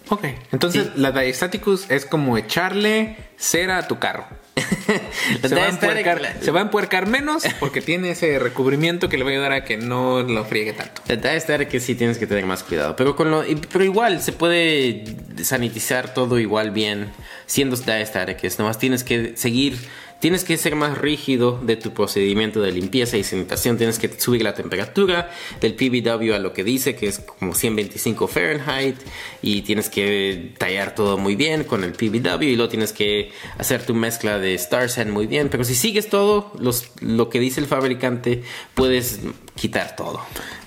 Ok. 0.10 0.26
Entonces, 0.52 0.90
la 0.98 1.12
Diastaticus 1.12 1.90
es 1.90 2.06
como 2.06 2.38
echarle 2.38 3.16
cera 3.38 3.78
a 3.78 3.88
tu 3.88 3.98
carro. 4.00 4.26
Se 5.42 5.56
va, 5.56 5.64
a 5.64 5.70
empuercar, 5.70 6.22
la- 6.22 6.34
se 6.42 6.52
va 6.52 6.60
a 6.60 6.64
empuercar 6.64 7.08
menos 7.08 7.44
porque 7.60 7.82
tiene 7.82 8.12
ese 8.12 8.38
recubrimiento 8.40 9.08
que 9.08 9.18
le 9.18 9.24
va 9.24 9.30
a 9.30 9.34
ayudar 9.34 9.52
a 9.54 9.64
que 9.64 9.78
no 9.78 10.22
lo 10.24 10.44
friegue 10.46 10.74
tanto. 10.74 11.02
La 11.08 11.16
diastatic 11.16 11.70
que 11.70 11.80
sí 11.80 11.96
tienes 11.96 12.18
que 12.18 12.28
tener 12.28 12.46
más 12.46 12.64
cuidado. 12.64 12.96
Pero 12.96 13.16
con 13.16 13.32
lo, 13.32 13.44
pero 13.72 13.84
igual 13.86 14.22
se 14.22 14.34
puede 14.34 15.06
sanitizar 15.42 16.14
todo 16.14 16.40
igual 16.40 16.72
bien 16.72 17.10
siendo 17.46 17.76
diastatic. 17.76 18.44
Es 18.44 18.60
Nomás 18.60 18.78
tienes 18.78 19.04
que 19.04 19.34
seguir, 19.38 19.78
tienes 20.22 20.44
que 20.44 20.56
ser 20.56 20.76
más 20.76 21.00
rígido 21.00 21.60
de 21.64 21.76
tu 21.76 21.94
procedimiento 21.94 22.62
de 22.62 22.72
limpieza 22.72 23.18
y 23.18 23.24
sanitación. 23.24 23.78
Tienes 23.78 23.98
que 23.98 24.08
subir 24.20 24.44
la 24.44 24.54
temperatura 24.54 25.32
del 25.60 25.74
PBW 25.74 26.34
a 26.34 26.40
lo 26.40 26.54
que 26.54 26.64
dice, 26.64 26.96
que 26.96 27.08
es 27.08 27.20
como 27.20 27.56
125 27.56 28.28
Fahrenheit. 28.28 28.96
Y 29.42 29.64
tienes 29.64 29.90
que 29.90 30.54
tallar 30.60 30.94
todo 30.96 31.18
muy 31.18 31.36
bien 31.36 31.64
con 31.64 31.84
el 31.84 31.94
PBW. 31.94 32.44
Y 32.44 32.56
luego 32.56 32.70
tienes 32.70 32.94
que 32.94 33.32
hacer 33.58 33.84
tu 33.84 33.96
mezcla 33.96 34.38
de 34.38 34.54
Star 34.54 34.90
San 34.90 35.10
muy 35.10 35.26
bien. 35.26 35.50
Pero 35.50 35.64
si 35.64 35.74
sigues 35.74 36.08
todo 36.08 36.54
los, 36.60 36.92
lo 37.02 37.30
que 37.30 37.40
dice 37.40 37.60
el 37.60 37.66
fabricante, 37.66 38.44
puedes 38.76 39.22
quitar 39.56 39.96
todo. 39.96 40.22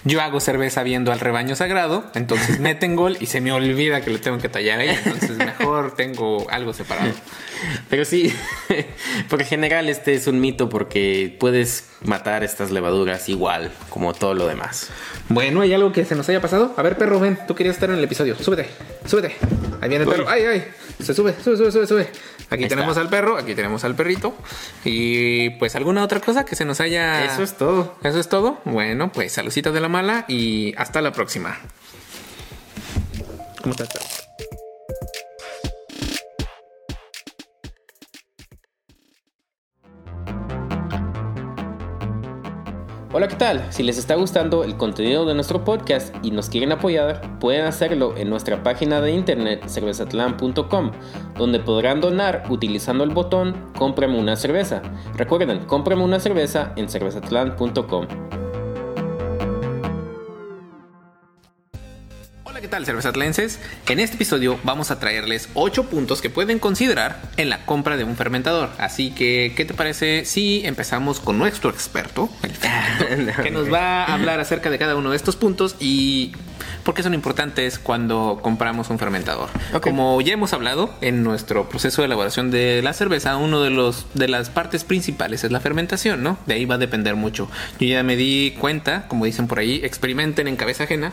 Yo 0.04 0.20
hago 0.20 0.38
cerveza 0.40 0.82
viendo 0.82 1.12
al 1.12 1.20
rebaño 1.20 1.56
sagrado, 1.56 2.04
entonces 2.14 2.60
meten 2.60 2.94
gol 2.94 3.16
y 3.20 3.26
se 3.26 3.40
me 3.40 3.52
olvida 3.52 4.02
que 4.02 4.10
lo 4.10 4.20
tengo 4.20 4.38
que 4.38 4.48
tallar 4.48 4.80
ahí, 4.80 4.90
entonces 4.90 5.36
mejor 5.38 5.94
tengo 5.94 6.46
algo 6.50 6.72
separado. 6.72 7.12
Pero 7.88 8.04
sí, 8.04 8.32
por 9.30 9.42
general 9.44 9.88
este 9.88 10.14
es 10.14 10.26
un 10.26 10.40
mito 10.40 10.68
porque 10.68 11.34
puedes 11.40 11.88
matar 12.02 12.44
estas 12.44 12.70
levaduras 12.70 13.28
igual 13.28 13.72
como 13.88 14.12
todo 14.12 14.34
lo 14.34 14.46
demás. 14.46 14.90
Bueno, 15.28 15.62
¿hay 15.62 15.72
algo 15.72 15.92
que 15.92 16.04
se 16.04 16.14
nos 16.14 16.28
haya 16.28 16.40
pasado? 16.40 16.74
A 16.76 16.82
ver, 16.82 16.98
perro, 16.98 17.18
ven, 17.18 17.38
tú 17.48 17.54
querías 17.54 17.76
estar 17.76 17.88
en 17.88 17.96
el 17.96 18.04
episodio. 18.04 18.36
Súbete, 18.36 18.68
súbete. 19.06 19.36
Ahí 19.80 19.88
viene 19.88 20.04
el 20.04 20.10
perro. 20.10 20.28
Ay, 20.28 20.42
ay. 20.42 20.64
Se 21.02 21.14
sube, 21.14 21.34
sube, 21.42 21.56
sube, 21.56 21.72
sube, 21.72 21.86
sube. 21.86 22.08
Aquí 22.54 22.64
Ahí 22.64 22.68
tenemos 22.68 22.92
está. 22.92 23.00
al 23.02 23.08
perro, 23.08 23.36
aquí 23.36 23.54
tenemos 23.54 23.84
al 23.84 23.94
perrito. 23.94 24.34
Y 24.84 25.50
pues 25.50 25.74
alguna 25.76 26.02
otra 26.02 26.20
cosa 26.20 26.44
que 26.44 26.56
se 26.56 26.64
nos 26.64 26.80
haya... 26.80 27.24
Eso 27.24 27.42
es 27.42 27.54
todo. 27.56 27.94
Eso 28.02 28.18
es 28.20 28.28
todo. 28.28 28.58
Bueno, 28.64 29.12
pues 29.12 29.32
saludcita 29.32 29.70
de 29.72 29.80
la 29.80 29.88
mala 29.88 30.24
y 30.28 30.74
hasta 30.76 31.00
la 31.02 31.12
próxima. 31.12 31.58
¿Cómo 33.62 33.74
estás? 33.74 34.28
Hola, 43.16 43.28
¿qué 43.28 43.36
tal? 43.36 43.64
Si 43.70 43.84
les 43.84 43.96
está 43.96 44.16
gustando 44.16 44.64
el 44.64 44.76
contenido 44.76 45.24
de 45.24 45.36
nuestro 45.36 45.62
podcast 45.62 46.12
y 46.24 46.32
nos 46.32 46.48
quieren 46.48 46.72
apoyar, 46.72 47.38
pueden 47.38 47.64
hacerlo 47.64 48.16
en 48.16 48.28
nuestra 48.28 48.64
página 48.64 49.00
de 49.00 49.12
internet 49.12 49.68
cervezatlan.com, 49.68 50.90
donde 51.38 51.60
podrán 51.60 52.00
donar 52.00 52.42
utilizando 52.50 53.04
el 53.04 53.10
botón 53.10 53.54
Cómprame 53.78 54.18
una 54.18 54.34
cerveza. 54.34 54.82
Recuerden, 55.16 55.60
cómprame 55.66 56.02
una 56.02 56.18
cerveza 56.18 56.72
en 56.74 56.88
cervezatlan.com. 56.88 58.08
¿qué 62.64 62.68
tal, 62.68 62.86
cervezatlenses? 62.86 63.60
En 63.90 64.00
este 64.00 64.16
episodio 64.16 64.58
vamos 64.64 64.90
a 64.90 64.98
traerles 64.98 65.50
8 65.52 65.90
puntos 65.90 66.22
que 66.22 66.30
pueden 66.30 66.58
considerar 66.58 67.20
en 67.36 67.50
la 67.50 67.66
compra 67.66 67.98
de 67.98 68.04
un 68.04 68.16
fermentador. 68.16 68.70
Así 68.78 69.10
que, 69.10 69.52
¿qué 69.54 69.66
te 69.66 69.74
parece 69.74 70.24
si 70.24 70.64
empezamos 70.64 71.20
con 71.20 71.36
nuestro 71.36 71.68
experto, 71.68 72.30
el 72.42 72.52
fermento, 72.56 73.42
que 73.42 73.50
nos 73.50 73.70
va 73.70 74.04
a 74.04 74.14
hablar 74.14 74.40
acerca 74.40 74.70
de 74.70 74.78
cada 74.78 74.96
uno 74.96 75.10
de 75.10 75.16
estos 75.16 75.36
puntos 75.36 75.76
y 75.78 76.32
por 76.84 76.94
qué 76.94 77.02
son 77.02 77.14
importantes 77.14 77.78
cuando 77.78 78.38
compramos 78.42 78.90
un 78.90 78.98
fermentador? 78.98 79.48
Como 79.82 80.20
ya 80.20 80.34
hemos 80.34 80.52
hablado 80.52 80.94
en 81.00 81.22
nuestro 81.22 81.68
proceso 81.68 82.02
de 82.02 82.06
elaboración 82.06 82.50
de 82.50 82.80
la 82.82 82.92
cerveza, 82.92 83.36
uno 83.36 83.62
de 83.62 83.70
los 83.70 84.06
de 84.14 84.28
las 84.28 84.50
partes 84.50 84.84
principales 84.84 85.42
es 85.44 85.50
la 85.50 85.60
fermentación, 85.60 86.22
¿no? 86.22 86.38
De 86.46 86.54
ahí 86.54 86.64
va 86.66 86.74
a 86.76 86.78
depender 86.78 87.16
mucho. 87.16 87.48
Yo 87.80 87.86
ya 87.88 88.02
me 88.02 88.16
di 88.16 88.54
cuenta, 88.60 89.08
como 89.08 89.24
dicen 89.24 89.46
por 89.46 89.58
ahí, 89.58 89.80
experimenten 89.82 90.46
en 90.46 90.56
cabeza 90.56 90.84
ajena, 90.84 91.12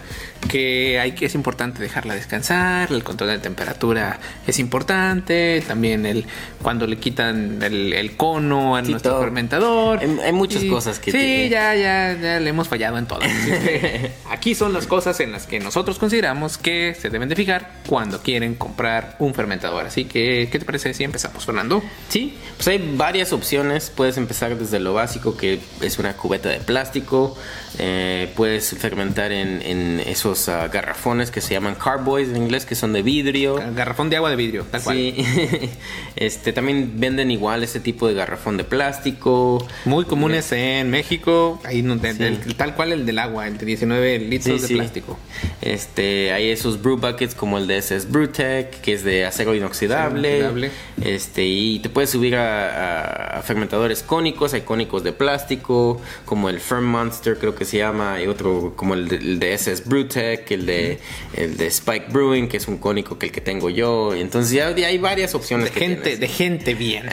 que 0.49 0.99
hay 0.99 1.13
que 1.13 1.25
es 1.25 1.35
importante 1.35 1.81
dejarla 1.81 2.15
descansar, 2.15 2.91
el 2.91 3.03
control 3.03 3.29
de 3.29 3.39
temperatura 3.39 4.19
es 4.47 4.59
importante, 4.59 5.63
también 5.67 6.05
el 6.05 6.25
cuando 6.61 6.85
le 6.85 6.97
quitan 6.97 7.61
el, 7.63 7.93
el 7.93 8.17
cono 8.17 8.75
a 8.75 8.83
Sí, 8.83 8.91
nuestro 8.91 9.13
todo. 9.13 9.21
fermentador. 9.21 9.99
Hay- 9.99 10.17
hay 10.25 10.31
muchas 10.33 10.63
cosas 10.65 10.99
que 10.99 11.11
Sí, 11.11 11.17
te- 11.17 11.49
ya, 11.49 11.73
ya, 11.75 12.17
ya 12.21 12.39
le 12.39 12.49
hemos 12.49 12.67
fallado 12.67 12.97
en 12.97 13.05
todo. 13.05 13.19
Aquí 14.29 14.55
son 14.55 14.73
las 14.73 14.87
cosas 14.87 15.19
en 15.19 15.31
las 15.31 15.47
que 15.47 15.60
nosotros 15.61 15.97
consideramos 15.99 16.57
que 16.57 16.95
se 16.99 17.09
deben 17.09 17.29
de 17.29 17.35
fijar 17.35 17.71
cuando 17.87 18.21
quieren 18.21 18.55
comprar 18.55 19.15
un 19.19 19.33
fermentador. 19.33 19.85
Así 19.85 20.05
que, 20.05 20.49
¿qué 20.51 20.59
te 20.59 20.65
parece 20.65 20.93
si 20.93 21.03
empezamos, 21.03 21.45
Fernando? 21.45 21.81
Sí, 22.09 22.35
pues 22.57 22.67
hay 22.67 22.93
varias 22.95 23.33
opciones. 23.33 23.91
Puedes 23.95 24.17
empezar 24.17 24.57
desde 24.57 24.79
lo 24.79 24.93
básico, 24.93 25.37
que 25.37 25.59
es 25.81 25.99
una 25.99 26.13
cubeta 26.13 26.49
de 26.49 26.59
plástico. 26.59 27.37
Eh, 27.79 28.29
puedes 28.35 28.69
fermentar 28.77 29.31
en, 29.31 29.61
en 29.61 29.99
esos 30.01 30.49
ah, 30.49 30.67
garrafones 30.67 31.31
que 31.31 31.41
se 31.41 31.53
llaman 31.53 31.75
carboys 31.75 32.29
en 32.29 32.37
inglés, 32.37 32.65
que 32.65 32.75
son 32.75 32.93
de 32.93 33.01
vidrio. 33.01 33.55
Garrafón 33.75 34.09
de 34.09 34.17
agua 34.17 34.29
de 34.29 34.35
vidrio, 34.35 34.65
tal 34.69 34.81
cual. 34.83 34.97
Sí, 34.97 35.15
este 36.15 36.53
también 36.53 36.93
venden 36.97 37.31
igual 37.31 37.63
ese 37.63 37.79
tipo 37.79 38.07
de 38.07 38.13
garrafón 38.13 38.57
de 38.57 38.63
plástico. 38.63 39.65
Muy 39.85 40.05
comunes 40.05 40.51
en 40.51 40.89
México, 40.89 41.59
ahí 41.63 41.81
Sí. 41.81 42.53
tal 42.57 42.75
cual 42.75 42.91
el 42.91 43.05
del 43.05 43.19
agua, 43.19 43.47
el 43.47 43.57
de 43.57 43.65
19 43.65 44.19
litros 44.19 44.55
Sí, 44.57 44.61
de 44.61 44.67
sí. 44.67 44.73
plástico. 44.75 45.17
Este, 45.61 46.31
hay 46.31 46.49
esos 46.49 46.81
brew 46.81 46.97
buckets 46.97 47.35
como 47.35 47.57
el 47.57 47.67
de 47.67 47.77
SS 47.77 48.09
Brewtech, 48.09 48.81
que 48.81 48.93
es 48.93 49.03
de 49.03 49.25
acero 49.25 49.53
inoxidable. 49.53 50.71
Este, 51.01 51.45
y 51.45 51.79
te 51.79 51.89
puedes 51.89 52.09
subir 52.09 52.35
a, 52.35 53.41
fermentadores 53.43 54.03
cónicos, 54.03 54.53
hay 54.53 54.61
cónicos 54.61 55.03
de 55.03 55.13
plástico, 55.13 55.99
como 56.25 56.49
el 56.49 56.59
Firm 56.59 56.85
Monster 56.85 57.37
creo 57.37 57.55
que 57.55 57.65
se 57.65 57.77
llama, 57.77 58.13
hay 58.13 58.27
otro 58.27 58.73
como 58.75 58.93
el 58.93 59.07
de, 59.07 59.15
el 59.15 59.39
de 59.39 59.53
SS 59.53 59.83
Brewtech, 59.85 60.49
el 60.51 60.65
de 60.65 60.99
el 61.33 61.57
de 61.57 61.67
Spike 61.67 62.07
Brewing, 62.09 62.47
que 62.47 62.57
es 62.57 62.67
un 62.67 62.77
cónico 62.77 63.17
que 63.17 63.27
el 63.27 63.31
que 63.31 63.41
tengo 63.41 63.69
yo. 63.69 64.13
Entonces 64.13 64.53
ya 64.53 64.67
hay 64.67 64.97
varias 64.97 65.35
opciones 65.35 65.65
De 65.65 65.71
que 65.71 65.79
gente, 65.79 66.01
tienes. 66.01 66.19
de 66.19 66.27
gente 66.27 66.73
bien. 66.75 67.09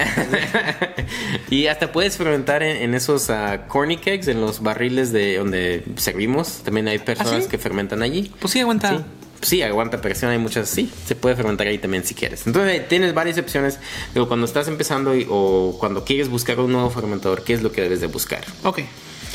y 1.50 1.66
hasta 1.66 1.92
puedes 1.92 2.16
fermentar 2.16 2.62
en, 2.62 2.76
en 2.76 2.94
esos 2.94 3.30
ah, 3.30 3.66
corny 3.68 3.96
kegs, 3.96 4.28
en 4.28 4.40
los 4.40 4.62
barriles 4.62 5.12
de 5.12 5.36
donde 5.36 5.82
servimos. 5.96 6.62
También 6.64 6.88
hay 6.88 6.98
personas 6.98 7.32
¿Ah, 7.32 7.40
sí? 7.42 7.48
que 7.48 7.58
fermentan 7.58 8.02
allí. 8.02 8.27
Pues 8.40 8.52
sí, 8.52 8.60
aguanta. 8.60 8.90
Sí, 8.96 9.04
sí, 9.42 9.62
aguanta 9.62 10.00
presión, 10.00 10.30
hay 10.30 10.38
muchas, 10.38 10.68
sí, 10.68 10.90
se 11.06 11.14
puede 11.14 11.36
fermentar 11.36 11.66
ahí 11.66 11.78
también 11.78 12.04
si 12.04 12.14
quieres. 12.14 12.46
Entonces 12.46 12.76
eh, 12.80 12.86
tienes 12.88 13.14
varias 13.14 13.38
opciones, 13.38 13.78
pero 14.12 14.26
cuando 14.28 14.46
estás 14.46 14.68
empezando 14.68 15.14
y- 15.16 15.26
o 15.28 15.76
cuando 15.78 16.04
quieres 16.04 16.28
buscar 16.28 16.58
un 16.60 16.72
nuevo 16.72 16.90
fermentador, 16.90 17.44
¿qué 17.44 17.54
es 17.54 17.62
lo 17.62 17.70
que 17.72 17.82
debes 17.82 18.00
de 18.00 18.06
buscar? 18.08 18.44
Ok. 18.64 18.80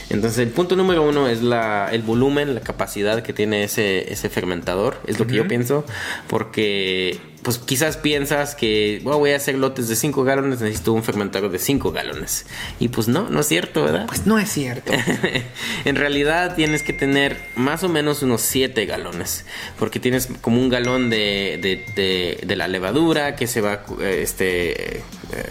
Entonces 0.09 0.39
el 0.39 0.49
punto 0.49 0.75
número 0.75 1.01
uno 1.07 1.27
es 1.27 1.41
la, 1.41 1.89
el 1.91 2.01
volumen, 2.01 2.53
la 2.53 2.61
capacidad 2.61 3.23
que 3.23 3.31
tiene 3.33 3.63
ese, 3.63 4.11
ese 4.11 4.29
fermentador, 4.29 4.97
es 5.07 5.17
lo 5.19 5.25
que 5.25 5.35
yo 5.35 5.47
pienso, 5.47 5.85
porque 6.27 7.19
pues 7.43 7.57
quizás 7.59 7.97
piensas 7.97 8.55
que 8.55 8.99
"Bueno, 9.03 9.19
voy 9.19 9.31
a 9.31 9.35
hacer 9.35 9.55
lotes 9.55 9.87
de 9.87 9.95
5 9.95 10.23
galones, 10.23 10.61
necesito 10.61 10.93
un 10.93 11.03
fermentador 11.03 11.51
de 11.51 11.59
5 11.59 11.91
galones. 11.91 12.45
Y 12.79 12.87
pues 12.87 13.07
no, 13.07 13.29
no 13.29 13.41
es 13.41 13.47
cierto, 13.47 13.83
¿verdad? 13.83 14.05
Pues 14.07 14.25
no 14.25 14.39
es 14.39 14.49
cierto. 14.49 14.91
en 15.85 15.95
realidad 15.95 16.55
tienes 16.55 16.83
que 16.83 16.93
tener 16.93 17.37
más 17.55 17.83
o 17.83 17.89
menos 17.89 18.23
unos 18.23 18.41
7 18.41 18.85
galones, 18.85 19.45
porque 19.77 19.99
tienes 19.99 20.27
como 20.41 20.59
un 20.59 20.69
galón 20.69 21.09
de, 21.09 21.59
de- 21.61 21.85
de- 21.95 22.39
de 22.45 22.55
la 22.55 22.67
levadura 22.67 23.35
que 23.35 23.47
se 23.47 23.61
va 23.61 23.73
a 24.01 24.09
este, 24.09 24.97
eh, 24.97 25.03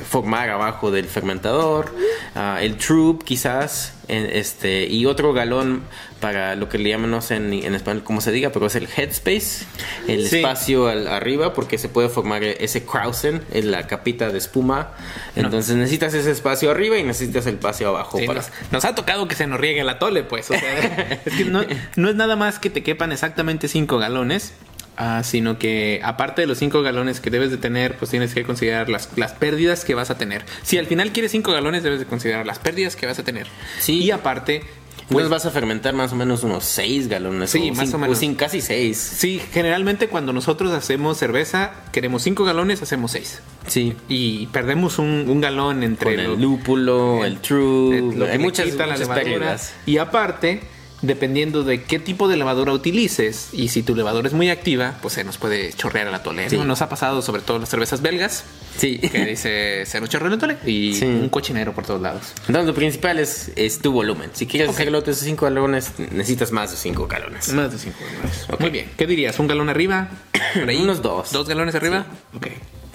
formar 0.08 0.50
abajo 0.50 0.90
del 0.90 1.04
fermentador, 1.06 1.94
ah, 2.34 2.58
el 2.62 2.76
troop 2.76 3.22
quizás, 3.24 3.94
este, 4.08 4.86
y 4.86 5.06
otro 5.06 5.32
galón 5.32 5.82
para 6.22 6.56
lo 6.56 6.70
que 6.70 6.78
le 6.78 6.88
llaman, 6.88 7.10
no 7.10 7.20
sé 7.20 7.34
en, 7.36 7.52
en 7.52 7.74
español 7.74 8.02
cómo 8.04 8.22
se 8.22 8.32
diga, 8.32 8.48
pero 8.50 8.64
es 8.66 8.74
el 8.76 8.88
headspace, 8.96 9.66
el 10.08 10.26
Sí. 10.28 10.36
espacio 10.36 10.88
al- 10.88 11.06
arriba, 11.08 11.52
porque 11.52 11.76
se 11.76 11.90
puede 11.90 12.08
formar 12.08 12.42
ese 12.44 12.86
krausen, 12.86 13.42
en 13.52 13.70
la 13.70 13.86
capita 13.86 14.30
de 14.30 14.38
espuma. 14.38 14.92
Entonces 15.36 15.76
necesitas 15.76 16.14
ese 16.14 16.30
espacio 16.30 16.70
arriba 16.70 16.96
y 16.96 17.02
necesitas 17.02 17.46
el 17.46 17.54
espacio 17.56 17.88
abajo. 17.88 18.18
Sí, 18.18 18.26
para- 18.26 18.40
nos, 18.40 18.50
nos 18.70 18.84
ha 18.86 18.94
tocado 18.94 19.28
que 19.28 19.34
se 19.34 19.46
nos 19.46 19.60
riegue 19.60 19.80
el 19.82 19.88
atole, 19.90 20.22
pues. 20.22 20.50
O 20.50 20.54
sea, 20.54 21.20
es 21.26 21.34
que 21.34 21.44
no, 21.44 21.62
no 21.96 22.08
es 22.08 22.14
nada 22.14 22.36
más 22.36 22.58
que 22.58 22.70
te 22.70 22.82
quepan 22.82 23.12
exactamente 23.12 23.68
5 23.68 23.98
galones. 23.98 24.52
ah, 24.96 25.22
sino 25.24 25.58
que 25.58 26.00
aparte 26.04 26.42
de 26.42 26.46
los 26.46 26.58
5 26.58 26.82
galones 26.82 27.20
que 27.20 27.30
debes 27.30 27.50
de 27.50 27.56
tener, 27.56 27.96
pues 27.96 28.10
tienes 28.10 28.34
que 28.34 28.44
considerar 28.44 28.88
las, 28.90 29.08
las 29.16 29.32
pérdidas 29.32 29.84
que 29.84 29.94
vas 29.94 30.10
a 30.10 30.18
tener. 30.18 30.44
Si 30.62 30.78
al 30.78 30.86
final 30.86 31.10
quieres 31.12 31.32
5 31.32 31.50
galones, 31.50 31.82
debes 31.82 31.98
de 31.98 32.04
considerar 32.06 32.46
las 32.46 32.58
pérdidas 32.58 32.94
que 32.94 33.06
vas 33.06 33.18
a 33.18 33.24
tener. 33.24 33.46
Sí. 33.80 34.02
Y 34.04 34.10
aparte, 34.10 34.62
Pues 34.96 35.24
pues 35.24 35.28
vas 35.28 35.44
a 35.46 35.50
fermentar 35.50 35.92
más 35.94 36.12
o 36.12 36.16
menos 36.16 36.42
unos 36.42 36.64
6 36.64 37.08
galones. 37.08 37.50
Sí, 37.50 37.58
o 37.70 37.74
más 37.74 37.84
cinco- 37.84 37.96
o 37.96 38.00
menos. 38.00 38.18
sin- 38.18 38.34
casi 38.34 38.60
6. 38.62 38.96
sí, 38.96 39.42
generalmente 39.52 40.08
cuando 40.08 40.32
nosotros 40.32 40.72
hacemos 40.72 41.18
cerveza, 41.18 41.72
queremos 41.92 42.22
5 42.22 42.44
galones, 42.44 42.80
hacemos 42.82 43.10
6. 43.10 43.42
Sí. 43.66 43.94
Y 44.08 44.46
perdemos 44.46 44.98
un, 44.98 45.26
un 45.28 45.40
galón 45.42 45.82
entre 45.82 46.14
Con 46.16 46.24
lo- 46.24 46.34
el 46.34 46.40
lúpulo, 46.40 47.24
el 47.26 47.34
Eh, 47.34 47.38
true. 47.42 48.14
lo 48.16 48.24
que 48.26 48.32
Hay 48.32 48.38
muchas, 48.38 48.66
muchas 48.72 49.08
pérdidas. 49.08 49.74
Y 49.84 49.98
aparte, 49.98 50.62
dependiendo 51.02 51.62
de 51.64 51.82
qué 51.82 51.98
tipo 51.98 52.28
de 52.28 52.36
levadura 52.36 52.72
utilices 52.72 53.48
y 53.52 53.68
si 53.68 53.82
tu 53.82 53.94
levadura 53.94 54.28
es 54.28 54.34
muy 54.34 54.50
activa, 54.50 54.96
pues 55.02 55.14
se 55.14 55.24
nos 55.24 55.36
puede 55.36 55.72
chorrear 55.72 56.06
el 56.06 56.14
atole. 56.14 56.44
¿no? 56.44 56.50
Sí. 56.50 56.56
Nos 56.58 56.80
ha 56.82 56.88
pasado 56.88 57.20
sobre 57.22 57.42
todo 57.42 57.56
en 57.56 57.62
las 57.62 57.68
cervezas 57.70 58.00
belgas, 58.02 58.44
Sí. 58.78 58.98
que 58.98 59.24
dice 59.26 59.84
se 59.84 60.00
nos 60.00 60.08
chorrea 60.08 60.28
el 60.28 60.34
atole 60.34 60.56
y 60.64 60.94
Sí. 60.94 61.04
un 61.04 61.28
cochinero 61.28 61.72
por 61.74 61.84
todos 61.84 62.00
lados. 62.00 62.32
Entonces 62.46 62.66
lo 62.66 62.74
principal 62.74 63.18
es, 63.18 63.52
es 63.56 63.80
tu 63.80 63.92
volumen. 63.92 64.30
Si 64.32 64.46
quieres 64.46 64.68
Ok. 64.70 64.74
hacer 64.76 64.92
lotes 64.92 65.20
de 65.20 65.26
5 65.26 65.44
galones, 65.44 65.92
necesitas 65.98 66.52
más 66.52 66.70
de 66.70 66.76
5 66.76 67.06
galones. 67.06 67.52
Más 67.52 67.72
de 67.72 67.78
5 67.78 67.98
galones. 68.00 68.60
Muy 68.60 68.70
bien. 68.70 68.90
¿Qué 68.96 69.06
dirías? 69.06 69.38
¿Un 69.38 69.48
galón 69.48 69.68
arriba? 69.68 70.08
Unos 70.80 71.02
dos. 71.02 71.32
¿Dos 71.32 71.48
galones 71.48 71.74
arriba? 71.74 72.06
Ok. 72.34 72.46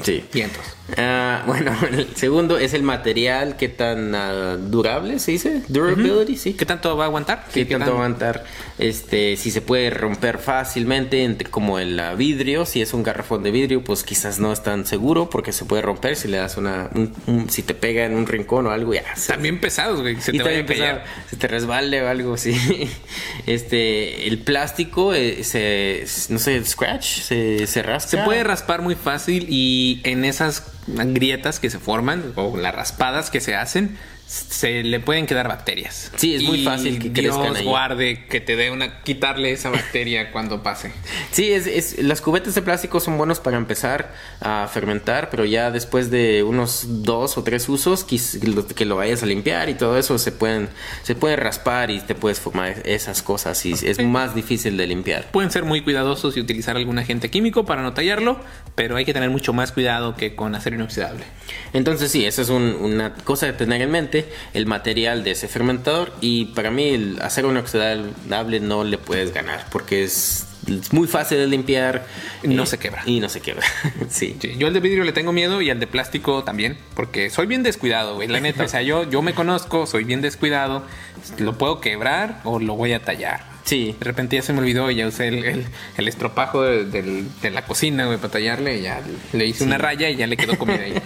Sí. 0.03 0.23
Vientos. 0.31 0.63
Ah, 0.95 1.43
bueno, 1.47 1.75
el 1.91 2.15
segundo 2.15 2.57
es 2.57 2.73
el 2.73 2.83
material, 2.83 3.57
qué 3.57 3.67
tan 3.67 4.15
ah, 4.15 4.55
durable 4.57 5.19
se 5.19 5.31
dice, 5.31 5.61
durability, 5.67 6.37
sí. 6.37 6.53
¿Qué 6.53 6.65
tanto 6.65 6.95
va 6.95 7.05
a 7.05 7.07
aguantar? 7.07 7.45
¿Qué 7.53 7.63
Sí, 7.63 7.65
tanto 7.65 7.87
va 7.87 7.91
a 7.91 7.95
aguantar? 8.05 8.45
Este, 8.77 9.35
si 9.35 9.51
se 9.51 9.59
puede 9.61 9.89
romper 9.89 10.37
fácilmente, 10.37 11.23
entre- 11.23 11.49
como 11.49 11.79
el 11.79 11.99
ah, 11.99 12.13
vidrio, 12.15 12.65
si 12.65 12.81
es 12.81 12.93
un 12.93 13.03
garrafón 13.03 13.43
de 13.43 13.51
vidrio, 13.51 13.83
pues 13.83 14.03
quizás 14.03 14.39
no 14.39 14.53
es 14.53 14.63
tan 14.63 14.85
seguro 14.85 15.29
porque 15.29 15.51
se 15.51 15.65
puede 15.65 15.81
romper 15.81 16.15
si 16.15 16.27
le 16.29 16.37
das 16.37 16.55
una, 16.57 16.89
un- 16.95 17.13
un- 17.25 17.49
si 17.49 17.63
te 17.63 17.73
pega 17.73 18.05
en 18.05 18.13
un 18.15 18.25
rincón 18.27 18.67
o 18.67 18.71
algo, 18.71 18.93
ya. 18.93 19.03
se- 19.17 19.33
También 19.33 19.59
pesados, 19.59 19.99
güey. 20.01 20.21
Se 20.21 20.33
y 20.33 20.37
te 20.37 20.43
vaya 20.43 20.65
pesado, 20.65 20.99
se 21.29 21.35
te 21.35 21.47
resbale 21.49 22.01
o 22.01 22.07
algo 22.07 22.33
así. 22.35 22.55
Este, 23.45 24.27
el 24.27 24.39
plástico 24.39 25.13
eh, 25.13 25.43
se, 25.43 26.05
no 26.29 26.39
sé, 26.39 26.63
scratch, 26.63 27.19
se, 27.21 27.67
se 27.67 27.81
rasca. 27.83 28.09
Se 28.11 28.17
puede 28.19 28.43
raspar 28.43 28.81
muy 28.81 28.95
fácil 28.95 29.47
y 29.49 29.86
en 30.03 30.25
esas 30.25 30.63
grietas 30.87 31.59
que 31.59 31.69
se 31.69 31.79
forman 31.79 32.33
o 32.35 32.57
las 32.57 32.75
raspadas 32.75 33.29
que 33.29 33.41
se 33.41 33.55
hacen 33.55 33.97
se 34.27 34.83
le 34.83 34.99
pueden 34.99 35.25
quedar 35.25 35.47
bacterias. 35.47 36.11
Sí, 36.17 36.35
es 36.35 36.43
muy 36.43 36.59
Y 36.61 36.65
fácil 36.65 36.99
que 36.99 37.09
Dios 37.21 37.37
crezcan 37.37 37.55
ahí. 37.55 37.63
guarde 37.65 38.25
que 38.25 38.41
te 38.41 38.55
dé 38.57 38.71
una 38.71 39.01
quitarle 39.01 39.51
esa 39.53 39.69
bacteria 39.69 40.31
cuando 40.33 40.61
pase. 40.63 40.91
Sí, 41.31 41.51
es, 41.53 41.65
es- 41.65 41.99
las 42.03 42.19
cubetas 42.21 42.53
de 42.53 42.61
plástico 42.61 42.99
son 42.99 43.17
buenos 43.17 43.39
para 43.39 43.55
empezar 43.57 44.13
a 44.41 44.67
fermentar, 44.71 45.29
pero 45.29 45.45
ya 45.45 45.71
después 45.71 46.11
de 46.11 46.43
unos 46.43 47.03
dos 47.03 47.37
o 47.37 47.43
tres 47.43 47.69
usos, 47.69 48.03
que 48.03 48.85
lo 48.85 48.97
vayas 48.97 49.23
a 49.23 49.25
limpiar 49.25 49.69
y 49.69 49.75
todo 49.75 49.97
eso, 49.97 50.17
se 50.17 50.31
pueden 50.33 50.67
se 51.03 51.15
puede 51.15 51.35
raspar 51.37 51.89
y 51.89 51.99
te 52.01 52.13
puedes 52.15 52.39
formar 52.39 52.81
esas 52.85 53.21
cosas 53.23 53.65
y 53.65 53.71
es 53.73 54.03
más 54.03 54.35
difícil 54.35 54.75
de 54.75 54.87
limpiar. 54.87 55.31
Pueden 55.31 55.51
ser 55.51 55.63
muy 55.63 55.81
cuidadosos 55.81 56.35
y 56.35 56.41
utilizar 56.41 56.75
algún 56.75 56.99
agente 56.99 57.29
químico 57.29 57.65
para 57.65 57.81
no 57.81 57.93
tallarlo, 57.93 58.39
pero 58.75 58.97
hay 58.97 59.05
que 59.05 59.13
tener 59.13 59.29
mucho 59.29 59.53
más 59.53 59.71
cuidado 59.71 60.15
que 60.15 60.35
con 60.35 60.53
acero 60.53 60.75
inoxidable. 60.75 61.23
Entonces 61.73 62.11
sí, 62.11 62.25
esa 62.25 62.41
es 62.41 62.49
un- 62.49 62.75
una 62.81 63.13
cosa 63.13 63.45
de 63.45 63.53
tener 63.53 63.81
en 63.81 63.91
mente, 63.91 64.16
el 64.53 64.65
material 64.65 65.23
de 65.23 65.31
ese 65.31 65.47
fermentador 65.47 66.13
y 66.21 66.45
para 66.45 66.71
mí 66.71 66.89
el 66.89 67.19
acero 67.21 67.51
inoxidable 67.51 68.59
no 68.59 68.83
le 68.83 68.97
puedes 68.97 69.33
ganar 69.33 69.65
porque 69.71 70.03
es, 70.03 70.47
es 70.67 70.93
muy 70.93 71.07
fácil 71.07 71.37
de 71.37 71.47
limpiar. 71.47 72.05
No 72.43 72.63
eh, 72.63 72.67
se 72.67 72.77
quebra. 72.77 73.03
Y 73.05 73.19
no 73.19 73.29
se 73.29 73.41
quebra, 73.41 73.65
sí. 74.09 74.37
Sí, 74.39 74.55
yo 74.57 74.67
al 74.67 74.73
de 74.73 74.79
vidrio 74.79 75.03
le 75.03 75.11
tengo 75.11 75.31
miedo 75.31 75.61
y 75.61 75.69
al 75.69 75.79
de 75.79 75.87
plástico 75.87 76.43
también, 76.43 76.77
porque 76.95 77.29
soy 77.29 77.47
bien 77.47 77.63
descuidado, 77.63 78.15
güey, 78.15 78.27
la 78.27 78.39
neta. 78.39 78.63
O 78.63 78.67
sea, 78.67 78.81
yo, 78.81 79.09
yo 79.09 79.21
me 79.21 79.33
conozco, 79.33 79.85
soy 79.85 80.03
bien 80.03 80.21
descuidado, 80.21 80.83
lo 81.37 81.57
puedo 81.57 81.81
quebrar 81.81 82.41
o 82.43 82.59
lo 82.59 82.75
voy 82.75 82.93
a 82.93 83.03
tallar. 83.03 83.56
Sí, 83.67 83.95
De 83.99 84.05
repente 84.05 84.37
ya 84.37 84.41
se 84.41 84.53
me 84.53 84.59
olvidó 84.59 84.89
y 84.89 84.95
ya 84.95 85.07
usé 85.07 85.27
el, 85.27 85.43
el- 85.43 85.65
el 85.97 86.07
estropajo 86.07 86.63
de, 86.63 86.85
de 87.41 87.51
la 87.51 87.65
cocina, 87.65 88.05
güey, 88.05 88.17
para 88.17 88.31
tallarle 88.31 88.79
y 88.79 88.83
ya 88.83 89.01
le 89.33 89.45
hice 89.45 89.65
una 89.65 89.77
raya 89.77 90.09
y 90.09 90.15
ya 90.15 90.25
le 90.25 90.37
quedó 90.37 90.57
comida 90.57 90.79
ahí. 90.81 90.93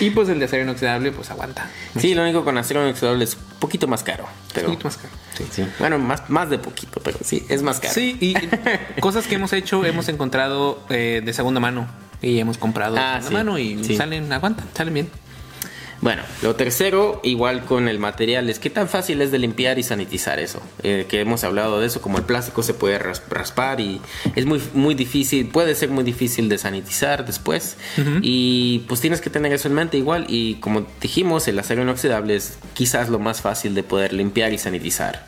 Y 0.00 0.10
pues 0.10 0.30
el 0.30 0.38
de 0.38 0.46
acero 0.46 0.62
inoxidable, 0.62 1.12
pues 1.12 1.30
aguanta. 1.30 1.68
Sí, 1.98 2.14
lo 2.14 2.22
único 2.22 2.42
con 2.42 2.56
acero 2.56 2.82
inoxidable 2.84 3.24
es 3.24 3.34
un 3.34 3.58
poquito 3.60 3.86
más 3.86 4.02
caro. 4.02 4.26
Pero, 4.54 4.68
Un 4.68 4.72
poquito 4.74 4.88
más 4.88 4.96
caro. 4.96 5.10
Sí. 5.36 5.44
sí. 5.50 5.66
Bueno, 5.78 5.98
más, 5.98 6.30
más 6.30 6.48
de 6.48 6.58
poquito, 6.58 7.00
pero 7.04 7.18
sí, 7.22 7.44
es 7.50 7.62
más 7.62 7.80
caro. 7.80 7.92
Sí, 7.92 8.16
y 8.18 8.34
cosas 9.00 9.26
que 9.26 9.34
hemos 9.34 9.52
hecho, 9.52 9.84
hemos 9.84 10.08
encontrado 10.08 10.82
eh, 10.88 11.20
de 11.22 11.32
segunda 11.34 11.60
mano. 11.60 11.86
Y 12.22 12.38
hemos 12.38 12.56
comprado 12.56 12.96
Ah, 12.98 13.16
de 13.16 13.22
segunda 13.24 13.28
sí. 13.28 13.34
mano 13.44 13.58
y 13.58 13.96
salen, 13.96 14.32
aguantan, 14.32 14.66
salen 14.74 14.94
bien. 14.94 15.10
Bueno, 16.00 16.22
lo 16.42 16.54
tercero, 16.54 17.20
igual 17.24 17.64
con 17.64 17.88
el 17.88 17.98
material, 17.98 18.50
es 18.50 18.58
qué 18.58 18.68
tan 18.70 18.88
fácil 18.88 19.22
es 19.22 19.30
de 19.30 19.38
limpiar 19.38 19.78
y 19.78 19.82
sanitizar 19.82 20.38
eso. 20.38 20.60
Eh, 20.82 21.06
que 21.08 21.20
hemos 21.20 21.44
hablado 21.44 21.80
de 21.80 21.86
eso, 21.86 22.02
como 22.02 22.18
el 22.18 22.24
plástico 22.24 22.62
se 22.62 22.74
puede 22.74 22.98
ras- 22.98 23.22
raspar 23.30 23.80
y 23.80 24.00
es 24.36 24.44
muy, 24.44 24.60
muy 24.74 24.94
difícil, 24.94 25.46
puede 25.48 25.74
ser 25.74 25.88
muy 25.90 26.04
difícil 26.04 26.48
de 26.48 26.58
sanitizar 26.58 27.24
después. 27.24 27.76
Y 28.22 28.80
pues 28.88 29.00
tienes 29.00 29.20
que 29.20 29.30
tener 29.30 29.52
eso 29.52 29.68
en 29.68 29.74
mente 29.74 29.96
igual. 29.96 30.26
Y 30.28 30.56
como 30.56 30.86
dijimos, 31.00 31.48
el 31.48 31.58
acero 31.58 31.82
inoxidable 31.82 32.36
es 32.36 32.58
quizás 32.74 33.08
lo 33.08 33.18
más 33.18 33.40
fácil 33.40 33.74
de 33.74 33.82
poder 33.82 34.12
limpiar 34.12 34.52
y 34.52 34.58
sanitizar. 34.58 35.26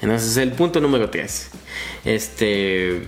Entonces, 0.00 0.36
el 0.38 0.52
punto 0.52 0.80
número 0.80 1.10
3. 1.10 1.50
Este. 2.04 3.06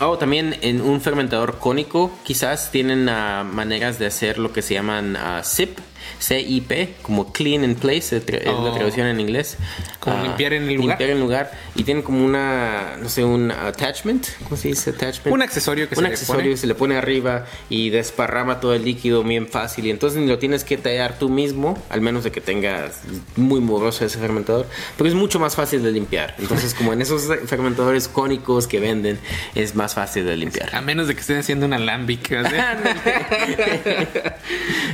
Oh, 0.00 0.16
también 0.16 0.56
en 0.62 0.80
un 0.80 1.00
fermentador 1.00 1.58
cónico, 1.58 2.16
quizás 2.22 2.70
tienen 2.70 3.08
ah, 3.08 3.42
maneras 3.44 3.98
de 3.98 4.06
hacer 4.06 4.38
lo 4.38 4.52
que 4.52 4.62
se 4.62 4.74
llaman 4.74 5.16
ah, 5.16 5.42
SIP, 5.42 5.76
CIP, 6.20 7.00
como 7.02 7.32
clean 7.32 7.64
in 7.64 7.74
place, 7.74 8.16
es 8.16 8.22
Oh. 8.48 8.64
la 8.68 8.74
traducción 8.74 9.06
en 9.06 9.20
inglés. 9.20 9.56
Como 10.00 10.16
Ah, 10.16 10.22
limpiar 10.22 10.52
en 10.52 10.64
el 10.68 10.74
lugar. 10.74 10.88
Limpiar 10.88 11.10
en 11.10 11.16
el 11.16 11.22
lugar. 11.22 11.50
Y 11.74 11.84
tienen 11.84 12.02
como 12.02 12.24
una, 12.24 12.96
no 13.00 13.08
sé, 13.08 13.24
un 13.24 13.50
attachment, 13.50 14.26
¿cómo 14.44 14.56
se 14.56 14.68
dice 14.68 14.90
attachment? 14.90 15.34
Un 15.34 15.42
accesorio 15.42 15.88
que 15.88 15.94
un 15.94 15.96
se 15.96 16.02
le 16.02 16.08
accesorio 16.08 16.42
pone. 16.42 16.50
que 16.50 16.56
se 16.56 16.66
le 16.66 16.74
pone 16.74 16.96
arriba 16.96 17.46
y 17.68 17.90
desparrama 17.90 18.60
todo 18.60 18.74
el 18.74 18.84
líquido 18.84 19.22
bien 19.22 19.48
fácil. 19.48 19.86
Y 19.86 19.90
entonces 19.90 20.26
lo 20.28 20.38
tienes 20.38 20.64
que 20.64 20.76
tallar 20.76 21.18
tú 21.18 21.28
mismo, 21.28 21.82
al 21.90 22.00
menos 22.00 22.24
de 22.24 22.30
que 22.32 22.40
tengas 22.40 23.00
muy 23.36 23.60
moroso 23.60 24.04
ese 24.04 24.18
fermentador. 24.18 24.66
Pero 24.96 25.08
es 25.08 25.14
mucho 25.14 25.38
más 25.38 25.56
fácil 25.56 25.82
de 25.82 25.92
limpiar. 25.92 26.34
Entonces, 26.38 26.74
como 26.74 26.92
en 26.92 27.02
esos 27.02 27.22
fermentadores 27.46 28.08
cónicos 28.08 28.66
que 28.66 28.80
venden, 28.80 29.18
es 29.54 29.74
más 29.74 29.94
fácil 29.94 30.24
de 30.26 30.36
limpiar. 30.36 30.74
A 30.74 30.80
menos 30.80 31.08
de 31.08 31.14
que 31.14 31.20
estén 31.20 31.38
haciendo 31.38 31.66
una 31.66 31.76
alambic. 31.76 32.28
¿sí? 32.28 32.56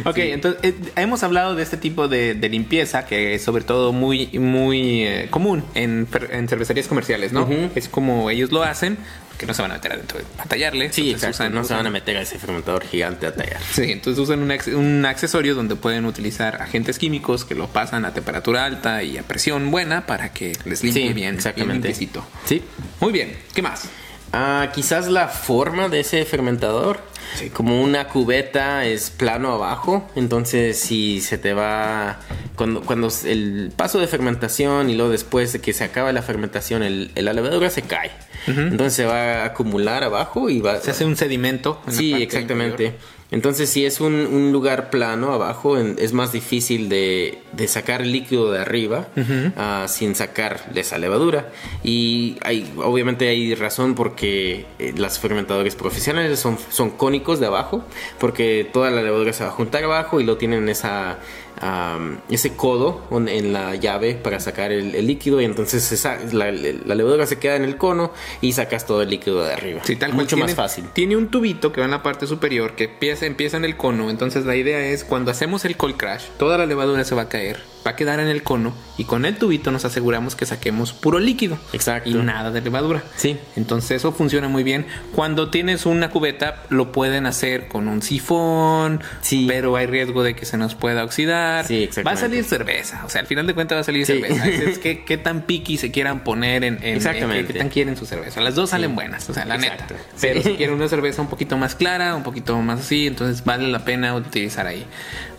ok, 0.04 0.16
entonces 0.18 0.60
eh, 0.62 0.74
hemos 1.04 1.22
hablado 1.22 1.54
de 1.54 1.62
este 1.62 1.76
tipo 1.76 2.08
de, 2.08 2.34
de 2.34 2.48
limpieza 2.48 3.06
que 3.06 3.34
es 3.34 3.42
sobre 3.44 3.64
todo 3.64 3.92
muy, 3.92 4.26
muy 4.38 5.04
eh, 5.04 5.28
común 5.30 5.64
en, 5.74 6.08
en 6.30 6.48
cervecerías 6.48 6.86
comerciales, 6.88 7.32
¿no? 7.32 7.48
Es 7.74 7.88
como 7.88 8.30
ellos 8.30 8.50
lo 8.52 8.62
hacen, 8.64 8.96
que 9.38 9.46
no 9.46 9.54
se 9.54 9.62
van 9.62 9.70
a 9.72 9.74
meter 9.74 9.92
adentro 9.92 10.18
de- 10.18 10.24
a 10.38 10.44
tallarle. 10.44 10.92
Sí, 10.92 11.10
exacto. 11.10 11.36
usan- 11.44 11.52
no 11.54 11.64
se 11.64 11.74
van 11.74 11.86
a 11.86 11.90
meter 11.90 12.16
a 12.16 12.22
ese 12.22 12.38
fermentador 12.38 12.84
gigante 12.84 13.26
a 13.26 13.34
tallar. 13.34 13.60
Sí, 13.72 13.90
entonces 13.90 14.18
usan 14.22 14.40
un, 14.42 14.74
un 14.76 15.04
accesorio 15.06 15.54
donde 15.54 15.76
pueden 15.76 16.04
utilizar 16.06 16.62
agentes 16.62 16.98
químicos 16.98 17.44
que 17.44 17.54
lo 17.54 17.66
pasan 17.68 18.04
a 18.04 18.14
temperatura 18.14 18.64
alta 18.64 19.02
y 19.02 19.18
a 19.18 19.22
presión 19.22 19.70
buena 19.70 20.06
para 20.06 20.32
que 20.32 20.56
les 20.64 20.82
limpie 20.84 21.08
Sí, 21.08 21.12
bien, 21.14 21.34
exactamente. 21.34 21.88
bien. 21.88 22.10
Sí. 22.46 22.62
Muy 23.00 23.12
bien, 23.12 23.36
¿qué 23.54 23.62
más? 23.62 23.88
Ah, 24.36 24.70
quizás 24.74 25.06
la 25.08 25.28
forma 25.28 25.88
de 25.88 26.00
ese 26.00 26.24
fermentador, 26.24 26.98
Sí. 27.36 27.50
como 27.50 27.82
una 27.82 28.08
cubeta 28.08 28.84
es 28.84 29.10
plano 29.10 29.52
abajo, 29.52 30.08
entonces 30.14 30.78
si 30.78 31.20
se 31.20 31.38
te 31.38 31.52
va, 31.54 32.18
cuando, 32.56 32.82
cuando 32.82 33.08
el 33.24 33.72
paso 33.74 33.98
de 33.98 34.06
fermentación 34.06 34.90
y 34.90 34.94
luego 34.94 35.10
después 35.10 35.52
de 35.52 35.60
que 35.60 35.72
se 35.72 35.84
acaba 35.84 36.12
la 36.12 36.22
fermentación, 36.22 36.82
el, 36.82 37.10
la 37.14 37.32
levadura 37.32 37.70
se 37.70 37.82
cae, 37.82 38.10
entonces 38.46 38.94
se 38.94 39.04
va 39.06 39.42
a 39.42 39.44
acumular 39.46 40.04
abajo 40.04 40.50
y 40.50 40.60
va... 40.60 40.80
Se 40.80 40.90
hace 40.90 41.04
un 41.04 41.16
sedimento. 41.16 41.80
en 41.86 41.92
la 41.92 41.98
Sí, 41.98 42.10
parte 42.10 42.24
exactamente. 42.24 42.94
Entonces, 43.34 43.68
si 43.68 43.84
es 43.84 44.00
un, 44.00 44.14
un 44.14 44.52
lugar 44.52 44.90
plano 44.90 45.32
abajo, 45.32 45.76
en- 45.76 45.96
es 45.98 46.12
más 46.12 46.30
difícil 46.30 46.88
de, 46.88 47.38
de 47.52 47.66
sacar 47.66 48.00
el 48.02 48.12
líquido 48.12 48.52
de 48.52 48.60
arriba 48.60 49.08
ah, 49.56 49.86
sin 49.88 50.14
sacar 50.14 50.70
esa 50.76 50.98
levadura. 50.98 51.50
Y 51.82 52.36
hay, 52.42 52.72
obviamente 52.76 53.28
hay 53.28 53.54
razón 53.56 53.96
porque 53.96 54.66
eh, 54.78 54.94
las 54.96 55.18
fermentadores 55.18 55.74
profesionales 55.74 56.38
son, 56.38 56.58
son 56.70 56.90
cónicos 56.90 57.40
de 57.40 57.46
abajo, 57.46 57.84
porque 58.20 58.70
toda 58.72 58.90
la 58.92 59.02
levadura 59.02 59.32
se 59.32 59.42
va 59.42 59.50
a 59.50 59.52
juntar 59.52 59.82
abajo 59.82 60.20
y 60.20 60.24
lo 60.24 60.36
tienen 60.36 60.68
esa, 60.68 61.18
am, 61.60 62.18
ese 62.30 62.54
codo 62.56 63.02
en 63.28 63.52
la 63.52 63.74
llave 63.76 64.14
para 64.14 64.40
sacar 64.40 64.72
el, 64.72 64.94
el 64.94 65.06
líquido 65.06 65.40
y 65.40 65.44
entonces 65.44 65.82
se 65.82 65.96
sa- 65.96 66.18
la, 66.32 66.50
la 66.52 66.94
levadura 66.94 67.26
se 67.26 67.38
queda 67.38 67.56
en 67.56 67.64
el 67.64 67.76
cono 67.76 68.12
y 68.40 68.52
sacas 68.52 68.86
todo 68.86 69.02
el 69.02 69.10
líquido 69.10 69.42
de 69.44 69.52
arriba. 69.52 69.80
Sí, 69.84 69.96
tal. 69.96 70.12
Mucho 70.12 70.36
Tiene- 70.36 70.44
más 70.44 70.54
fácil. 70.54 70.84
Tiene 70.92 71.16
un 71.16 71.28
tubito 71.28 71.72
que 71.72 71.80
va 71.80 71.84
en 71.86 71.90
la 71.90 72.02
parte 72.02 72.26
superior 72.26 72.74
que 72.76 72.84
empieza, 72.84 73.26
empieza 73.26 73.56
en 73.56 73.64
el 73.64 73.76
cono. 73.76 74.10
Entonces 74.10 74.44
la 74.46 74.56
idea 74.56 74.78
es 74.86 75.04
cuando 75.04 75.30
hacemos 75.30 75.64
el 75.64 75.76
cold 75.76 75.96
crash, 75.96 76.24
toda 76.38 76.58
la 76.58 76.66
levadura 76.66 77.04
se 77.04 77.14
va 77.14 77.22
a 77.22 77.28
caer, 77.28 77.62
va 77.86 77.90
a 77.92 77.96
quedar 77.96 78.18
en 78.20 78.28
el 78.28 78.42
cono 78.42 78.72
y 78.96 79.04
con 79.04 79.24
el 79.26 79.36
tubito 79.36 79.70
nos 79.70 79.84
aseguramos 79.84 80.36
que 80.36 80.46
saquemos 80.46 80.92
puro 80.92 81.18
líquido. 81.18 81.58
Exacto. 81.72 82.08
Y 82.08 82.14
nada 82.14 82.50
de 82.50 82.60
levadura. 82.60 83.02
Sí. 83.16 83.36
Entonces 83.56 83.90
eso 83.92 84.12
funciona 84.12 84.48
muy 84.48 84.62
bien. 84.62 84.86
Cuando 85.14 85.50
tienes 85.50 85.84
una 85.84 86.10
cubeta, 86.10 86.62
lo 86.70 86.92
pueden 86.92 87.26
hacer 87.26 87.68
con 87.68 87.88
un 87.88 88.00
sifón, 88.02 89.02
Sí. 89.20 89.46
pero 89.48 89.76
hay 89.76 89.86
riesgo 89.86 90.22
de 90.22 90.34
que 90.34 90.46
se 90.46 90.56
nos 90.56 90.74
pueda 90.74 91.04
oxidar. 91.04 91.66
Sí, 91.66 91.82
exactamente. 91.82 92.04
Va 92.04 92.12
a 92.12 92.16
salir 92.30 92.44
cerveza. 92.44 93.02
O 93.04 93.08
sea, 93.08 93.20
al 93.20 93.26
final 93.26 93.46
de 93.46 93.54
cuentas 93.54 93.76
va 93.76 93.80
a 93.80 93.84
salir 93.84 94.06
Sí. 94.06 94.12
cerveza. 94.14 94.48
Es, 94.64 94.78
que 94.78 95.04
qué 95.04 95.18
tan 95.18 95.42
piqui 95.42 95.76
se 95.76 95.90
quieran 95.90 96.24
poner 96.24 96.64
en, 96.64 96.78
en- 96.82 96.96
Exactamente. 96.96 97.40
en 97.40 97.46
qué, 97.48 97.58
tan 97.58 97.68
quieren 97.68 97.96
su 97.96 98.06
cerveza. 98.06 98.40
Las 98.40 98.54
dos 98.54 98.70
salen 98.70 98.94
buenas, 98.94 99.28
o 99.28 99.34
sea, 99.34 99.44
la 99.44 99.56
Exacto. 99.56 99.94
neta. 99.94 100.04
Pero 100.20 100.42
si 100.42 100.50
quieren 100.56 100.74
una 100.76 100.88
cerveza 100.88 101.20
un 101.20 101.28
poquito 101.28 101.56
más 101.58 101.74
clara, 101.74 102.14
un 102.14 102.22
poquito 102.22 102.56
más 102.62 102.80
así, 102.80 103.06
entonces 103.06 103.44
vale 103.44 103.68
la 103.68 103.84
pena 103.84 104.14
utilizar 104.14 104.66
ahí. 104.66 104.86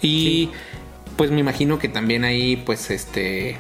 Y 0.02 0.52
pues 1.16 1.32
me 1.32 1.40
imagino 1.40 1.80
que 1.80 1.88
también 1.88 2.24
ahí, 2.24 2.58
pues 2.58 2.92
este. 2.92 3.58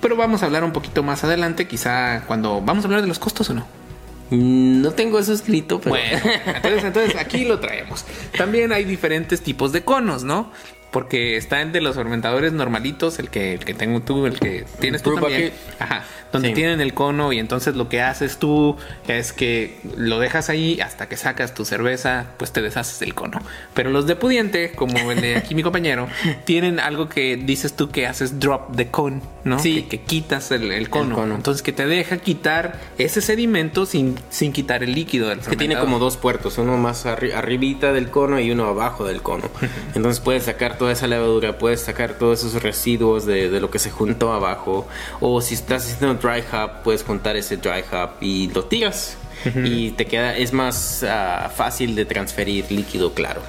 Pero 0.00 0.16
vamos 0.16 0.42
a 0.42 0.46
hablar 0.46 0.64
un 0.64 0.72
poquito 0.72 1.02
más 1.02 1.24
adelante, 1.24 1.66
quizá 1.66 2.24
cuando. 2.26 2.60
¿Vamos 2.60 2.84
a 2.84 2.88
hablar 2.88 3.02
de 3.02 3.08
los 3.08 3.18
costos 3.18 3.50
o 3.50 3.54
no? 3.54 3.66
No 4.30 4.92
tengo 4.92 5.18
eso 5.18 5.34
escrito, 5.34 5.78
pero... 5.78 5.94
Bueno, 5.94 6.20
entonces, 6.46 6.84
entonces 6.84 7.16
aquí 7.16 7.44
lo 7.44 7.60
traemos. 7.60 8.06
También 8.36 8.72
hay 8.72 8.84
diferentes 8.84 9.42
tipos 9.42 9.72
de 9.72 9.84
conos, 9.84 10.24
¿no? 10.24 10.50
Porque 10.92 11.36
está 11.36 11.60
entre 11.62 11.80
los 11.80 11.96
fermentadores 11.96 12.52
normalitos, 12.52 13.18
el 13.18 13.28
que, 13.30 13.54
el 13.54 13.64
que 13.64 13.74
tengo 13.74 14.00
tú, 14.00 14.26
el 14.26 14.38
que 14.38 14.64
tienes 14.78 15.02
tú 15.02 15.14
también. 15.14 15.50
bucket. 15.50 15.80
Ajá, 15.80 16.04
donde 16.32 16.48
Sí. 16.48 16.54
tienen 16.54 16.80
el 16.80 16.94
cono 16.94 17.32
y 17.32 17.38
entonces 17.38 17.74
lo 17.76 17.88
que 17.88 18.00
haces 18.00 18.38
tú 18.38 18.76
es 19.08 19.32
que 19.32 19.78
lo 19.96 20.18
dejas 20.18 20.48
ahí 20.50 20.80
hasta 20.80 21.08
que 21.08 21.16
sacas 21.16 21.54
tu 21.54 21.64
cerveza, 21.64 22.26
pues 22.36 22.52
te 22.52 22.62
deshaces 22.62 22.98
del 23.00 23.14
cono. 23.14 23.40
Pero 23.74 23.90
los 23.90 24.06
de 24.06 24.16
pudiente, 24.16 24.72
como 24.72 25.10
el 25.12 25.20
de 25.20 25.36
aquí 25.36 25.54
mi 25.54 25.62
compañero, 25.62 26.08
tienen 26.44 26.78
algo 26.78 27.08
que 27.08 27.36
dices 27.36 27.74
tú 27.74 27.90
que 27.90 28.06
haces 28.06 28.38
drop 28.38 28.76
the 28.76 28.88
cone, 28.88 29.20
¿no? 29.44 29.58
Sí. 29.58 29.82
Que, 29.82 29.88
que 29.88 30.00
quitas 30.04 30.50
el, 30.52 30.70
el 30.72 30.88
cono. 30.90 31.14
cono. 31.14 31.34
Entonces 31.34 31.62
que 31.62 31.72
te 31.72 31.86
deja 31.86 32.18
quitar 32.18 32.78
ese 32.98 33.20
sedimento 33.22 33.86
sin, 33.86 34.16
sin 34.30 34.52
quitar 34.52 34.82
el 34.82 34.94
líquido 34.94 35.28
del 35.30 35.40
Que 35.40 35.56
tiene 35.56 35.76
como 35.78 35.98
dos 35.98 36.16
puertos, 36.18 36.58
uno 36.58 36.76
más 36.76 37.06
arri- 37.06 37.32
arribita 37.34 37.92
del 37.92 38.10
cono 38.10 38.38
y 38.40 38.50
uno 38.50 38.66
abajo 38.66 39.06
del 39.06 39.22
cono. 39.22 39.50
Entonces 39.94 40.20
puedes 40.20 40.44
sacar 40.44 40.78
toda 40.82 40.94
esa 40.94 41.06
levadura, 41.06 41.58
puedes 41.58 41.82
sacar 41.82 42.14
todos 42.14 42.42
esos 42.42 42.60
residuos 42.60 43.24
de, 43.24 43.48
de 43.48 43.60
lo 43.60 43.70
que 43.70 43.78
se 43.78 43.88
juntó 43.88 44.32
abajo. 44.32 44.88
O 45.20 45.40
si 45.40 45.54
estás 45.54 45.86
haciendo 45.86 46.14
dry 46.14 46.42
hop, 46.52 46.82
puedes 46.82 47.04
juntar 47.04 47.36
ese 47.36 47.56
dry 47.56 47.84
hop 47.92 48.10
y 48.20 48.48
lo 48.48 48.64
tiras. 48.64 49.16
Y 49.62 49.92
te 49.92 50.06
queda, 50.06 50.36
es 50.36 50.52
más 50.52 51.04
ah, 51.08 51.52
fácil 51.54 51.94
de 51.94 52.04
transferir 52.04 52.68
líquido 52.72 53.14
claro. 53.14 53.42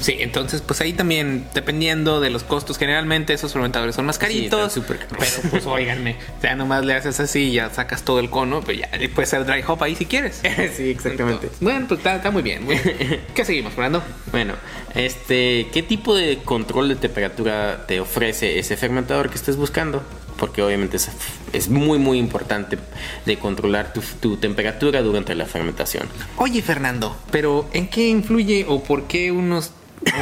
Sí, 0.00 0.16
entonces 0.20 0.62
pues 0.62 0.80
ahí 0.80 0.92
también, 0.92 1.46
dependiendo 1.54 2.20
de 2.20 2.30
los 2.30 2.42
costos, 2.42 2.78
generalmente 2.78 3.32
esos 3.32 3.52
fermentadores 3.52 3.94
son 3.94 4.06
más 4.06 4.18
caritos. 4.18 4.60
están 4.60 4.70
súper 4.70 4.98
caros. 4.98 5.16
pero 5.18 5.50
pues 5.50 5.66
óiganme, 5.66 6.16
ya 6.42 6.54
nomás 6.54 6.84
le 6.84 6.94
haces 6.94 7.20
así 7.20 7.48
y 7.48 7.52
ya 7.52 7.70
sacas 7.70 8.02
todo 8.02 8.20
el 8.20 8.30
cono, 8.30 8.60
pues 8.62 8.78
ya 8.78 8.88
puedes 9.14 9.32
hacer 9.32 9.46
dry 9.46 9.62
hop 9.66 9.82
ahí 9.82 9.94
si 9.94 10.06
quieres. 10.06 10.40
sí, 10.76 10.90
exactamente. 10.90 11.50
Bueno, 11.60 11.86
pues 11.88 11.98
está, 11.98 12.16
está 12.16 12.30
muy 12.30 12.42
bien. 12.42 12.64
muy 12.64 12.76
bien. 12.76 13.20
¿Qué 13.34 13.44
seguimos, 13.44 13.74
Fernando? 13.74 14.02
Bueno, 14.32 14.54
este, 14.94 15.68
¿qué 15.72 15.82
tipo 15.82 16.14
de 16.14 16.38
control 16.44 16.88
de 16.88 16.96
temperatura 16.96 17.86
te 17.86 18.00
ofrece 18.00 18.58
ese 18.58 18.76
fermentador 18.76 19.30
que 19.30 19.36
estés 19.36 19.56
buscando? 19.56 20.02
Porque 20.36 20.62
obviamente 20.62 20.96
es, 20.96 21.10
es 21.52 21.68
muy 21.68 21.98
muy 21.98 22.18
importante 22.18 22.78
de 23.26 23.36
controlar 23.36 23.92
tu, 23.92 24.00
tu 24.20 24.38
temperatura 24.38 25.02
durante 25.02 25.34
la 25.34 25.44
fermentación. 25.44 26.08
Oye, 26.36 26.62
Fernando, 26.62 27.14
pero 27.30 27.68
¿en 27.74 27.88
qué 27.88 28.08
influye 28.08 28.64
o 28.66 28.82
por 28.82 29.04
qué 29.04 29.32
unos, 29.32 29.72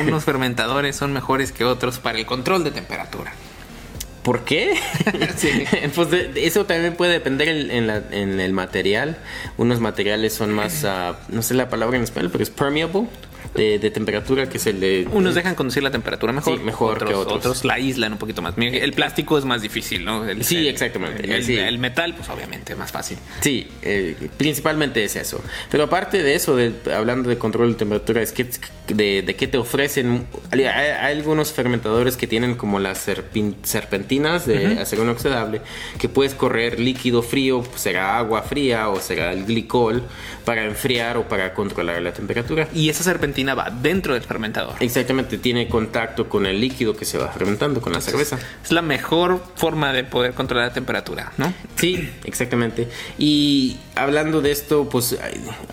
unos 0.01 0.25
fermentadores 0.25 0.97
son 0.97 1.13
mejores 1.13 1.53
que 1.53 1.65
otros 1.65 1.99
para 1.99 2.19
el 2.19 2.27
control 2.27 2.65
de 2.65 2.71
temperatura? 2.71 3.33
¿Por 4.29 4.45
qué? 4.45 4.75
Sí. 5.39 5.65
pues 5.95 6.11
de- 6.11 6.29
de 6.29 6.47
eso 6.47 6.67
también 6.67 6.95
puede 6.97 7.13
depender 7.13 7.49
en, 7.49 7.71
en 7.71 7.87
la- 7.87 8.03
en 8.11 8.41
el 8.41 8.53
material. 8.53 9.17
Unos 9.57 9.81
materiales 9.81 10.35
son 10.35 10.53
más, 10.53 10.85
ah, 10.85 11.19
no 11.31 11.41
sé 11.41 11.55
la 11.55 11.71
palabra 11.71 11.97
en 11.97 12.03
español, 12.05 12.29
pero 12.31 12.43
es 12.45 12.51
permeable 12.51 13.05
de, 13.55 13.79
de 13.79 13.91
temperatura, 13.91 14.47
que 14.49 14.59
es 14.59 14.67
el 14.67 14.79
de... 14.81 15.09
Unos 15.11 15.35
dejan 15.35 15.55
conducir 15.55 15.83
la 15.83 15.91
temperatura 15.91 16.33
mejor, 16.35 16.59
Sí, 16.59 16.65
mejor 16.65 16.97
otros, 16.97 17.09
que 17.11 17.15
otros. 17.17 17.37
otros 17.39 17.65
la 17.65 17.75
aíslan 17.75 18.13
un 18.13 18.19
poquito 18.19 18.43
más. 18.43 18.55
El 18.59 18.93
plástico 18.93 19.39
es 19.39 19.45
más 19.47 19.63
difícil, 19.63 20.05
¿no? 20.05 20.29
El- 20.29 20.45
Sí, 20.45 20.59
el- 20.59 20.69
exactamente. 20.69 21.25
El, 21.35 21.43
Sí. 21.43 21.57
el 21.57 21.79
metal, 21.79 22.15
pues 22.15 22.29
obviamente 22.29 22.77
más 22.77 22.93
fácil. 22.93 23.17
Sí, 23.41 23.67
eh, 23.83 24.15
principalmente 24.37 25.03
es 25.03 25.17
eso. 25.17 25.43
Pero 25.71 25.85
aparte 25.85 26.23
de 26.23 26.35
eso, 26.35 26.55
de- 26.57 26.75
hablando 26.95 27.31
de 27.31 27.39
control 27.39 27.71
de 27.73 27.79
temperatura, 27.79 28.21
es 28.21 28.33
que 28.33 28.47
de, 28.89 29.23
de 29.23 29.35
qué 29.37 29.47
te 29.49 29.57
ofrecen. 29.59 30.27
Hay, 30.51 30.65
hay 30.65 31.17
algunos 31.17 31.53
fermentadores 31.53 32.17
que 32.19 32.27
tienen 32.27 32.55
como 32.55 32.79
las 32.79 33.09
serpin- 33.09 33.57
de 34.19 34.79
acero 34.81 35.03
inoxidable, 35.03 35.61
que 35.99 36.09
puedes 36.09 36.35
correr 36.35 36.81
líquido 36.81 37.23
frío, 37.23 37.63
pues 37.63 37.83
será 37.83 38.19
agua 38.19 38.43
fría 38.43 38.89
o 38.89 39.01
será 39.01 39.33
el 39.33 39.45
glicol, 39.45 40.03
para 40.45 40.65
enfriar 40.65 41.19
o 41.19 41.29
para 41.29 41.53
controlar 41.53 42.01
la 42.01 42.13
temperatura. 42.13 42.69
Y 42.73 42.89
esa 42.89 43.05
serpentina 43.05 43.55
va 43.55 43.71
dentro 43.71 44.15
del 44.15 44.23
fermentador. 44.23 44.77
Exactamente, 44.81 45.37
tiene 45.37 45.69
contacto 45.69 46.29
con 46.29 46.47
el 46.47 46.59
líquido 46.61 46.97
que 46.97 47.05
se 47.05 47.19
va 47.19 47.29
fermentando, 47.29 47.81
con 47.81 47.93
la 47.93 48.01
cerveza. 48.01 48.39
Es 48.65 48.73
la 48.73 48.81
mejor 48.81 49.43
forma 49.57 49.93
de 49.93 50.05
poder 50.05 50.33
controlar 50.33 50.69
la 50.69 50.73
temperatura, 50.73 51.33
¿no? 51.37 51.53
Sí, 51.77 52.11
exactamente. 52.25 52.89
Y 53.19 53.77
hablando 53.95 54.41
de 54.41 54.51
esto, 54.51 54.89
pues 54.89 55.19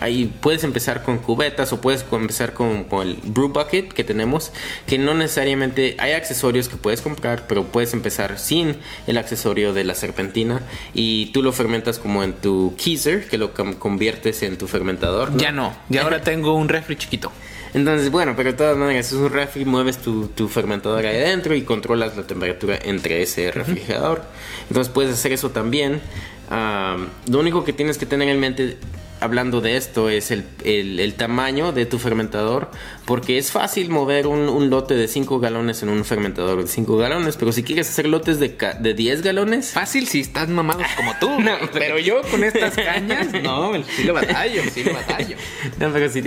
ahí, 0.00 0.32
puedes 0.40 0.62
empezar 0.62 1.02
con 1.02 1.18
cubetas 1.18 1.72
o 1.72 1.80
puedes 1.80 2.04
empezar 2.12 2.52
con, 2.52 2.84
con 2.84 3.08
el 3.08 3.16
brew 3.24 3.48
bucket 3.48 3.92
que 3.92 4.04
tenemos, 4.04 4.52
que 4.86 4.98
no 4.98 5.14
necesariamente 5.14 5.96
hay 5.98 6.12
accesorios 6.12 6.68
que 6.68 6.76
puedes 6.76 7.00
comprar, 7.00 7.46
pero 7.46 7.64
puedes 7.64 7.94
empezar 7.94 8.35
sin 8.38 8.76
el 9.06 9.18
accesorio 9.18 9.72
de 9.72 9.84
la 9.84 9.94
serpentina 9.94 10.62
y 10.94 11.26
tú 11.26 11.42
lo 11.42 11.52
fermentas 11.52 11.98
como 11.98 12.22
en 12.22 12.34
tu 12.34 12.74
keezer, 12.76 13.28
que 13.28 13.38
lo 13.38 13.52
conviertes 13.52 14.42
en 14.42 14.58
tu 14.58 14.66
fermentador. 14.66 15.32
¿no? 15.32 15.38
Ya 15.38 15.52
no, 15.52 15.74
ya 15.88 16.02
ahora 16.02 16.20
tengo 16.24 16.54
un 16.54 16.68
refri 16.68 16.96
chiquito. 16.96 17.32
Entonces, 17.74 18.10
bueno, 18.10 18.34
pero 18.36 18.52
de 18.52 18.56
todas 18.56 18.76
maneras, 18.76 19.06
es 19.06 19.12
un 19.12 19.30
refri, 19.30 19.66
mueves 19.66 19.98
tu, 19.98 20.28
tu 20.28 20.48
fermentador 20.48 21.04
ahí 21.04 21.16
adentro 21.16 21.54
y 21.54 21.62
controlas 21.62 22.16
la 22.16 22.26
temperatura 22.26 22.78
entre 22.82 23.20
ese 23.20 23.52
refrigerador. 23.52 24.22
Entonces 24.68 24.90
puedes 24.92 25.12
hacer 25.12 25.32
eso 25.32 25.50
también. 25.50 26.00
Am, 26.48 27.08
lo 27.28 27.40
único 27.40 27.64
que 27.64 27.72
tienes 27.72 27.98
que 27.98 28.06
tener 28.06 28.28
en 28.28 28.40
mente 28.40 28.78
hablando 29.20 29.60
de 29.60 29.76
esto 29.76 30.08
es 30.10 30.30
el, 30.30 30.44
el- 30.64 31.00
el 31.00 31.14
tamaño 31.14 31.72
de 31.72 31.86
tu 31.86 31.98
fermentador, 31.98 32.70
porque 33.04 33.38
es 33.38 33.50
fácil 33.50 33.88
mover 33.90 34.26
un, 34.26 34.48
un 34.48 34.70
lote 34.70 34.94
de 34.94 35.08
5 35.08 35.40
galones 35.40 35.82
en 35.82 35.88
un 35.88 36.04
fermentador 36.04 36.60
de 36.62 36.68
5 36.68 36.96
galones, 36.96 37.36
pero 37.36 37.52
si 37.52 37.62
quieres 37.62 37.88
hacer 37.88 38.06
lotes 38.06 38.38
de, 38.38 38.56
de 38.80 38.94
10 38.94 39.22
galones, 39.22 39.70
Fácil 39.72 40.06
si 40.08 40.20
estás 40.20 40.48
mamados 40.48 40.86
como 40.96 41.12
tú. 41.20 41.30
pero 41.72 41.98
yo 41.98 42.20
con 42.30 42.44
estas 42.44 42.74
cañas, 42.74 43.28
no, 43.42 43.72
sí 43.84 44.04
lo 44.04 44.14
batallo, 44.14 44.62
sí 44.72 44.84
lo 44.84 44.92
batallo. 44.92 45.36
no, 45.80 45.92
pero 45.92 46.10
si, 46.10 46.22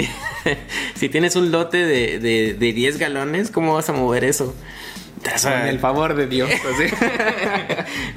si 0.95 1.09
tienes 1.09 1.35
un 1.35 1.51
lote 1.51 1.77
de, 1.85 2.19
de, 2.19 2.53
de 2.53 2.73
10 2.73 2.97
galones, 2.97 3.51
¿cómo 3.51 3.73
vas 3.75 3.89
a 3.89 3.93
mover 3.93 4.23
eso? 4.23 4.55
Te 5.23 5.31
vas 5.31 5.45
a- 5.45 5.59
Con 5.59 5.67
el 5.67 5.79
favor 5.79 6.15
de 6.15 6.27
Dios. 6.27 6.49
así. 6.73 6.85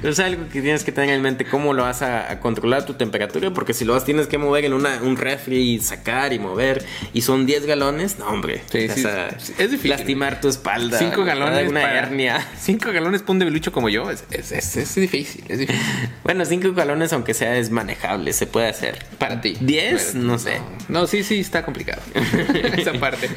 es 0.03 0.19
algo 0.19 0.43
que 0.49 0.61
tienes 0.61 0.83
que 0.83 0.91
tener 0.91 1.09
en 1.15 1.21
mente 1.21 1.45
cómo 1.45 1.73
lo 1.73 1.83
vas 1.83 2.01
a, 2.01 2.31
a 2.31 2.39
controlar 2.39 2.85
tu 2.85 2.93
temperatura, 2.93 3.51
porque 3.51 3.73
si 3.73 3.85
lo 3.85 3.93
vas 3.93 4.05
tienes 4.05 4.27
que 4.27 4.37
mover 4.37 4.65
en 4.65 4.73
una, 4.73 5.01
un 5.01 5.17
refri 5.17 5.79
sacar 5.79 6.33
y 6.33 6.39
mover, 6.39 6.85
y 7.13 7.21
son 7.21 7.45
10 7.45 7.65
galones, 7.65 8.19
no 8.19 8.27
hombre, 8.27 8.63
Sí, 8.71 8.87
vas 8.87 8.95
sí, 8.97 9.05
a 9.07 9.27
es 9.29 9.71
difícil. 9.71 9.89
lastimar 9.91 10.39
tu 10.41 10.47
espalda, 10.49 10.97
Cinco 10.99 11.23
te 11.23 11.29
va 11.29 11.31
a 11.33 11.35
dar 11.35 11.37
galones 11.49 11.69
una 11.71 11.81
para- 11.81 11.99
hernia. 11.99 12.47
Cinco 12.59 12.91
galones 12.91 13.21
para 13.21 13.31
un 13.33 13.39
debilucho 13.39 13.71
como 13.71 13.89
yo 13.89 14.09
es, 14.09 14.23
es, 14.31 14.51
es, 14.51 14.77
es 14.77 14.95
difícil, 14.95 15.43
es 15.49 15.59
difícil. 15.59 15.81
Bueno, 16.23 16.45
5 16.45 16.73
galones 16.73 17.11
aunque 17.11 17.33
sea 17.33 17.57
es 17.57 17.69
manejable, 17.69 18.31
se 18.33 18.47
puede 18.47 18.69
hacer. 18.69 19.05
Para 19.17 19.41
ti. 19.41 19.57
10, 19.59 20.11
Pero, 20.13 20.25
no 20.25 20.39
sé. 20.39 20.61
No, 20.87 21.05
sí, 21.05 21.23
sí, 21.23 21.39
está 21.39 21.63
complicado. 21.65 22.01
Esa 22.77 22.93
parte. 22.93 23.29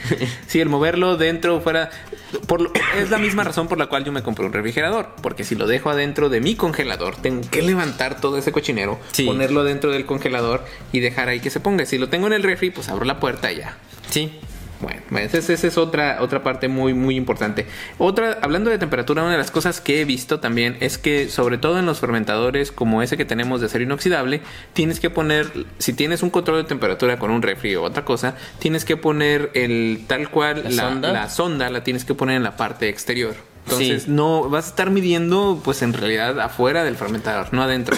Sí, 0.47 0.61
el 0.61 0.69
moverlo 0.69 1.17
dentro, 1.17 1.61
fuera. 1.61 1.91
Por 2.47 2.71
es 3.01 3.11
la 3.11 3.19
misma 3.19 3.43
razón 3.45 3.56
por 3.67 3.79
la 3.79 3.87
cual 3.87 4.05
yo 4.05 4.13
me 4.13 4.23
compré 4.23 4.45
un 4.45 4.53
refrigerador. 4.53 5.09
Porque 5.23 5.43
si 5.45 5.55
lo 5.55 5.67
dejo 5.67 5.89
adentro 5.91 6.29
de 6.29 6.41
mi 6.41 6.55
congelador, 6.55 7.17
tengo 7.17 7.41
que 7.51 7.63
levantar 7.63 8.21
todo 8.21 8.37
ese 8.37 8.53
cochinero, 8.53 8.99
Sí. 9.13 9.25
ponerlo 9.25 9.65
dentro 9.65 9.91
del 9.91 10.05
congelador 10.05 10.65
y 10.93 11.01
dejar 11.01 11.29
ahí 11.31 11.41
que 11.41 11.49
se 11.51 11.61
ponga. 11.61 11.87
Si 11.87 11.97
lo 11.99 12.09
tengo 12.11 12.27
en 12.27 12.35
el 12.35 12.43
refri, 12.43 12.71
pues 12.71 12.89
abro 12.91 13.05
la 13.07 13.19
puerta 13.19 13.51
y 13.51 13.57
ya. 13.57 13.79
Sí. 14.11 14.39
Bueno, 14.81 15.01
esa 15.19 15.39
es, 15.39 15.49
esa 15.49 15.67
es 15.67 15.79
otra, 15.79 16.19
otra 16.21 16.43
parte 16.43 16.69
muy, 16.69 16.93
muy 16.93 17.17
importante. 17.17 17.67
Otra, 17.99 18.39
hablando 18.43 18.71
de 18.71 18.79
temperatura, 18.79 19.23
una 19.23 19.33
de 19.33 19.39
las 19.39 19.51
cosas 19.51 19.81
que 19.81 20.01
he 20.01 20.05
visto 20.05 20.39
también 20.41 20.77
es 20.81 20.99
que, 20.99 21.29
sobre 21.31 21.57
todo 21.59 21.79
en 21.79 21.87
los 21.87 21.99
fermentadores 22.01 22.73
como 22.73 23.01
ese 23.03 23.17
que 23.17 23.25
tenemos 23.25 23.61
de 23.61 23.67
acero 23.67 23.85
inoxidable, 23.85 24.43
tienes 24.75 25.01
que 25.01 25.09
poner, 25.09 25.51
si 25.79 25.93
tienes 25.95 26.23
un 26.23 26.31
control 26.31 26.59
de 26.59 26.65
temperatura 26.69 27.19
con 27.19 27.31
un 27.31 27.41
refri 27.43 27.75
o 27.77 27.83
otra 27.85 28.05
cosa, 28.05 28.37
tienes 28.59 28.85
que 28.85 28.97
poner 28.97 29.51
el 29.55 30.05
tal 30.07 30.29
cual, 30.31 30.63
¿La 30.65 30.71
la, 30.71 30.83
sonda? 30.91 31.13
la 31.13 31.31
sonda 31.31 31.71
la 31.71 31.83
tienes 31.83 32.05
que 32.05 32.15
poner 32.15 32.37
en 32.37 32.43
la 32.43 32.57
parte 32.57 32.89
exterior. 32.89 33.35
Entonces 33.65 34.05
Sí. 34.05 34.11
no 34.13 34.49
vas 34.49 34.67
a 34.67 34.69
estar 34.69 34.91
midiendo 34.91 35.61
pues 35.65 35.83
en 35.83 35.93
realidad 35.93 36.39
afuera 36.41 36.85
del 36.85 36.95
fermentador, 36.97 37.49
no 37.53 37.63
adentro. 37.63 37.97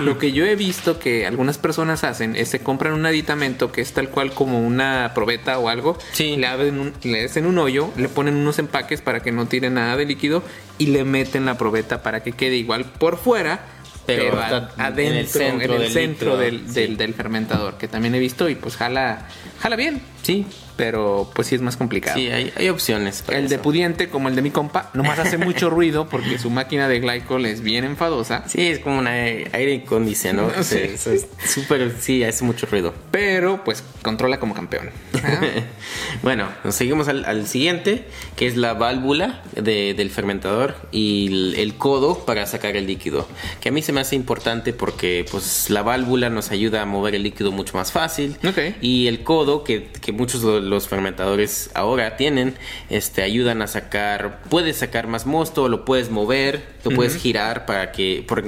Lo 0.00 0.16
que 0.18 0.32
yo 0.32 0.44
he 0.44 0.54
visto 0.54 0.98
que 0.98 1.26
algunas 1.26 1.58
personas 1.58 2.04
hacen 2.04 2.36
es 2.36 2.48
se 2.48 2.60
compran 2.60 2.92
un 2.94 3.04
aditamento 3.06 3.72
que 3.72 3.80
es 3.80 3.92
tal 3.92 4.10
cual 4.10 4.32
como 4.32 4.60
una 4.64 5.10
probeta 5.14 5.58
o 5.58 5.68
algo, 5.68 5.98
Sí. 6.12 6.36
le 6.36 6.46
abren 6.46 6.78
un, 6.78 6.92
le 7.02 7.24
hacen 7.24 7.46
un 7.46 7.58
hoyo, 7.58 7.92
le 7.96 8.08
ponen 8.08 8.36
unos 8.36 8.58
empaques 8.58 9.00
para 9.02 9.20
que 9.20 9.32
no 9.32 9.46
tire 9.46 9.70
nada 9.70 9.96
de 9.96 10.04
líquido 10.06 10.42
y 10.78 10.86
le 10.86 11.04
meten 11.04 11.46
la 11.46 11.58
probeta 11.58 12.02
para 12.02 12.22
que 12.22 12.32
quede 12.32 12.56
igual 12.56 12.84
por 12.84 13.16
fuera. 13.18 13.60
Pero 14.06 14.22
Pero, 14.22 14.40
está 14.42 14.70
a- 14.78 14.86
adentro, 14.86 15.40
en 15.42 15.60
en 15.60 15.70
el 15.82 15.90
centro 15.90 16.36
del 16.38 16.62
Sí. 16.72 16.94
del 16.94 17.12
fermentador, 17.12 17.76
que 17.76 17.88
también 17.88 18.14
he 18.14 18.18
visto 18.18 18.48
y 18.48 18.54
pues 18.54 18.76
jala, 18.76 19.26
jala 19.60 19.76
bien, 19.76 20.00
Sí. 20.22 20.46
pero 20.76 21.30
pues 21.34 21.48
sí 21.48 21.54
es 21.54 21.60
más 21.60 21.76
complicado. 21.76 22.16
Sí, 22.16 22.28
hay, 22.28 22.52
hay 22.56 22.68
opciones. 22.68 23.22
para 23.22 23.38
El 23.38 23.48
de 23.48 23.56
eso. 23.56 23.62
pudiente, 23.62 24.08
como 24.08 24.28
el 24.28 24.36
de 24.36 24.42
mi 24.42 24.50
compa, 24.50 24.90
nomás 24.94 25.18
hace 25.18 25.38
mucho 25.38 25.70
ruido 25.70 26.08
porque 26.08 26.38
su 26.38 26.50
máquina 26.50 26.86
de 26.88 27.00
glycol 27.00 27.46
es 27.46 27.62
bien 27.62 27.84
enfadosa. 27.84 28.44
Sí, 28.46 28.68
es 28.68 28.78
como 28.78 28.98
un 28.98 29.06
aire, 29.06 29.50
aire 29.52 29.82
acondicionado. 29.84 30.52
Sí. 30.62 30.78
Es 30.78 31.26
súper, 31.46 31.96
sí, 32.00 32.22
hace 32.22 32.44
mucho 32.44 32.66
ruido. 32.66 32.94
Pero 33.10 33.64
pues 33.64 33.82
controla 34.02 34.38
como 34.38 34.54
campeón. 34.54 34.90
bueno, 36.22 36.48
nos 36.64 36.74
seguimos 36.74 37.08
al, 37.08 37.46
siguiente, 37.46 38.04
que 38.36 38.46
es 38.46 38.56
la 38.56 38.74
válvula 38.74 39.42
del 39.54 40.10
fermentador 40.10 40.76
y 40.92 41.54
el, 41.56 41.74
codo 41.76 42.24
para 42.24 42.46
sacar 42.46 42.76
el 42.76 42.86
líquido. 42.86 43.26
Que 43.60 43.68
a 43.68 43.72
mí 43.72 43.82
se 43.82 43.92
me 43.92 44.00
hace 44.00 44.16
importante 44.16 44.72
porque 44.72 45.24
pues 45.30 45.70
la 45.70 45.82
válvula 45.82 46.30
nos 46.30 46.50
ayuda 46.50 46.82
a 46.82 46.86
mover 46.86 47.14
el 47.14 47.22
líquido 47.22 47.52
mucho 47.52 47.76
más 47.76 47.92
fácil. 47.92 48.36
Y 48.80 49.06
el 49.06 49.22
codo, 49.22 49.64
que, 49.64 49.90
muchos 50.12 50.42
de 50.42 50.60
los 50.60 50.88
fermentadores 50.88 51.70
ahora 51.74 52.16
tienen, 52.16 52.54
este, 52.90 53.22
ayudan 53.22 53.62
a 53.62 53.66
sacar, 53.66 54.40
puedes 54.48 54.78
sacar 54.78 55.06
más 55.06 55.26
mosto, 55.26 55.68
lo 55.68 55.84
puedes 55.84 56.10
mover, 56.10 56.64
lo 56.84 56.90
puedes 56.92 57.16
girar 57.16 57.66
para 57.66 57.92
que, 57.92 58.24
por, 58.26 58.44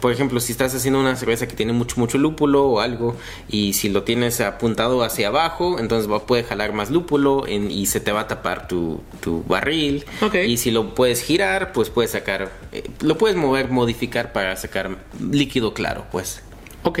por 0.00 0.12
ejemplo, 0.12 0.40
si 0.40 0.52
estás 0.52 0.74
haciendo 0.74 1.00
una 1.00 1.16
cerveza 1.16 1.46
que 1.46 1.54
tiene 1.54 1.72
mucho, 1.72 1.98
mucho 1.98 2.18
lúpulo 2.18 2.66
o 2.66 2.80
algo, 2.80 3.16
y 3.48 3.72
si 3.74 3.88
lo 3.88 4.02
tienes 4.02 4.40
apuntado 4.40 5.02
hacia 5.02 5.28
abajo, 5.28 5.78
entonces 5.78 6.10
va, 6.10 6.26
puede 6.26 6.44
jalar 6.44 6.72
más 6.72 6.90
lúpulo 6.90 7.46
y 7.48 7.86
se 7.86 8.00
te 8.00 8.12
va 8.12 8.20
a 8.20 8.28
tapar 8.28 8.68
tu, 8.68 9.02
barril. 9.48 10.04
Y 10.46 10.56
si 10.58 10.70
lo 10.70 10.94
puedes 10.94 11.22
girar, 11.22 11.72
pues 11.72 11.90
puedes 11.90 12.12
sacar, 12.12 12.50
eh, 12.72 12.88
lo 13.00 13.18
puedes 13.18 13.36
mover, 13.36 13.70
modificar 13.70 14.32
para 14.32 14.56
sacar 14.56 14.98
líquido 15.20 15.74
claro, 15.74 16.06
pues. 16.10 16.42
Ok. 16.86 17.00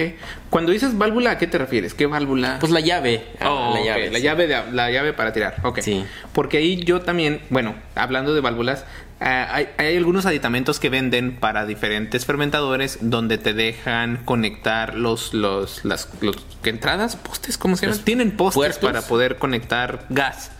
Cuando 0.50 0.72
dices 0.72 0.98
válvula, 0.98 1.30
¿a 1.30 1.38
qué 1.38 1.46
te 1.46 1.58
refieres? 1.58 1.94
¿Qué 1.94 2.06
válvula? 2.06 2.58
Pues 2.58 2.72
la 2.72 2.80
llave. 2.80 3.24
Ah, 3.38 3.50
oh, 3.52 3.74
la, 3.74 3.84
llave 3.84 4.10
la, 4.10 4.18
llave 4.18 4.46
de, 4.48 4.72
la 4.72 4.90
llave 4.90 5.12
para 5.12 5.32
tirar. 5.32 5.58
Ok. 5.62 5.78
Sí. 5.80 6.04
Porque 6.32 6.58
ahí 6.58 6.82
yo 6.82 7.02
también, 7.02 7.40
bueno, 7.50 7.76
hablando 7.94 8.34
de 8.34 8.40
válvulas, 8.40 8.84
eh, 9.20 9.68
hay, 9.78 9.96
algunos 9.96 10.26
aditamentos 10.26 10.80
que 10.80 10.90
venden 10.90 11.36
para 11.36 11.66
diferentes 11.66 12.26
fermentadores 12.26 12.98
donde 13.00 13.38
te 13.38 13.54
dejan 13.54 14.24
conectar 14.24 14.96
los, 14.96 15.32
los, 15.32 15.84
las, 15.84 16.08
los, 16.20 16.36
¿qué 16.64 16.70
entradas? 16.70 17.14
¿Postes? 17.14 17.56
¿Cómo 17.56 17.76
se 17.76 17.86
llama? 17.86 18.02
Tienen 18.02 18.36
postes 18.36 18.78
para 18.78 19.02
poder 19.02 19.36
conectar 19.36 20.04
gas. 20.08 20.50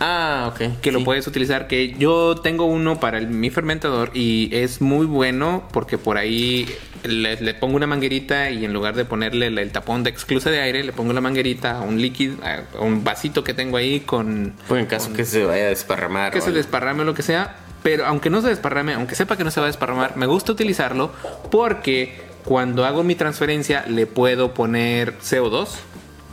Ah, 0.00 0.52
ok. 0.52 0.80
Que 0.80 0.92
lo 0.92 1.04
puedes 1.04 1.26
utilizar. 1.26 1.66
Que 1.66 1.94
yo 1.98 2.36
tengo 2.36 2.64
uno 2.64 3.00
para 3.00 3.20
mi 3.20 3.50
fermentador 3.50 4.10
y 4.14 4.50
es 4.52 4.80
muy 4.80 5.06
bueno 5.06 5.68
porque 5.72 5.98
por 5.98 6.18
ahí 6.18 6.68
le, 7.04 7.54
pongo 7.54 7.76
una 7.76 7.86
manguerita 7.86 8.50
y 8.50 8.64
en 8.64 8.72
lugar 8.72 8.94
de 8.94 9.04
ponerle 9.04 9.46
el, 9.46 9.72
tapón 9.72 10.02
de 10.02 10.10
exclusa 10.10 10.50
de 10.50 10.60
aire, 10.60 10.84
le 10.84 10.92
pongo 10.92 11.12
la 11.12 11.20
manguerita 11.20 11.78
a 11.78 11.80
un 11.80 12.00
líquido, 12.00 12.36
a 12.44 12.80
un 12.80 13.04
vasito 13.04 13.44
que 13.44 13.54
tengo 13.54 13.76
ahí 13.76 14.00
con. 14.00 14.54
Pues 14.68 14.80
en 14.80 14.86
caso 14.86 15.12
que 15.12 15.24
se 15.24 15.44
vaya 15.44 15.64
a 15.64 15.68
desparramar. 15.68 16.32
Que 16.32 16.40
se 16.40 16.52
desparrame 16.52 17.02
o 17.02 17.04
lo 17.04 17.14
que 17.14 17.22
sea. 17.22 17.56
Pero 17.82 18.06
aunque 18.06 18.28
no 18.28 18.42
se 18.42 18.48
desparrame, 18.48 18.94
aunque 18.94 19.14
sepa 19.14 19.36
que 19.36 19.44
no 19.44 19.50
se 19.50 19.60
va 19.60 19.66
a 19.66 19.68
desparramar, 19.68 20.16
me 20.16 20.26
gusta 20.26 20.50
utilizarlo 20.50 21.12
porque 21.50 22.28
cuando 22.44 22.84
hago 22.84 23.04
mi 23.04 23.14
transferencia 23.14 23.84
le 23.86 24.06
puedo 24.06 24.54
poner 24.54 25.18
CO2 25.18 25.68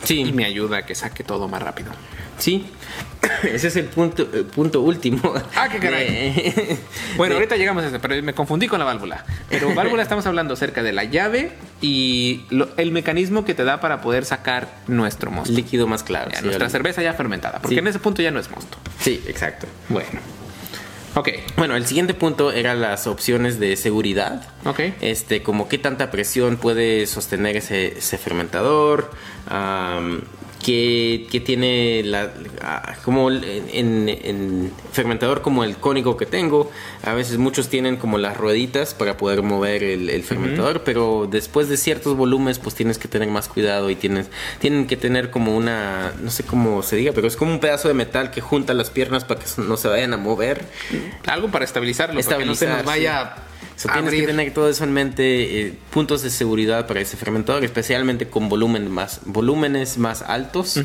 sí. 0.03 0.21
y 0.21 0.33
me 0.33 0.45
ayuda 0.45 0.77
a 0.77 0.85
que 0.85 0.95
saque 0.95 1.23
todo 1.23 1.47
más 1.47 1.61
rápido. 1.61 1.91
Sí, 2.37 2.65
ese 3.43 3.67
es 3.67 3.75
el 3.75 3.85
punto, 3.85 4.27
punto 4.53 4.81
último. 4.81 5.33
Ah, 5.55 5.69
qué 5.69 5.79
caray. 5.79 6.79
bueno, 7.17 7.35
ahorita 7.35 7.55
llegamos 7.55 7.83
a 7.83 7.87
ese, 7.87 7.99
pero 7.99 8.21
me 8.21 8.33
confundí 8.33 8.67
con 8.67 8.79
la 8.79 8.85
válvula. 8.85 9.25
Pero 9.49 9.73
válvula 9.73 10.03
estamos 10.03 10.25
hablando 10.25 10.53
acerca 10.53 10.83
de 10.83 10.91
la 10.91 11.03
llave 11.05 11.53
y 11.81 12.45
el 12.77 12.91
mecanismo 12.91 13.45
que 13.45 13.53
te 13.53 13.63
da 13.63 13.79
para 13.79 14.01
poder 14.01 14.25
sacar 14.25 14.67
nuestro 14.87 15.31
mosto. 15.31 15.53
Líquido 15.53 15.87
más 15.87 16.03
claro. 16.03 16.31
nuestra 16.43 16.69
cerveza 16.69 17.01
ya 17.01 17.13
fermentada, 17.13 17.59
porque 17.59 17.79
en 17.79 17.87
ese 17.87 17.99
punto 17.99 18.21
ya 18.21 18.31
no 18.31 18.39
es 18.39 18.49
mosto. 18.49 18.77
Sí, 18.99 19.23
exacto. 19.27 19.67
Bueno. 19.89 20.19
Ok. 21.15 21.29
Bueno, 21.57 21.75
el 21.75 21.85
siguiente 21.85 22.13
punto 22.13 22.51
era 22.51 22.75
las 22.75 23.07
opciones 23.07 23.59
de 23.59 23.77
seguridad. 23.77 24.47
Ok. 24.65 24.79
Este, 25.01 25.41
como 25.41 25.69
qué 25.69 25.77
tanta 25.77 26.11
presión 26.11 26.57
puede 26.57 27.07
sostener 27.07 27.55
ese, 27.55 27.97
ese 27.97 28.17
fermentador 28.17 29.11
que, 30.65 31.43
tiene 31.45 32.01
la, 32.03 32.31
ah, 32.61 32.95
como 33.03 33.29
en, 33.29 34.71
fermentador 34.91 35.43
como 35.43 35.63
el 35.63 35.77
cónico 35.77 36.17
que 36.17 36.25
tengo. 36.25 36.71
A 37.03 37.13
veces 37.13 37.37
muchos 37.37 37.69
tienen 37.69 37.97
como 37.97 38.17
las 38.17 38.35
rueditas 38.35 38.95
para 38.95 39.15
poder 39.15 39.43
mover 39.43 39.83
el, 39.83 40.23
fermentador 40.23 40.81
pero 40.83 41.27
después 41.29 41.69
de 41.69 41.77
ciertos 41.77 42.17
volúmenes 42.17 42.57
pues 42.57 42.73
tienes 42.73 42.97
que 42.97 43.07
tener 43.07 43.29
más 43.29 43.47
cuidado 43.47 43.89
y 43.91 43.95
tienes 43.95 44.27
tienen 44.59 44.87
que 44.87 44.97
tener 44.97 45.29
como 45.29 45.55
una 45.55 46.13
no 46.21 46.31
sé 46.31 46.43
cómo 46.43 46.81
se 46.81 46.95
diga 46.95 47.11
pero 47.13 47.27
es 47.27 47.35
como 47.35 47.51
un 47.51 47.59
pedazo 47.59 47.87
de 47.87 47.93
metal 47.93 48.31
que 48.31 48.41
junta 48.41 48.73
las 48.73 48.89
piernas 48.89 49.23
para 49.23 49.41
que 49.41 49.45
no 49.61 49.77
se 49.77 49.87
vayan 49.87 50.13
a 50.13 50.17
mover. 50.17 50.65
Algo 51.27 51.49
para 51.49 51.65
estabilizarlo 51.65 52.19
para 52.19 52.37
que 52.37 52.45
no 52.45 52.55
se 52.55 52.67
nos 52.67 52.83
vaya 52.83 53.35
tienes 53.75 54.13
que 54.13 54.25
tener 54.25 54.53
todo 54.53 54.69
eso 54.69 54.83
en 54.83 54.93
mente, 54.93 55.61
eh, 55.61 55.73
puntos 55.91 56.21
de 56.21 56.29
seguridad 56.29 56.87
para 56.87 57.01
ese 57.01 57.17
fermentador, 57.17 57.63
especialmente 57.63 58.27
con 58.27 58.47
volumen 58.47 58.89
más, 58.89 59.21
volúmenes 59.25 59.97
más 59.97 60.21
altos. 60.21 60.79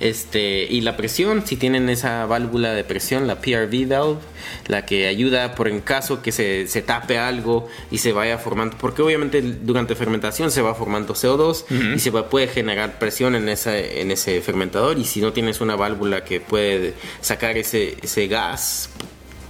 este, 0.00 0.64
y 0.64 0.80
la 0.80 0.96
presión, 0.96 1.46
si 1.46 1.56
tienen 1.56 1.88
esa 1.88 2.26
válvula 2.26 2.72
de 2.72 2.84
presión, 2.84 3.26
la 3.26 3.40
PRV 3.40 3.86
valve, 3.86 4.20
la 4.68 4.86
que 4.86 5.06
ayuda 5.06 5.54
por 5.54 5.68
en 5.68 5.80
caso 5.80 6.22
que 6.22 6.32
se, 6.32 6.66
se 6.68 6.82
tape 6.82 7.18
algo 7.18 7.68
y 7.90 7.98
se 7.98 8.12
vaya 8.12 8.38
formando, 8.38 8.76
porque 8.78 9.02
obviamente 9.02 9.42
durante 9.42 9.94
fermentación 9.94 10.50
se 10.50 10.62
va 10.62 10.74
formando 10.74 11.14
CO2 11.14 11.94
y 11.94 11.98
se 11.98 12.12
puede 12.12 12.48
generar 12.48 12.98
presión 12.98 13.34
en, 13.34 13.48
esa, 13.48 13.76
en 13.78 14.10
ese 14.10 14.40
fermentador 14.40 14.98
y 14.98 15.04
si 15.04 15.20
no 15.20 15.32
tienes 15.32 15.60
una 15.60 15.76
válvula 15.76 16.24
que 16.24 16.40
puede 16.40 16.94
sacar 17.20 17.56
ese, 17.56 17.96
ese 18.02 18.26
gas, 18.26 18.90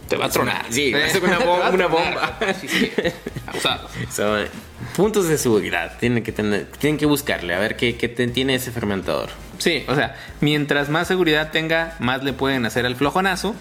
te 0.09 0.16
va 0.16 0.27
a 0.27 0.29
tronar. 0.29 0.66
Sí, 0.71 0.92
va 0.95 1.05
a 1.05 1.09
ser 1.09 1.25
una 1.25 1.38
bomba. 1.38 1.71
Una 1.71 1.87
bomba. 1.87 2.38
puntos 4.97 5.29
de 5.29 5.38
seguridad. 5.38 5.99
Tienen 5.99 6.23
que, 6.23 6.33
tener, 6.33 6.66
tienen 6.79 6.99
que 6.99 7.07
buscarle 7.07 7.55
a 7.55 7.59
ver 7.59 7.77
qué, 7.77 7.97
qué 7.97 8.09
tiene 8.09 8.55
ese 8.55 8.73
fermentador. 8.73 9.31
Sí, 9.59 9.85
o 9.88 9.95
sea, 9.95 10.16
mientras 10.40 10.88
más 10.88 11.09
seguridad 11.09 11.51
tenga, 11.51 11.97
más 11.99 12.23
le 12.23 12.33
pueden 12.33 12.66
hacer 12.66 12.87
al 12.87 12.97
flojonazo 12.97 13.55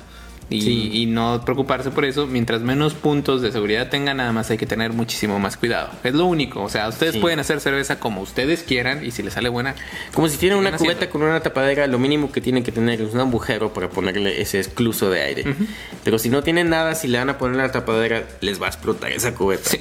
y, 0.50 1.06
no 1.08 1.42
preocuparse 1.44 1.92
por 1.92 2.06
eso. 2.06 2.28
Mientras 2.28 2.62
menos 2.62 2.94
puntos 2.94 3.42
de 3.42 3.52
seguridad 3.52 3.90
tengan, 3.90 4.18
nada 4.18 4.32
más 4.32 4.50
hay 4.52 4.58
que 4.58 4.66
tener 4.66 4.94
muchísimo 4.94 5.40
más 5.40 5.58
cuidado. 5.58 5.90
Es 6.04 6.14
lo 6.14 6.26
único. 6.26 6.62
O 6.62 6.70
sea, 6.70 6.88
ustedes 6.88 7.18
pueden 7.18 7.40
hacer 7.40 7.60
cerveza 7.60 8.00
como 8.00 8.22
ustedes 8.22 8.64
quieran 8.64 9.06
y 9.06 9.12
si 9.12 9.24
les 9.24 9.34
sale 9.34 9.50
buena. 9.50 9.76
Como 10.14 10.30
si 10.30 10.38
tienen 10.38 10.58
una 10.58 10.78
cubeta 10.78 11.10
con 11.10 11.24
una 11.24 11.40
tapadera, 11.40 11.88
lo 11.88 12.00
mínimo 12.00 12.32
que 12.32 12.42
tienen 12.42 12.64
que 12.64 12.72
tener 12.72 13.02
es 13.02 13.14
un 13.14 13.20
agujero 13.20 13.74
para 13.74 13.90
ponerle 13.90 14.42
ese 14.42 14.60
excluso 14.60 15.10
de 15.10 15.22
aire. 15.22 15.56
Pero 16.04 16.20
si 16.20 16.30
no 16.30 16.44
tienen 16.44 16.70
nada, 16.70 16.96
si 16.96 17.08
le 17.08 17.18
van 17.18 17.30
a 17.30 17.38
poner 17.38 17.58
la 17.58 17.72
tapadera, 17.72 18.24
les 18.42 18.62
va 18.62 18.68
a 18.68 18.70
explotar 18.70 19.12
esa 19.12 19.34
cubeta. 19.34 19.72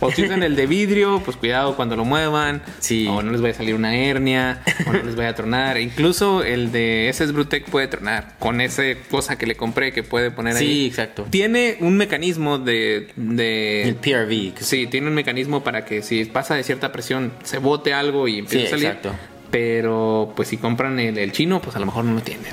O 0.00 0.10
si 0.10 0.24
usan 0.24 0.42
el 0.42 0.56
de 0.56 0.66
vidrio, 0.66 1.22
pues 1.24 1.36
cuidado 1.36 1.76
cuando 1.76 1.96
lo 1.96 2.04
muevan. 2.04 2.62
Sí. 2.80 3.06
O 3.06 3.22
no 3.22 3.32
les 3.32 3.40
vaya 3.40 3.54
a 3.54 3.56
salir 3.56 3.74
una 3.74 3.94
hernia, 3.94 4.62
o 4.86 4.92
no 4.92 5.02
les 5.02 5.16
vaya 5.16 5.30
a 5.30 5.34
tronar. 5.34 5.78
Incluso 5.78 6.42
el 6.42 6.72
de 6.72 7.08
SS 7.08 7.32
Brutec 7.32 7.68
puede 7.70 7.88
tronar 7.88 8.36
con 8.38 8.60
esa 8.60 8.82
cosa 9.10 9.38
que 9.38 9.46
le 9.46 9.56
compré 9.56 9.92
que 9.92 10.02
puede 10.10 10.30
poner 10.30 10.56
ahí. 10.56 10.66
Sí, 10.66 10.86
exacto. 10.86 11.26
Tiene 11.30 11.78
un 11.80 11.96
mecanismo 11.96 12.58
de, 12.58 13.08
de... 13.16 13.84
El 13.84 13.94
PRV. 13.94 14.60
Sí, 14.60 14.86
tiene 14.88 15.06
un 15.06 15.14
mecanismo 15.14 15.64
para 15.64 15.86
que 15.86 16.02
si 16.02 16.26
pasa 16.26 16.56
de 16.56 16.64
cierta 16.64 16.92
presión 16.92 17.32
se 17.44 17.56
bote 17.58 17.94
algo 17.94 18.28
y 18.28 18.40
empiece 18.40 18.66
a 18.66 18.70
salir. 18.70 18.86
Exacto. 18.88 19.14
Pero 19.50 20.32
pues 20.36 20.48
si 20.48 20.58
compran 20.58 21.00
el, 21.00 21.32
chino, 21.32 21.62
pues 21.62 21.74
a 21.76 21.78
lo 21.80 21.86
mejor 21.86 22.04
no 22.04 22.14
lo 22.14 22.20
tienen. 22.20 22.44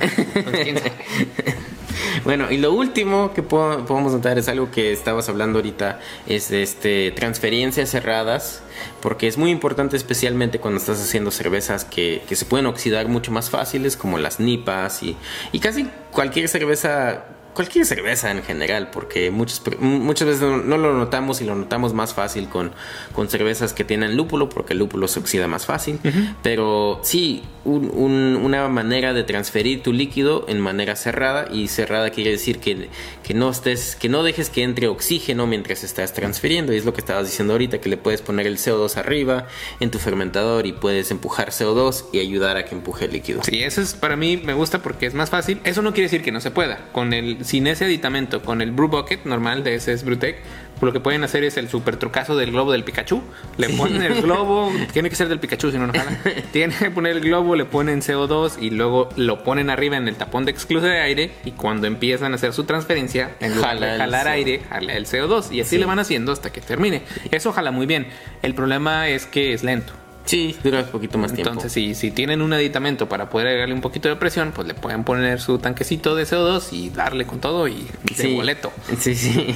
Bueno, 2.24 2.50
y 2.50 2.58
lo 2.58 2.72
último 2.72 3.32
que 3.32 3.42
podemos 3.42 4.12
notar 4.12 4.38
es 4.38 4.48
algo 4.48 4.70
que 4.70 4.92
estabas 4.92 5.28
hablando 5.28 5.58
ahorita, 5.58 6.00
es 6.26 6.48
de 6.48 6.62
este, 6.62 7.10
transferencias 7.12 7.90
cerradas, 7.90 8.62
porque 9.00 9.28
es 9.28 9.38
muy 9.38 9.50
importante 9.50 9.96
especialmente 9.96 10.58
cuando 10.58 10.78
estás 10.78 11.00
haciendo 11.00 11.30
cervezas 11.30 11.84
que, 11.84 12.22
que 12.28 12.36
se 12.36 12.44
pueden 12.44 12.66
oxidar 12.66 13.08
mucho 13.08 13.30
más 13.30 13.50
fáciles, 13.50 13.96
como 13.96 14.18
las 14.18 14.40
nipas 14.40 15.02
y, 15.02 15.16
y 15.52 15.60
casi 15.60 15.88
cualquier 16.10 16.48
cerveza 16.48 17.24
cualquier 17.58 17.86
cerveza 17.86 18.30
en 18.30 18.44
general, 18.44 18.88
porque 18.92 19.32
muchas, 19.32 19.60
muchas 19.80 20.28
veces 20.28 20.42
no, 20.42 20.78
lo 20.78 20.96
notamos 20.96 21.40
y 21.40 21.44
lo 21.44 21.56
notamos 21.56 21.92
más 21.92 22.14
fácil 22.14 22.48
con, 22.48 22.70
con 23.12 23.28
cervezas 23.28 23.72
que 23.72 23.82
tienen 23.82 24.16
lúpulo, 24.16 24.48
porque 24.48 24.74
el 24.74 24.78
lúpulo 24.78 25.08
se 25.08 25.18
oxida 25.18 25.48
más 25.48 25.66
fácil. 25.66 25.98
Pero 26.40 27.00
sí, 27.02 27.42
una 27.64 28.68
manera 28.68 29.12
de 29.12 29.24
transferir 29.24 29.82
tu 29.82 29.92
líquido 29.92 30.44
en 30.46 30.60
manera 30.60 30.94
cerrada, 30.94 31.48
y 31.50 31.66
cerrada 31.66 32.10
quiere 32.10 32.30
decir 32.30 32.60
que, 32.60 32.90
que, 33.24 33.34
no 33.34 33.50
estés, 33.50 33.96
que 33.96 34.08
no 34.08 34.22
dejes 34.22 34.50
que 34.50 34.62
entre 34.62 34.86
oxígeno 34.86 35.48
mientras 35.48 35.82
estás 35.82 36.14
transfiriendo. 36.14 36.72
Y 36.72 36.76
es 36.76 36.84
lo 36.84 36.92
que 36.92 37.00
estabas 37.00 37.26
diciendo 37.26 37.54
ahorita, 37.54 37.80
que 37.80 37.88
le 37.88 37.96
puedes 37.96 38.22
poner 38.22 38.46
el 38.46 38.58
CO2 38.58 38.98
arriba 38.98 39.48
en 39.80 39.90
tu 39.90 39.98
fermentador 39.98 40.64
y 40.64 40.74
puedes 40.74 41.10
empujar 41.10 41.50
CO2 41.50 42.04
y 42.12 42.20
ayudar 42.20 42.56
a 42.56 42.64
que 42.66 42.76
empuje 42.76 43.06
el 43.06 43.14
líquido. 43.14 43.42
Sí, 43.42 43.64
eso 43.64 43.82
es 43.82 43.94
para 43.94 44.14
mí 44.14 44.36
me 44.36 44.54
gusta 44.54 44.80
porque 44.80 45.06
es 45.06 45.14
más 45.14 45.28
fácil. 45.28 45.60
Eso 45.64 45.82
no 45.82 45.92
quiere 45.92 46.04
decir 46.04 46.22
que 46.22 46.30
no 46.30 46.40
se 46.40 46.52
pueda. 46.52 46.86
Con 46.92 47.12
el 47.12 47.44
sin 47.48 47.66
ese 47.66 47.86
aditamento, 47.86 48.42
con 48.42 48.60
el 48.60 48.72
Brew 48.72 48.88
Bucket 48.88 49.24
normal 49.24 49.64
de 49.64 49.74
ese 49.74 49.94
es 49.94 50.04
Brewtech, 50.04 50.36
lo 50.82 50.92
que 50.92 51.00
pueden 51.00 51.24
hacer 51.24 51.44
es 51.44 51.56
el 51.56 51.70
super 51.70 51.96
trucazo 51.96 52.36
del 52.36 52.50
globo 52.50 52.72
del 52.72 52.84
Pikachu. 52.84 53.22
Le 53.56 53.70
ponen 53.70 54.02
el 54.02 54.20
globo, 54.20 54.70
tiene 54.92 55.08
que 55.08 55.16
ser 55.16 55.30
del 55.30 55.40
Pikachu, 55.40 55.70
si 55.70 55.78
no, 55.78 55.86
no 55.86 55.94
jala. 55.94 56.18
Tienen 56.52 56.76
que 56.76 56.90
poner 56.90 57.16
el 57.16 57.22
globo, 57.22 57.56
le 57.56 57.64
ponen 57.64 58.02
CO2 58.02 58.58
y 58.60 58.68
luego 58.68 59.08
lo 59.16 59.42
ponen 59.44 59.70
arriba 59.70 59.96
en 59.96 60.08
el 60.08 60.16
tapón 60.16 60.44
de 60.44 60.50
excluso 60.50 60.84
de 60.84 61.00
aire. 61.00 61.30
Y 61.46 61.52
cuando 61.52 61.86
empiezan 61.86 62.32
a 62.32 62.34
hacer 62.34 62.52
su 62.52 62.64
transferencia, 62.64 63.34
en 63.40 63.54
jalar 63.54 64.28
aire, 64.28 64.60
jala 64.68 64.92
el 64.92 65.06
CO2. 65.06 65.50
Y 65.50 65.62
así 65.62 65.78
le 65.78 65.86
van 65.86 65.98
haciendo 65.98 66.32
hasta 66.32 66.52
que 66.52 66.60
termine. 66.60 67.02
Eso 67.30 67.54
jala 67.54 67.70
muy 67.70 67.86
bien. 67.86 68.08
El 68.42 68.54
problema 68.54 69.08
es 69.08 69.24
que 69.24 69.54
es 69.54 69.64
lento. 69.64 69.94
Sí, 70.28 70.54
dura 70.62 70.80
un 70.80 70.86
poquito 70.88 71.16
más 71.16 71.32
tiempo. 71.32 71.48
Entonces, 71.50 71.72
si, 71.72 71.94
si 71.94 72.10
tienen 72.10 72.42
un 72.42 72.52
aditamento 72.52 73.08
para 73.08 73.30
poder 73.30 73.46
agregarle 73.48 73.74
un 73.74 73.80
poquito 73.80 74.08
de 74.10 74.16
presión, 74.16 74.52
pues 74.54 74.68
le 74.68 74.74
pueden 74.74 75.02
poner 75.02 75.40
su 75.40 75.58
tanquecito 75.58 76.14
de 76.14 76.24
CO2 76.24 76.72
y 76.72 76.90
darle 76.90 77.24
con 77.26 77.40
todo 77.40 77.66
y 77.66 77.86
de 78.14 78.14
Sí. 78.14 78.34
boleto. 78.34 78.70
Sí, 78.98 79.14
sí. 79.14 79.54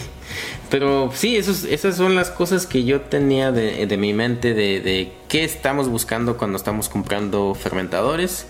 Pero 0.70 1.10
sí, 1.14 1.36
esos, 1.36 1.64
esas 1.64 1.96
son 1.96 2.14
las 2.14 2.30
cosas 2.30 2.66
que 2.66 2.84
yo 2.84 3.02
tenía 3.02 3.52
de, 3.52 3.86
de 3.86 3.96
mi 3.98 4.14
mente 4.14 4.54
de, 4.54 4.80
de 4.80 5.12
qué 5.28 5.44
estamos 5.44 5.88
buscando 5.90 6.38
cuando 6.38 6.56
estamos 6.56 6.88
comprando 6.88 7.54
fermentadores. 7.54 8.46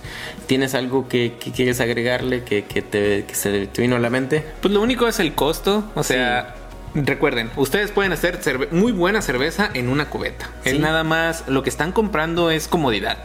¿Tienes 0.47 0.75
algo 0.77 1.09
que, 1.09 1.35
que 1.41 1.51
quieres 1.51 1.81
agregarle 1.81 2.45
que, 2.45 2.63
que 2.65 2.83
te, 2.83 3.25
que 3.25 3.35
se 3.35 3.67
te 3.67 3.83
vino 3.83 3.97
a 3.97 3.99
la 3.99 4.11
mente? 4.11 4.45
Pues 4.61 4.73
lo 4.73 4.81
único 4.81 5.09
es 5.09 5.19
el 5.19 5.35
costo, 5.35 5.83
o 5.97 6.05
sea, 6.05 6.55
recuerden, 6.95 7.51
ustedes 7.57 7.91
pueden 7.91 8.13
hacer 8.13 8.39
muy 8.71 8.93
buena 8.93 9.23
cerveza 9.23 9.71
en 9.75 9.89
una 9.89 10.07
cubeta. 10.11 10.51
Es 10.65 10.73
Sí. 10.73 10.79
nada 10.79 11.05
más, 11.05 11.45
lo 11.49 11.63
que 11.63 11.71
están 11.71 11.93
comprando 11.93 12.51
es 12.51 12.69
comodidad. 12.69 13.19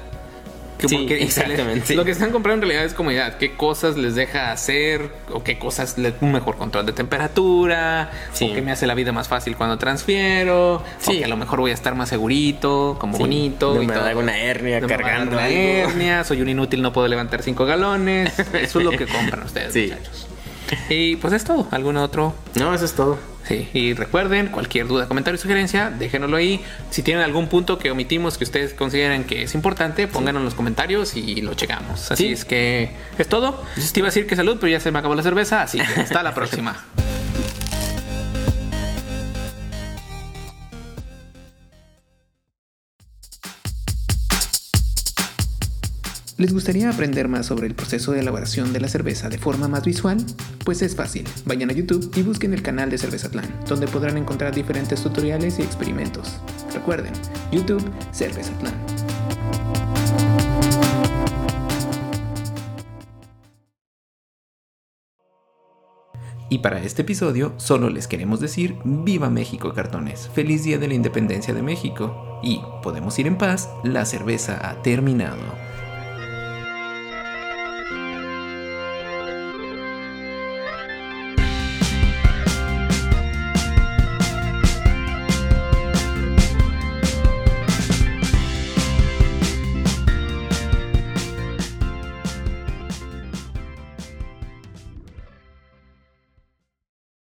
Que 0.78 0.88
Sí, 0.88 0.96
porque 0.96 1.24
exactamente. 1.24 1.96
Lo 1.96 2.06
que 2.06 2.12
están 2.12 2.30
comprando 2.30 2.64
en 2.64 2.70
realidad 2.70 2.86
es 2.86 2.94
comodidad. 2.94 3.38
¿Qué 3.40 3.56
cosas 3.56 3.98
les 3.98 4.14
deja 4.14 4.52
hacer? 4.52 5.10
¿O 5.32 5.44
qué 5.44 5.58
cosas 5.58 5.98
le, 5.98 6.14
un 6.22 6.32
mejor 6.32 6.56
control 6.58 6.86
de 6.86 6.94
temperatura? 6.94 8.12
Sí. 8.32 8.52
¿O 8.52 8.54
que 8.54 8.62
me 8.62 8.72
hace 8.72 8.86
la 8.86 8.94
vida 8.94 9.12
más 9.12 9.28
fácil 9.28 9.56
cuando 9.58 9.80
transfiero? 9.80 10.84
Sí. 11.00 11.16
¿O 11.16 11.18
que 11.18 11.26
a 11.26 11.28
lo 11.30 11.36
mejor 11.36 11.62
voy 11.62 11.72
a 11.72 11.74
estar 11.74 11.96
más 11.96 12.10
segurito, 12.10 12.96
como 13.00 13.18
bonito? 13.18 13.74
No 13.74 13.82
y 13.82 13.88
me 13.88 13.94
todo. 13.96 14.06
da 14.06 14.16
una 14.16 14.38
hernia 14.38 14.80
No 14.80 14.88
me 14.88 14.96
cargando 14.96 15.32
una 15.38 15.46
algo. 15.46 15.58
hernia, 15.58 16.24
soy 16.24 16.42
un 16.44 16.50
inútil, 16.50 16.84
no 16.84 16.94
puedo 16.94 17.08
levantar 17.08 17.42
cinco 17.42 17.66
galones. 17.66 18.38
Eso 18.54 18.78
es 18.78 18.86
lo 18.86 18.92
que 18.92 19.08
compran 19.08 19.44
ustedes, 19.44 19.76
muchachos. 19.76 20.28
Y 20.90 21.16
pues 21.18 21.34
es 21.34 21.44
todo. 21.44 21.68
¿Algún 21.72 21.98
otro? 21.98 22.36
No, 22.56 22.74
eso 22.74 22.86
es 22.86 22.94
todo. 22.94 23.18
Sí. 23.48 23.70
Y 23.74 23.94
recuerden, 23.94 24.48
cualquier 24.48 24.88
duda, 24.88 25.08
comentario, 25.08 25.40
sugerencia, 25.40 25.90
déjenoslo 25.90 26.36
ahí. 26.36 26.62
Si 26.90 27.02
tienen 27.02 27.24
algún 27.24 27.48
punto 27.48 27.78
que 27.78 27.90
omitimos 27.92 28.38
que 28.38 28.44
ustedes 28.44 28.74
consideren 28.74 29.24
que 29.24 29.44
es 29.44 29.56
importante, 29.56 30.08
pónganlo 30.08 30.40
en 30.40 30.46
los 30.46 30.54
comentarios 30.54 31.16
y 31.16 31.42
lo 31.42 31.54
checamos. 31.54 32.12
Así 32.12 32.26
Sí. 32.28 32.34
es 32.34 32.44
que 32.46 32.92
es 33.18 33.28
todo. 33.30 33.64
Te 33.94 34.00
iba 34.02 34.08
a 34.08 34.12
decir 34.12 34.28
que 34.28 34.36
salud, 34.36 34.58
pero 34.60 34.70
ya 34.70 34.82
se 34.82 34.92
me 34.92 35.00
acabó 35.00 35.16
la 35.16 35.24
cerveza, 35.24 35.62
así 35.62 35.78
que 35.80 36.02
hasta 36.02 36.24
la 36.24 36.34
próxima. 36.36 36.84
¿Les 46.38 46.54
gustaría 46.54 46.92
aprender 46.92 47.28
más 47.28 47.48
sobre 47.48 47.66
el 47.66 47.74
proceso 47.74 48.12
de 48.12 48.20
elaboración 48.20 48.72
de 48.72 48.80
la 48.80 48.88
cerveza 48.88 49.28
de 49.28 49.40
forma 49.40 49.68
más 49.68 49.84
visual? 49.84 50.18
Pues 50.64 50.84
es 50.84 50.96
fácil. 50.96 51.28
Vayan 51.46 51.72
a 51.72 51.74
YouTube 51.74 52.12
y 52.16 52.22
busquen 52.22 52.54
el 52.54 52.62
canal 52.62 52.92
de 52.92 53.00
Cervezatlán, 53.00 53.52
donde 53.68 53.88
podrán 53.88 54.18
encontrar 54.18 54.54
diferentes 54.54 55.02
tutoriales 55.02 55.58
y 55.58 55.64
experimentos. 55.64 56.38
Recuerden, 56.76 57.14
YouTube 57.52 57.84
Cervezatlán. 58.14 58.76
Y 66.52 66.60
para 66.60 66.84
este 66.84 67.02
episodio 67.02 67.56
solo 67.58 67.90
les 67.90 68.06
queremos 68.06 68.40
decir 68.40 68.76
Viva 68.86 69.32
México 69.32 69.74
cartones, 69.74 70.30
feliz 70.36 70.64
día 70.64 70.78
de 70.78 70.88
la 70.88 70.94
independencia 70.94 71.56
de 71.56 71.64
México 71.64 72.40
y 72.44 72.62
podemos 72.84 73.18
ir 73.18 73.26
en 73.26 73.40
paz, 73.40 73.70
la 73.84 74.06
cerveza 74.06 74.70
ha 74.70 74.84
terminado. 74.84 75.67